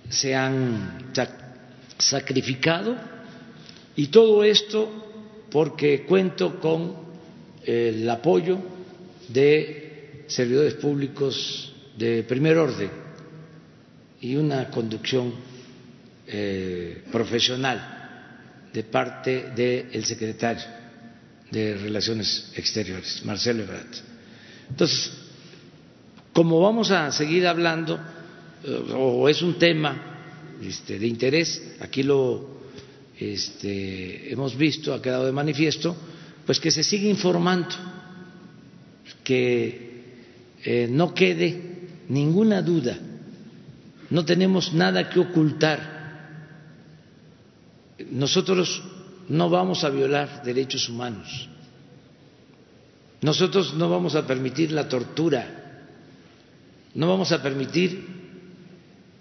[0.09, 1.13] se han
[1.97, 2.97] sacrificado.
[3.95, 6.93] Y todo esto porque cuento con
[7.63, 8.59] el apoyo
[9.29, 12.89] de servidores públicos de primer orden
[14.19, 15.35] y una conducción
[16.27, 20.80] eh, profesional de parte del secretario
[21.51, 23.93] de Relaciones Exteriores, Marcelo Ebrard.
[24.69, 25.11] Entonces,
[26.33, 27.99] como vamos a seguir hablando,
[28.63, 32.61] eh, o es un tema este, de interés, aquí lo
[33.19, 35.95] este, hemos visto, ha quedado de manifiesto,
[36.45, 37.75] pues que se siga informando,
[39.23, 39.91] que
[40.63, 42.97] eh, no quede ninguna duda,
[44.09, 45.99] no tenemos nada que ocultar.
[48.09, 48.81] Nosotros
[49.31, 51.47] no vamos a violar derechos humanos,
[53.21, 55.87] nosotros no vamos a permitir la tortura,
[56.93, 58.05] no vamos a permitir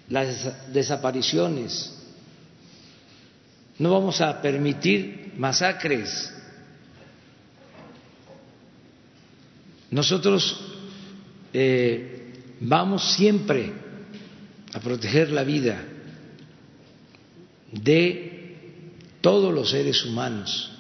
[0.09, 1.97] las desapariciones,
[3.79, 6.35] no vamos a permitir masacres.
[9.93, 10.61] Nosotros
[11.53, 13.73] eh, vamos siempre
[14.73, 15.85] a proteger la vida
[17.71, 18.40] de
[19.21, 20.71] todos los seres humanos,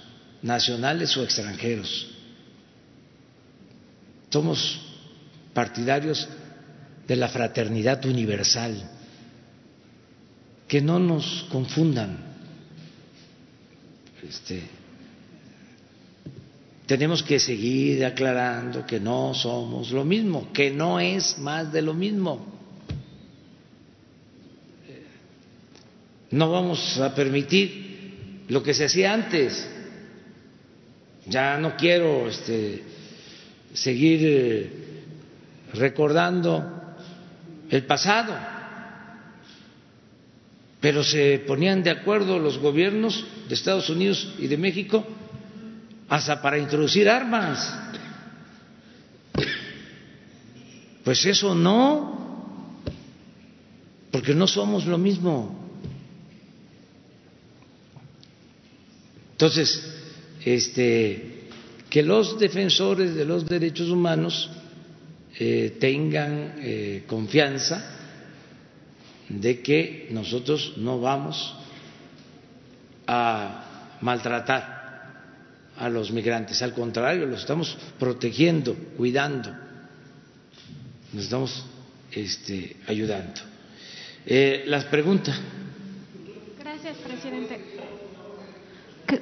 [0.42, 2.08] nacionales o extranjeros.
[4.30, 4.80] Somos
[5.52, 6.28] partidarios
[7.06, 8.90] de la fraternidad universal,
[10.68, 12.30] que no nos confundan
[14.28, 14.62] este,
[16.86, 21.94] tenemos que seguir aclarando que no somos lo mismo, que no es más de lo
[21.94, 22.46] mismo.
[26.30, 27.89] No vamos a permitir
[28.50, 29.66] lo que se hacía antes.
[31.26, 32.82] Ya no quiero este,
[33.72, 34.70] seguir eh,
[35.74, 36.96] recordando
[37.70, 38.34] el pasado,
[40.80, 45.06] pero se ponían de acuerdo los gobiernos de Estados Unidos y de México
[46.08, 47.72] hasta para introducir armas.
[51.04, 52.82] Pues eso no,
[54.10, 55.59] porque no somos lo mismo.
[59.40, 59.82] Entonces,
[60.44, 61.46] este,
[61.88, 64.50] que los defensores de los derechos humanos
[65.38, 67.90] eh, tengan eh, confianza
[69.30, 71.56] de que nosotros no vamos
[73.06, 75.14] a maltratar
[75.78, 79.56] a los migrantes, al contrario, los estamos protegiendo, cuidando,
[81.14, 81.64] nos estamos
[82.12, 83.40] este, ayudando.
[84.26, 85.40] Eh, las preguntas.
[86.58, 87.79] Gracias, presidente.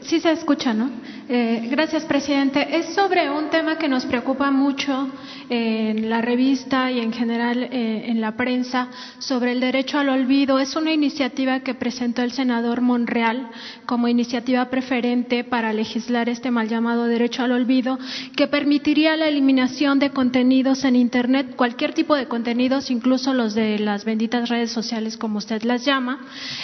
[0.03, 0.91] Sí se escucha, ¿no?
[1.31, 2.77] Eh, gracias, presidente.
[2.77, 5.09] Es sobre un tema que nos preocupa mucho
[5.51, 8.89] en la revista y en general eh, en la prensa
[9.19, 10.59] sobre el derecho al olvido.
[10.59, 13.51] Es una iniciativa que presentó el senador Monreal
[13.87, 17.99] como iniciativa preferente para legislar este mal llamado derecho al olvido,
[18.37, 23.79] que permitiría la eliminación de contenidos en Internet, cualquier tipo de contenidos, incluso los de
[23.79, 26.21] las benditas redes sociales, como usted las llama,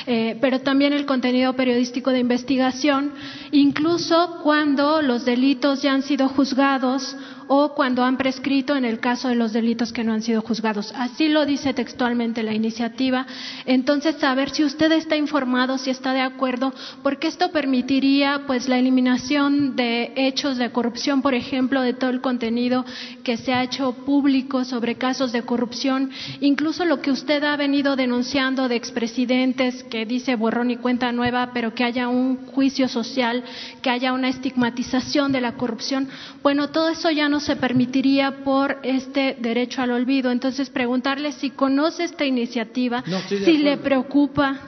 [0.06, 3.13] eh, pero también el contenido periodístico de investigación,
[3.52, 7.16] incluso cuando los delitos ya han sido juzgados
[7.48, 10.92] o cuando han prescrito en el caso de los delitos que no han sido juzgados.
[10.96, 13.26] Así lo dice textualmente la iniciativa.
[13.66, 16.72] Entonces, saber si usted está informado, si está de acuerdo,
[17.02, 22.20] porque esto permitiría pues la eliminación de hechos de corrupción, por ejemplo, de todo el
[22.20, 22.84] contenido
[23.22, 26.10] que se ha hecho público sobre casos de corrupción,
[26.40, 31.50] incluso lo que usted ha venido denunciando de expresidentes que dice borrón y cuenta nueva,
[31.52, 33.44] pero que haya un juicio social,
[33.82, 36.08] que haya una estigmatización de la corrupción.
[36.42, 40.30] Bueno, todo eso ya no se permitiría por este derecho al olvido.
[40.30, 44.60] Entonces, preguntarle si conoce esta iniciativa, si le preocupa.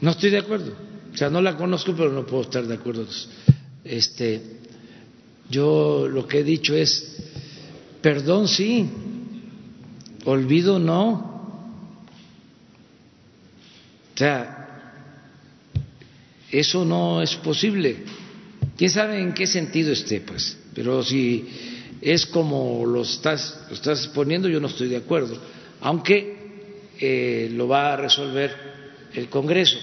[0.00, 0.74] No estoy de acuerdo.
[1.12, 3.06] O sea, no la conozco, pero no puedo estar de acuerdo.
[3.84, 4.42] Este,
[5.48, 7.16] yo lo que he dicho es,
[8.00, 8.88] perdón sí,
[10.24, 11.30] olvido no.
[14.14, 14.60] O sea,
[16.50, 18.04] eso no es posible.
[18.76, 20.59] ¿Quién sabe en qué sentido esté, pues?
[20.74, 21.46] Pero si
[22.00, 25.36] es como lo estás, lo estás exponiendo, yo no estoy de acuerdo,
[25.80, 26.36] aunque
[26.98, 28.54] eh, lo va a resolver
[29.14, 29.78] el Congreso.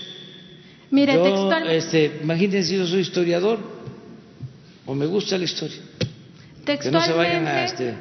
[0.92, 3.60] Mire, yo, este, imagínense, yo soy historiador
[4.86, 5.78] o me gusta la historia.
[6.66, 7.94] Que no se vayan a, este,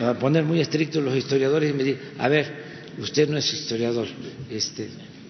[0.00, 2.46] a poner muy estrictos los historiadores y me dicen, a ver,
[2.98, 4.08] usted no es historiador,
[4.50, 4.88] este,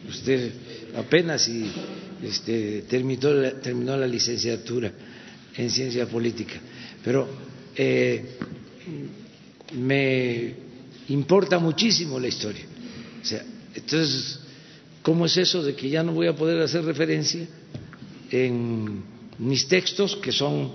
[0.09, 0.53] usted
[0.97, 1.71] apenas y
[2.23, 4.93] este, terminó, la, terminó la licenciatura
[5.57, 6.55] en ciencia política,
[7.05, 7.29] pero
[7.77, 8.37] eh,
[9.73, 10.55] me
[11.09, 12.65] importa muchísimo la historia.
[13.23, 13.45] O sea,
[13.75, 14.39] entonces,
[15.03, 17.47] ¿cómo es eso de que ya no voy a poder hacer referencia
[18.31, 19.03] en
[19.39, 20.73] mis textos, que son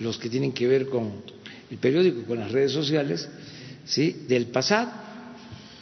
[0.00, 1.22] los que tienen que ver con
[1.70, 3.28] el periódico, con las redes sociales,
[3.84, 4.24] ¿sí?
[4.28, 4.90] del pasado?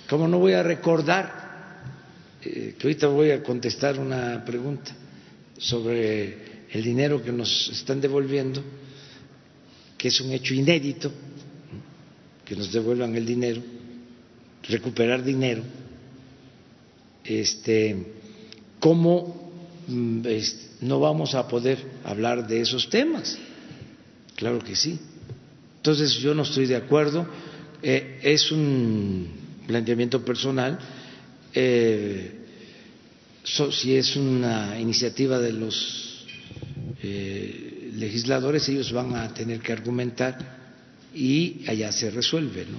[0.08, 1.44] ¿Cómo no voy a recordar?
[2.42, 4.94] Eh, que ahorita voy a contestar una pregunta
[5.56, 8.62] sobre el dinero que nos están devolviendo,
[10.04, 11.10] que es un hecho inédito,
[12.44, 13.62] que nos devuelvan el dinero,
[14.64, 15.62] recuperar dinero,
[17.24, 18.12] este,
[18.78, 19.50] ¿cómo
[19.88, 20.20] mm,
[20.82, 23.38] no vamos a poder hablar de esos temas?
[24.36, 24.98] Claro que sí.
[25.78, 27.26] Entonces yo no estoy de acuerdo,
[27.82, 29.26] eh, es un
[29.66, 30.78] planteamiento personal,
[31.54, 32.30] eh,
[33.42, 36.26] si es una iniciativa de los
[37.02, 40.36] eh, legisladores, ellos van a tener que argumentar
[41.14, 42.78] y allá se resuelve, ¿no?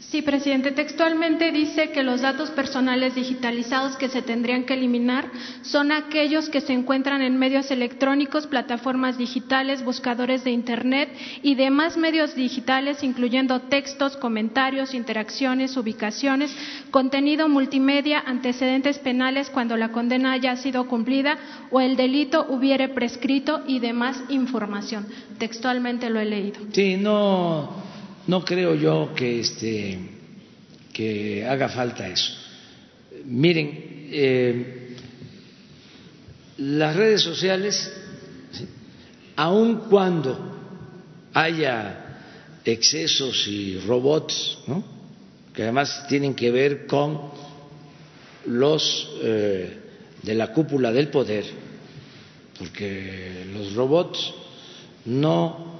[0.00, 0.72] Sí, presidente.
[0.72, 5.30] Textualmente dice que los datos personales digitalizados que se tendrían que eliminar
[5.60, 11.10] son aquellos que se encuentran en medios electrónicos, plataformas digitales, buscadores de Internet
[11.42, 16.56] y demás medios digitales, incluyendo textos, comentarios, interacciones, ubicaciones,
[16.90, 21.36] contenido multimedia, antecedentes penales cuando la condena haya sido cumplida
[21.70, 25.06] o el delito hubiere prescrito y demás información.
[25.38, 26.60] Textualmente lo he leído.
[26.72, 27.97] Sí, no
[28.28, 29.98] no creo yo que, este,
[30.92, 32.32] que haga falta eso.
[33.24, 34.96] Miren, eh,
[36.58, 37.90] las redes sociales,
[39.34, 40.38] aun cuando
[41.32, 42.18] haya
[42.64, 44.58] excesos y robots,
[45.54, 47.30] que además tienen que ver con
[48.44, 49.78] los eh,
[50.22, 51.46] de la cúpula del poder,
[52.58, 54.34] porque los robots
[55.06, 55.78] no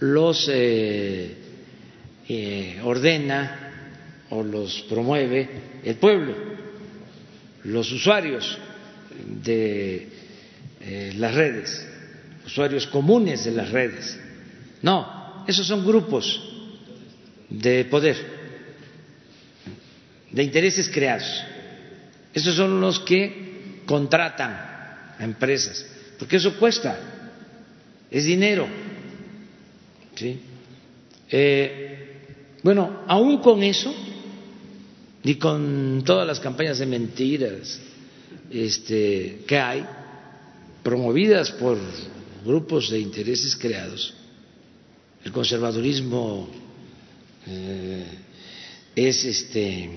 [0.00, 1.45] los eh,
[2.28, 3.66] eh, ordena
[4.30, 5.48] o los promueve
[5.84, 6.34] el pueblo,
[7.64, 8.58] los usuarios
[9.42, 10.08] de
[10.80, 11.86] eh, las redes,
[12.44, 14.18] usuarios comunes de las redes.
[14.82, 16.42] No, esos son grupos
[17.48, 18.16] de poder,
[20.30, 21.44] de intereses creados.
[22.34, 24.52] Esos son los que contratan
[25.18, 25.86] a empresas,
[26.18, 26.98] porque eso cuesta,
[28.10, 28.66] es dinero.
[30.14, 30.40] ¿sí?
[31.30, 32.05] Eh,
[32.66, 33.94] bueno, aún con eso
[35.22, 37.78] y con todas las campañas de mentiras
[38.50, 39.86] este, que hay,
[40.82, 41.78] promovidas por
[42.44, 44.12] grupos de intereses creados,
[45.22, 46.48] el conservadurismo
[47.46, 48.04] eh,
[48.96, 49.88] es este,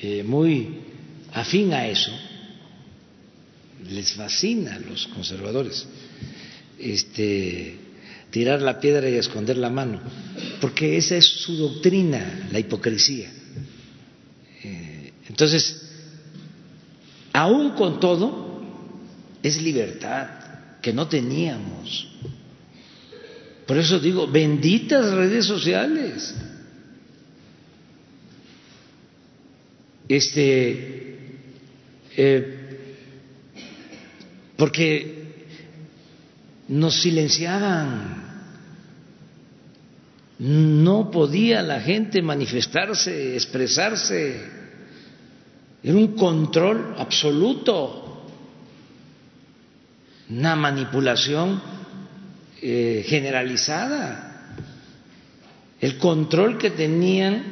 [0.00, 0.70] eh, muy
[1.34, 2.12] afín a eso,
[3.90, 5.86] les fascina a los conservadores.
[6.78, 7.76] Este,
[8.30, 10.00] tirar la piedra y esconder la mano,
[10.60, 13.30] porque esa es su doctrina, la hipocresía.
[14.62, 15.90] Eh, entonces,
[17.32, 18.62] aún con todo,
[19.42, 20.28] es libertad
[20.82, 22.08] que no teníamos.
[23.66, 26.34] Por eso digo, benditas redes sociales.
[30.08, 31.18] Este,
[32.16, 32.58] eh,
[34.56, 35.18] porque
[36.68, 38.17] nos silenciaban.
[40.38, 44.40] No podía la gente manifestarse, expresarse.
[45.82, 48.24] Era un control absoluto,
[50.30, 51.60] una manipulación
[52.62, 54.56] eh, generalizada.
[55.80, 57.42] El control que tenían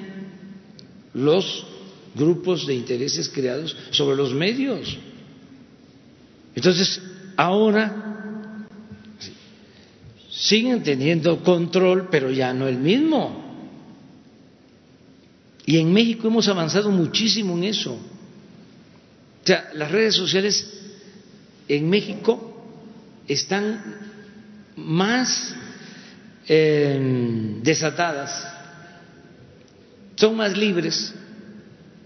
[1.15, 1.67] los
[2.15, 4.97] grupos de intereses creados sobre los medios.
[6.55, 7.01] Entonces,
[7.37, 8.16] ahora
[10.39, 13.45] siguen teniendo control, pero ya no el mismo.
[15.65, 17.95] Y en México hemos avanzado muchísimo en eso.
[17.95, 20.73] O sea, las redes sociales
[21.69, 22.53] en México
[23.27, 23.83] están
[24.77, 25.55] más
[26.49, 28.47] eh, desatadas,
[30.17, 31.15] son más libres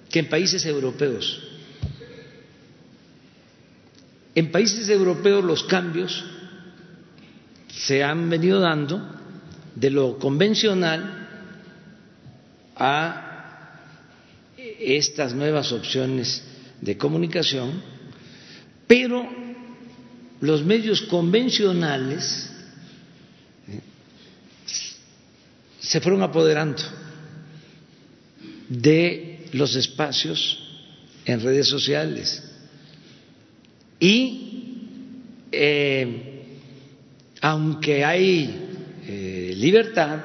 [0.09, 1.43] que en países europeos.
[4.35, 6.25] En países europeos los cambios
[7.87, 9.01] se han venido dando
[9.75, 11.29] de lo convencional
[12.77, 13.77] a
[14.79, 16.43] estas nuevas opciones
[16.81, 17.83] de comunicación,
[18.87, 19.27] pero
[20.41, 22.51] los medios convencionales
[25.81, 26.83] se fueron apoderando
[28.69, 30.67] de los espacios
[31.25, 32.43] en redes sociales
[33.99, 34.77] y
[35.53, 36.30] eh,
[37.41, 38.69] aunque hay
[39.07, 40.21] eh, libertad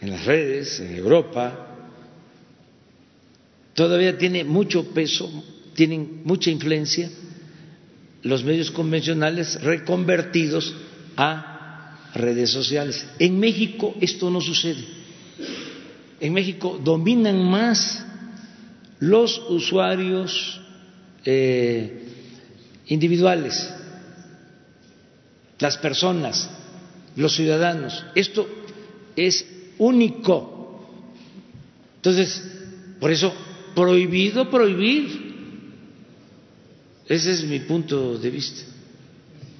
[0.00, 1.68] en las redes, en Europa,
[3.74, 5.30] todavía tiene mucho peso,
[5.74, 7.10] tienen mucha influencia
[8.22, 10.74] los medios convencionales reconvertidos
[11.16, 13.06] a redes sociales.
[13.18, 14.84] En México esto no sucede.
[16.20, 18.04] En México dominan más
[18.98, 20.60] los usuarios
[21.24, 22.08] eh,
[22.86, 23.72] individuales,
[25.58, 26.50] las personas
[27.16, 28.04] los ciudadanos.
[28.14, 28.48] Esto
[29.16, 29.46] es
[29.78, 30.80] único.
[31.96, 32.42] Entonces,
[33.00, 33.32] por eso,
[33.74, 35.24] prohibido prohibir.
[37.06, 38.62] Ese es mi punto de vista.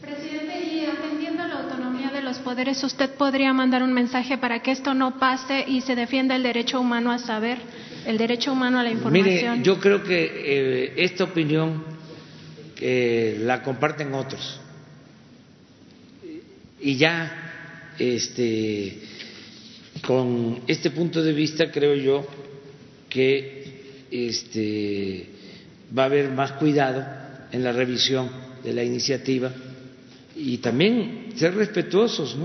[0.01, 4.62] Presidente, y atendiendo a la autonomía de los poderes, ¿usted podría mandar un mensaje para
[4.62, 7.59] que esto no pase y se defienda el derecho humano a saber,
[8.07, 9.59] el derecho humano a la información?
[9.59, 11.85] Mire, yo creo que eh, esta opinión
[12.81, 14.61] eh, la comparten otros.
[16.85, 18.98] Y ya este,
[20.06, 22.27] con este punto de vista creo yo
[23.09, 25.27] que este,
[25.97, 27.02] va a haber más cuidado
[27.51, 28.28] en la revisión
[28.62, 29.51] de la iniciativa
[30.36, 32.36] y también ser respetuosos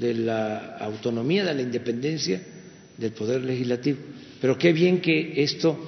[0.00, 2.42] de la autonomía, de la independencia
[2.98, 3.98] del Poder Legislativo.
[4.40, 5.78] Pero qué bien que esto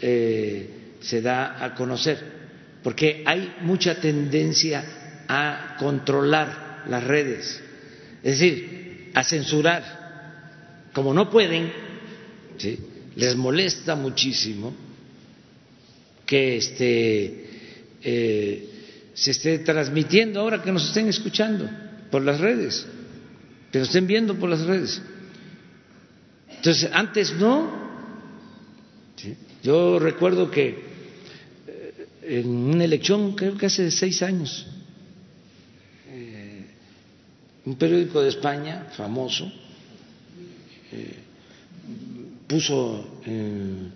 [0.00, 0.70] eh,
[1.00, 2.18] se da a conocer,
[2.82, 7.62] porque hay mucha tendencia a controlar las redes
[8.22, 10.00] es decir, a censurar.
[10.92, 11.72] Como no pueden,
[13.16, 14.74] les molesta muchísimo
[16.24, 17.50] que este,
[18.02, 18.68] eh,
[19.14, 21.68] se esté transmitiendo ahora que nos estén escuchando
[22.10, 22.86] por las redes,
[23.72, 25.02] que nos estén viendo por las redes.
[26.48, 27.82] Entonces, antes no.
[29.62, 30.82] Yo recuerdo que
[31.66, 34.66] eh, en una elección, creo que hace seis años,
[37.64, 39.50] un periódico de España famoso
[40.90, 41.16] eh,
[42.46, 43.92] puso en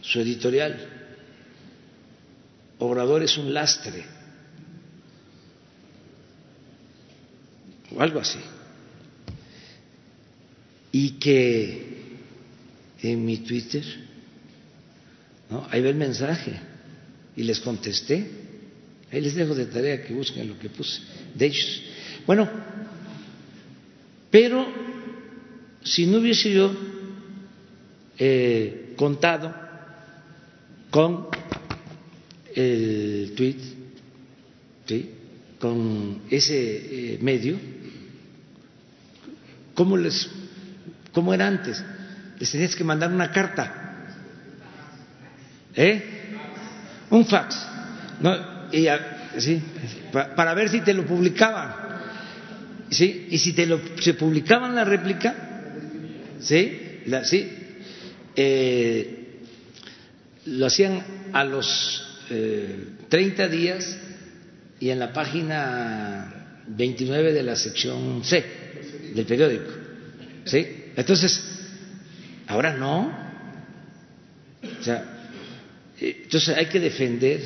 [0.00, 0.88] su editorial,
[2.78, 4.02] Obrador es un lastre,
[7.94, 8.38] o algo así,
[10.92, 12.16] y que
[13.02, 13.84] en mi Twitter,
[15.50, 15.66] ¿no?
[15.70, 16.58] ahí ve el mensaje,
[17.36, 18.26] y les contesté,
[19.12, 21.02] ahí les dejo de tarea que busquen lo que puse,
[21.34, 21.82] de ellos.
[22.26, 22.48] Bueno,
[24.30, 24.66] pero
[25.82, 26.72] si no hubiese yo
[28.18, 29.54] eh, contado
[30.90, 31.28] con
[32.54, 33.56] el tweet,
[35.58, 37.56] con ese eh, medio,
[39.74, 40.28] ¿cómo, les,
[41.12, 41.82] ¿cómo era antes?
[42.38, 44.06] Les tenías que mandar una carta,
[45.74, 46.02] ¿eh?
[47.10, 47.66] Un fax,
[48.20, 48.70] ¿no?
[48.72, 48.86] Y,
[49.38, 49.62] sí,
[50.12, 51.99] para ver si te lo publicaban.
[52.90, 53.28] ¿Sí?
[53.30, 55.34] Y si te lo, se publicaban la réplica,
[56.40, 56.78] ¿sí?
[57.24, 57.48] ¿sí?
[58.36, 59.38] Eh,
[60.46, 61.02] lo hacían
[61.32, 63.98] a los eh, 30 días
[64.78, 68.44] y en la página 29 de la sección C
[69.14, 69.70] del periódico,
[70.44, 70.66] ¿sí?
[70.96, 71.42] Entonces,
[72.46, 73.30] ahora no.
[74.62, 75.04] O sea,
[76.00, 77.40] entonces hay que defender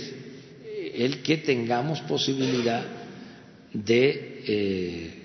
[0.94, 2.84] el que tengamos posibilidad
[3.72, 5.23] de eh,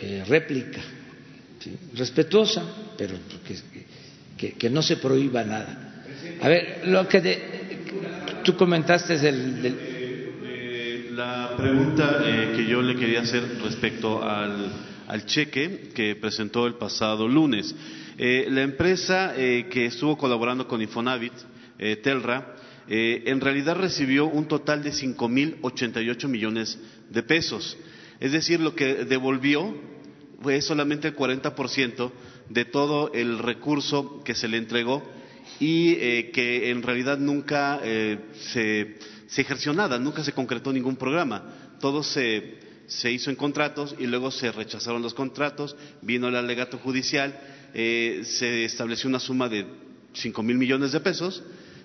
[0.00, 0.80] eh, réplica,
[1.96, 2.62] respetuosa,
[2.96, 3.16] pero
[4.36, 6.04] que, que, no se prohíba nada.
[6.40, 9.76] A ver, lo que tú comentaste es el,
[10.44, 14.70] eh, la pregunta eh, que yo le quería hacer respecto al,
[15.08, 17.74] al cheque que presentó el pasado lunes.
[18.16, 21.34] la empresa que estuvo colaborando con Infonavit,
[22.04, 22.54] Telra,
[22.86, 26.78] en realidad recibió un total de 5.088 millones
[27.10, 27.76] de pesos.
[28.20, 29.74] Es decir, lo que devolvió
[30.42, 32.12] fue solamente el 40%
[32.48, 35.02] de todo el recurso que se le entregó
[35.60, 38.96] y eh, que en realidad nunca eh, se,
[39.40, 41.76] ejerció nada, nunca se concretó ningún programa.
[41.80, 46.78] Todo se, se, hizo en contratos y luego se rechazaron los contratos, vino el alegato
[46.78, 47.38] judicial,
[47.74, 49.66] eh, se estableció una suma de
[50.12, 51.42] cinco mil millones de pesos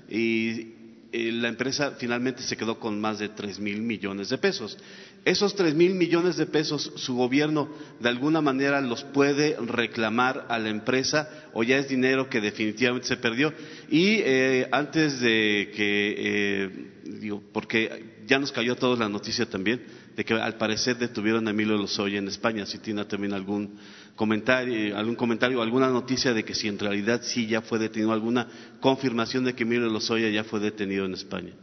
[0.10, 0.74] y
[1.12, 4.78] la empresa finalmente se quedó con más de tres mil millones de pesos.
[5.26, 7.70] Esos tres mil millones de pesos, su gobierno
[8.02, 13.08] de alguna manera los puede reclamar a la empresa o ya es dinero que definitivamente
[13.08, 13.54] se perdió.
[13.90, 16.70] Y eh, antes de que, eh,
[17.06, 19.82] digo, porque ya nos cayó a todos la noticia también
[20.16, 22.66] de que al parecer detuvieron a Emilio Lozoya en España.
[22.66, 23.78] Si tiene también algún
[24.16, 28.48] comentario, algún comentario, alguna noticia de que si en realidad sí ya fue detenido, alguna
[28.82, 31.54] confirmación de que Emilio Lozoya ya fue detenido en España.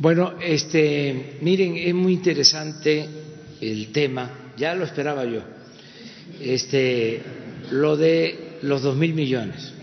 [0.00, 3.06] Bueno, este, miren, es muy interesante
[3.60, 5.42] el tema, ya lo esperaba yo,
[6.40, 7.20] este,
[7.70, 9.74] lo de los dos mil millones,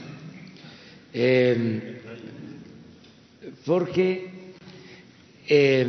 [1.14, 2.02] eh,
[3.64, 4.32] porque
[5.48, 5.86] eh,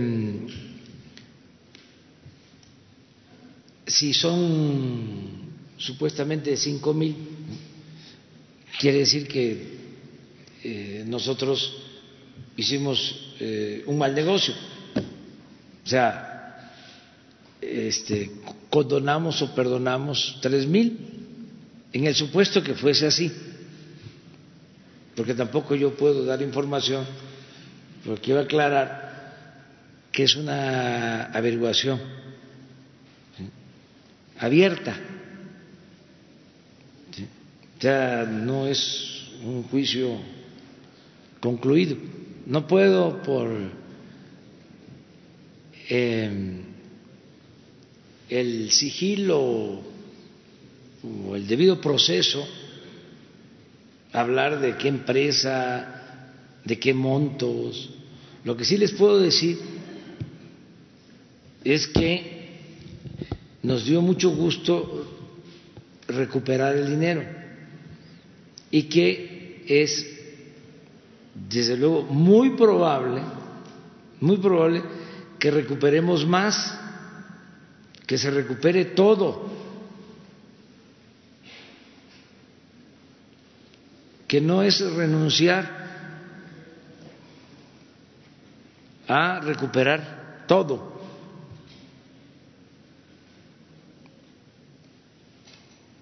[3.87, 5.07] si son
[5.79, 7.17] supuestamente cinco mil,
[8.79, 9.57] quiere decir que
[10.65, 11.83] eh, nosotros
[12.59, 14.55] hicimos eh, un mal negocio.
[15.85, 16.71] O sea,
[17.61, 18.31] este,
[18.71, 20.99] condonamos o perdonamos tres mil
[21.93, 23.33] en el supuesto que fuese así,
[25.17, 27.05] porque tampoco yo puedo dar información,
[28.05, 29.09] pero quiero aclarar
[30.13, 31.99] que es una averiguación
[34.39, 34.97] abierta,
[37.81, 40.19] ya no es un juicio
[41.41, 41.97] concluido.
[42.49, 43.51] No puedo por
[45.91, 46.61] eh,
[48.31, 49.83] el sigilo
[51.03, 52.49] o el debido proceso
[54.15, 56.25] hablar de qué empresa,
[56.65, 57.91] de qué montos.
[58.45, 59.59] Lo que sí les puedo decir
[61.65, 62.49] es que
[63.63, 65.07] nos dio mucho gusto
[66.07, 67.23] recuperar el dinero
[68.71, 70.18] y que es
[71.49, 73.23] desde luego muy probable,
[74.21, 74.83] muy probable
[75.39, 76.79] que recuperemos más,
[78.07, 79.51] que se recupere todo,
[84.27, 85.79] que no es renunciar
[89.07, 90.99] a recuperar todo.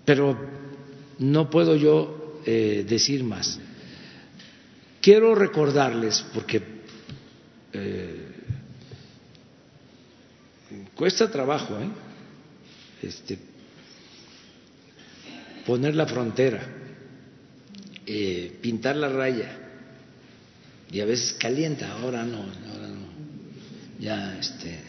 [0.04, 0.36] Pero
[1.18, 3.60] no puedo yo eh, decir más.
[5.06, 6.60] Quiero recordarles, porque
[7.72, 8.26] eh,
[10.96, 11.88] cuesta trabajo, ¿eh?
[13.04, 13.38] Este,
[15.64, 16.60] poner la frontera,
[18.04, 19.56] eh, pintar la raya,
[20.90, 23.06] y a veces calienta, ahora no, ahora no,
[24.00, 24.80] ya este,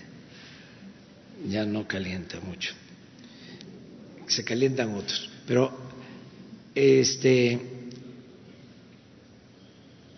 [1.48, 2.73] ya no calienta mucho,
[4.26, 5.77] se calientan otros, pero
[6.73, 7.76] este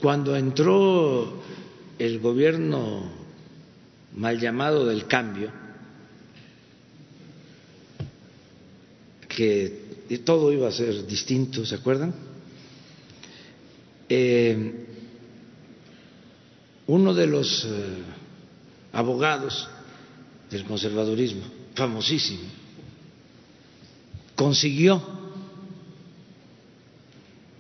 [0.02, 1.42] cuando entró
[1.98, 3.12] el gobierno
[4.16, 5.52] mal llamado del cambio,
[9.28, 12.14] que todo iba a ser distinto, ¿se acuerdan?
[14.10, 14.86] Eh,
[16.88, 17.70] uno de los eh,
[18.94, 19.70] abogados
[20.50, 21.44] del conservadurismo,
[21.76, 22.50] famosísimo,
[24.36, 25.02] consiguió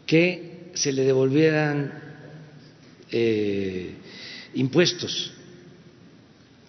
[0.07, 2.08] que se le devolvieran
[3.11, 3.95] eh,
[4.53, 5.31] impuestos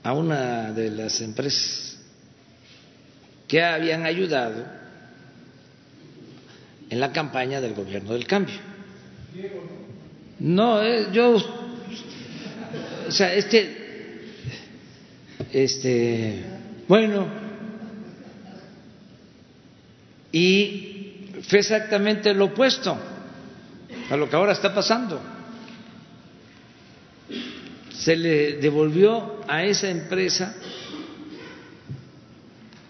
[0.03, 1.99] a una de las empresas
[3.47, 4.65] que habían ayudado
[6.89, 8.57] en la campaña del gobierno del cambio.
[10.39, 11.37] No, eh, yo,
[13.09, 13.77] o sea, este,
[15.53, 16.45] este,
[16.89, 17.27] bueno,
[20.33, 22.97] y fue exactamente lo opuesto
[24.11, 25.21] a lo que ahora está pasando
[28.01, 30.55] se le devolvió a esa empresa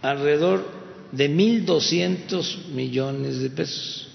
[0.03, 0.65] alrededor
[1.11, 4.07] de mil doscientos millones de pesos.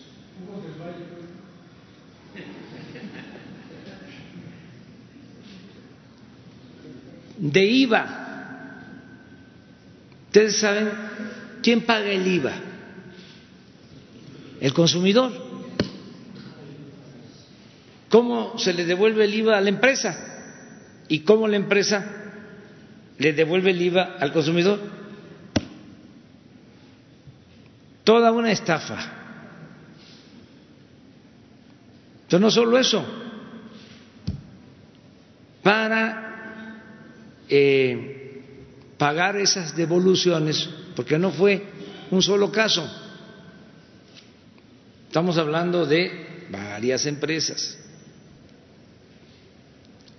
[7.38, 8.22] De IVA.
[10.28, 10.90] Ustedes saben
[11.62, 12.54] quién paga el IVA.
[14.62, 15.34] El consumidor.
[18.08, 20.35] ¿Cómo se le devuelve el IVA a la empresa?
[21.08, 22.04] ¿Y cómo la empresa
[23.18, 24.80] le devuelve el IVA al consumidor?
[28.04, 29.14] Toda una estafa.
[32.28, 33.06] Pero no solo eso,
[35.64, 36.82] para
[37.48, 38.42] eh,
[38.98, 41.64] pagar esas devoluciones, porque no fue
[42.12, 42.86] un solo caso,
[45.08, 47.85] estamos hablando de varias empresas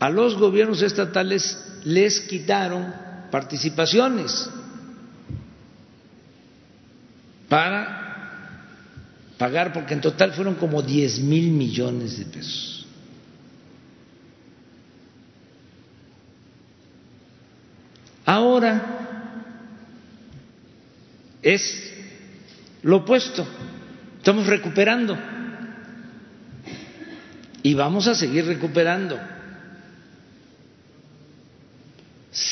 [0.06, 2.94] a los gobiernos estatales les quitaron
[3.28, 4.48] participaciones
[7.48, 8.62] para
[9.36, 12.86] pagar, porque en total fueron como 10 mil millones de pesos.
[18.24, 18.82] Ahora
[21.42, 21.92] es
[22.84, 23.44] lo opuesto,
[24.18, 25.18] estamos recuperando.
[27.64, 29.18] Y vamos a seguir recuperando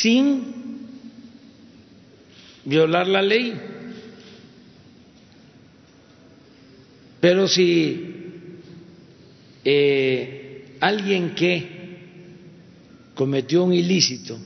[0.05, 0.45] sin
[2.67, 3.55] violar la ley.
[7.23, 8.43] Pero si
[9.65, 11.57] eh, alguien que
[13.15, 14.39] cometió un ilícito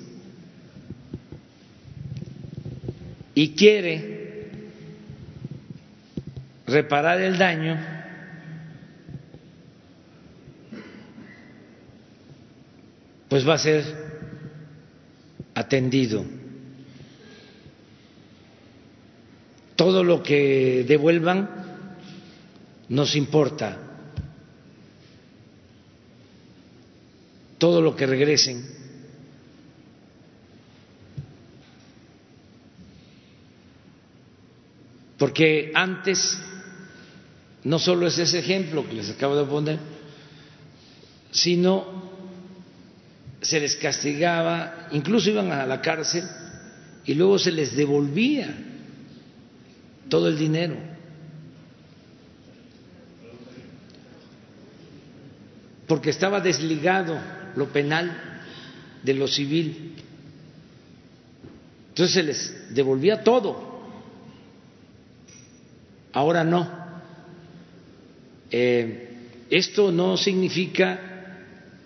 [3.35, 4.53] y quiere
[6.69, 7.77] reparar el daño,
[13.29, 14.08] pues va a ser
[15.59, 16.25] atendido.
[19.75, 21.49] Todo lo que devuelvan
[22.89, 23.77] nos importa.
[27.59, 28.65] Todo lo que regresen.
[35.19, 36.39] Porque antes
[37.65, 39.79] no solo es ese ejemplo que les acabo de poner,
[41.33, 42.08] sino
[43.49, 46.23] se les castigaba, incluso iban a la cárcel
[47.07, 48.55] y luego se les devolvía
[50.11, 50.77] todo el dinero.
[55.87, 57.19] Porque estaba desligado
[57.57, 58.43] lo penal
[59.03, 59.95] de lo civil.
[61.89, 63.81] Entonces se les devolvía todo.
[66.13, 66.71] Ahora no.
[68.51, 69.09] Eh,
[69.49, 71.08] esto no significa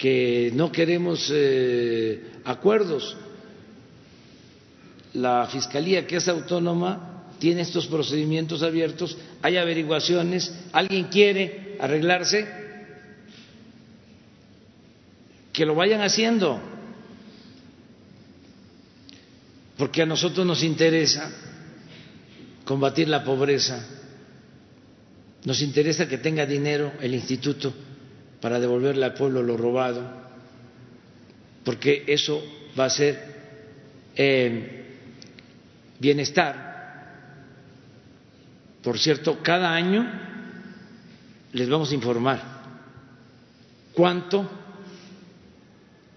[0.03, 3.17] que no queremos eh, acuerdos.
[5.15, 12.49] La Fiscalía, que es autónoma, tiene estos procedimientos abiertos, hay averiguaciones, alguien quiere arreglarse,
[15.53, 16.61] que lo vayan haciendo,
[19.77, 21.31] porque a nosotros nos interesa
[22.65, 23.87] combatir la pobreza,
[25.45, 27.73] nos interesa que tenga dinero el instituto
[28.43, 30.03] para devolverle al pueblo lo robado,
[31.65, 32.43] porque eso
[32.79, 33.19] va a ser
[34.17, 34.85] eh,
[36.01, 36.73] bienestar.
[38.83, 40.11] Por cierto, cada año
[41.53, 42.43] les vamos a informar
[43.95, 44.51] cuánto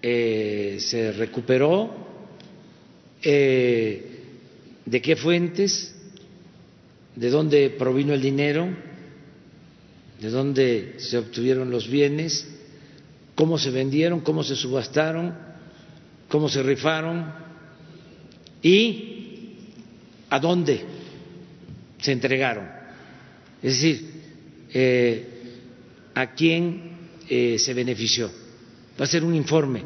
[0.02, 1.94] eh, se recuperó,
[3.22, 4.22] eh,
[4.84, 5.96] de qué fuentes,
[7.16, 8.85] de dónde provino el dinero
[10.26, 12.48] de dónde se obtuvieron los bienes,
[13.36, 15.36] cómo se vendieron, cómo se subastaron,
[16.28, 17.32] cómo se rifaron
[18.64, 19.54] y
[20.32, 20.84] a dónde
[22.00, 22.68] se entregaron.
[23.62, 24.10] Es decir,
[24.74, 25.26] eh,
[26.16, 26.98] a quién
[27.30, 28.32] eh, se benefició.
[29.00, 29.84] Va a ser un informe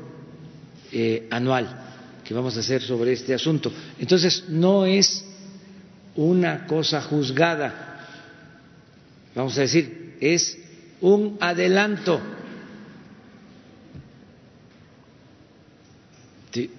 [0.94, 3.74] eh, anual que vamos a hacer sobre este asunto.
[4.00, 5.26] Entonces, no es
[6.16, 8.08] una cosa juzgada.
[9.36, 10.58] Vamos a decir, es
[11.02, 12.22] un adelanto,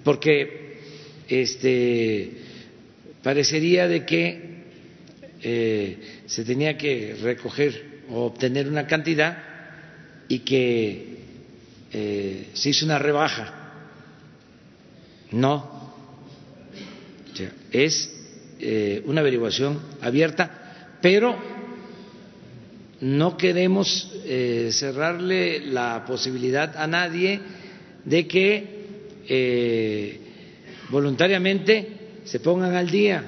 [0.03, 0.79] porque
[1.27, 2.31] este,
[3.23, 4.51] parecería de que
[5.41, 9.43] eh, se tenía que recoger o obtener una cantidad
[10.27, 11.17] y que
[11.93, 13.57] eh, se hizo una rebaja.
[15.31, 15.95] No,
[17.71, 18.11] es
[18.59, 21.50] eh, una averiguación abierta, pero
[23.01, 27.39] no queremos eh, cerrarle la posibilidad a nadie
[28.05, 28.81] de que
[29.27, 30.19] eh,
[30.89, 33.23] voluntariamente se pongan al día.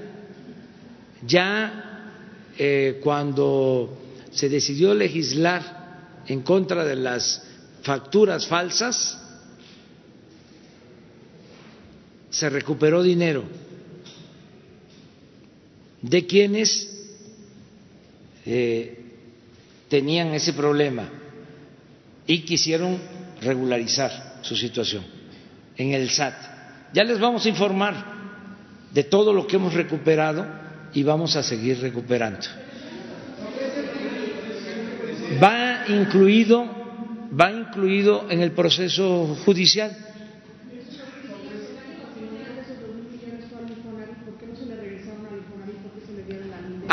[1.25, 2.11] Ya
[2.57, 3.97] eh, cuando
[4.31, 7.43] se decidió legislar en contra de las
[7.81, 9.19] facturas falsas,
[12.29, 13.43] se recuperó dinero
[16.01, 16.89] de quienes
[19.93, 21.07] tenían ese problema
[22.25, 22.97] y quisieron
[23.41, 25.05] regularizar su situación
[25.77, 26.33] en el SAT.
[26.95, 27.93] Ya les vamos a informar
[28.91, 30.47] de todo lo que hemos recuperado
[30.95, 32.39] y vamos a seguir recuperando.
[35.39, 36.65] Va incluido,
[37.39, 39.95] va incluido en el proceso judicial.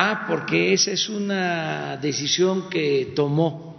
[0.03, 3.79] Ah, porque esa es una decisión que tomó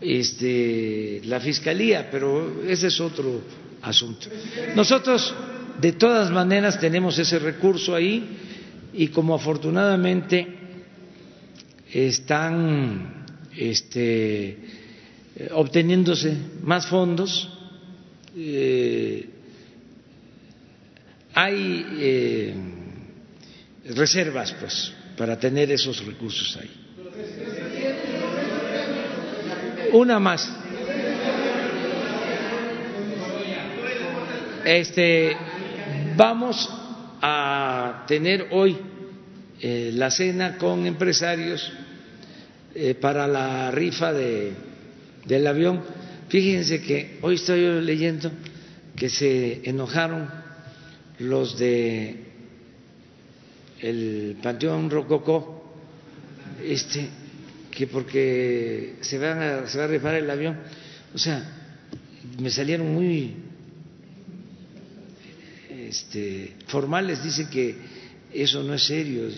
[0.00, 3.40] este, la Fiscalía, pero ese es otro
[3.80, 4.26] asunto.
[4.74, 5.32] Nosotros,
[5.80, 8.36] de todas maneras, tenemos ese recurso ahí
[8.94, 10.44] y como afortunadamente
[11.92, 13.26] están
[13.56, 14.58] este,
[15.52, 17.48] obteniéndose más fondos,
[18.36, 19.24] eh,
[21.32, 22.54] hay eh,
[23.94, 26.70] reservas, pues, para tener esos recursos ahí.
[29.92, 30.50] Una más.
[34.64, 35.36] Este,
[36.16, 36.66] vamos
[37.20, 38.78] a tener hoy
[39.60, 41.70] eh, la cena con empresarios
[42.74, 44.54] eh, para la rifa de,
[45.26, 45.82] del avión.
[46.30, 48.32] Fíjense que hoy estoy leyendo
[48.96, 50.30] que se enojaron
[51.18, 52.29] los de
[53.82, 55.64] el Panteón Rococó,
[56.62, 57.08] este,
[57.70, 60.58] que porque se, van a, se va a rifar el avión,
[61.14, 61.42] o sea,
[62.38, 63.34] me salieron muy
[65.70, 67.74] este, formales, dicen que
[68.32, 69.28] eso no es serio,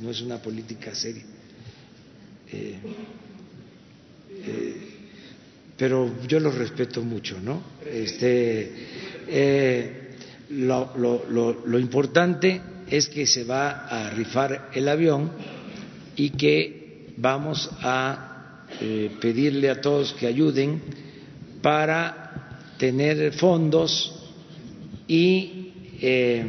[0.00, 1.24] no es una política seria.
[2.50, 2.78] Eh,
[4.46, 4.76] eh,
[5.76, 7.62] pero yo lo respeto mucho, ¿no?
[7.86, 8.72] Este,
[9.28, 10.10] eh,
[10.50, 15.30] lo, lo, lo, importante es que se va a rifar el avión
[16.16, 18.64] y que vamos a
[19.20, 20.82] pedirle a todos que ayuden
[21.62, 24.14] para tener fondos
[25.06, 26.44] y eh,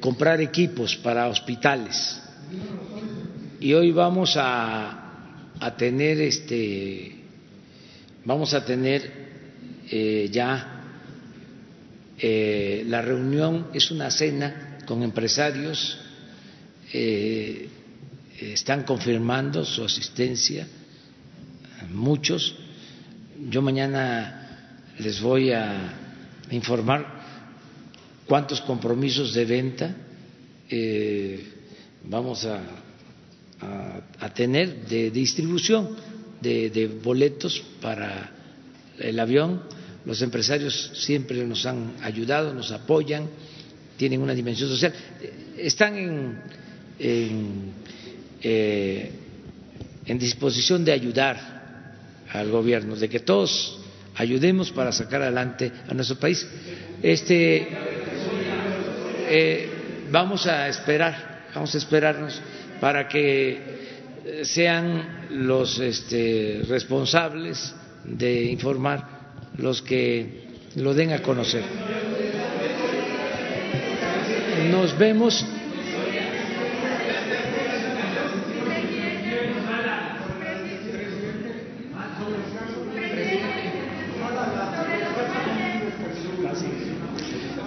[0.00, 2.20] comprar equipos para hospitales.
[3.60, 5.00] Y hoy vamos a,
[5.60, 7.20] a tener este
[8.24, 9.12] vamos a tener
[9.90, 10.69] eh, ya
[12.20, 15.98] eh, la reunión es una cena con empresarios
[16.92, 17.68] eh,
[18.40, 20.66] están confirmando su asistencia
[21.90, 22.56] muchos
[23.48, 25.94] yo mañana les voy a
[26.50, 27.20] informar
[28.26, 29.96] cuántos compromisos de venta
[30.68, 31.44] eh,
[32.04, 32.60] vamos a,
[34.34, 35.96] tener de distribución
[36.40, 38.30] de, boletos para
[38.98, 39.62] el avión.
[40.04, 43.28] Los empresarios siempre nos han ayudado, nos apoyan,
[43.96, 44.92] tienen una dimensión social.
[45.58, 46.38] Están en,
[46.98, 47.72] en,
[48.42, 49.10] eh,
[50.06, 51.96] en disposición de ayudar
[52.32, 53.78] al gobierno, de que todos
[54.16, 56.46] ayudemos para sacar adelante a nuestro país.
[57.02, 57.68] Este,
[59.28, 59.68] eh,
[60.10, 62.40] vamos a esperar, vamos a esperarnos
[62.80, 63.80] para que
[64.44, 67.74] sean los este, responsables
[68.04, 69.09] de informar
[69.60, 70.26] los que
[70.76, 71.62] lo den a conocer.
[74.70, 75.44] Nos vemos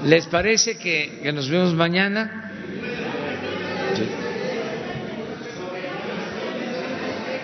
[0.06, 2.52] ¿Les parece que, nos vemos mañana?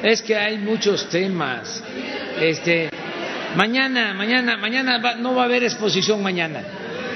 [0.04, 1.82] Es que hay muchos temas.
[2.42, 2.90] Este,
[3.60, 6.64] mañana, mañana, mañana no va a haber exposición mañana.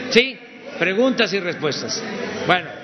[0.10, 0.38] ¿Sí?
[0.78, 2.04] Preguntas y respuestas.
[2.46, 2.83] Bueno.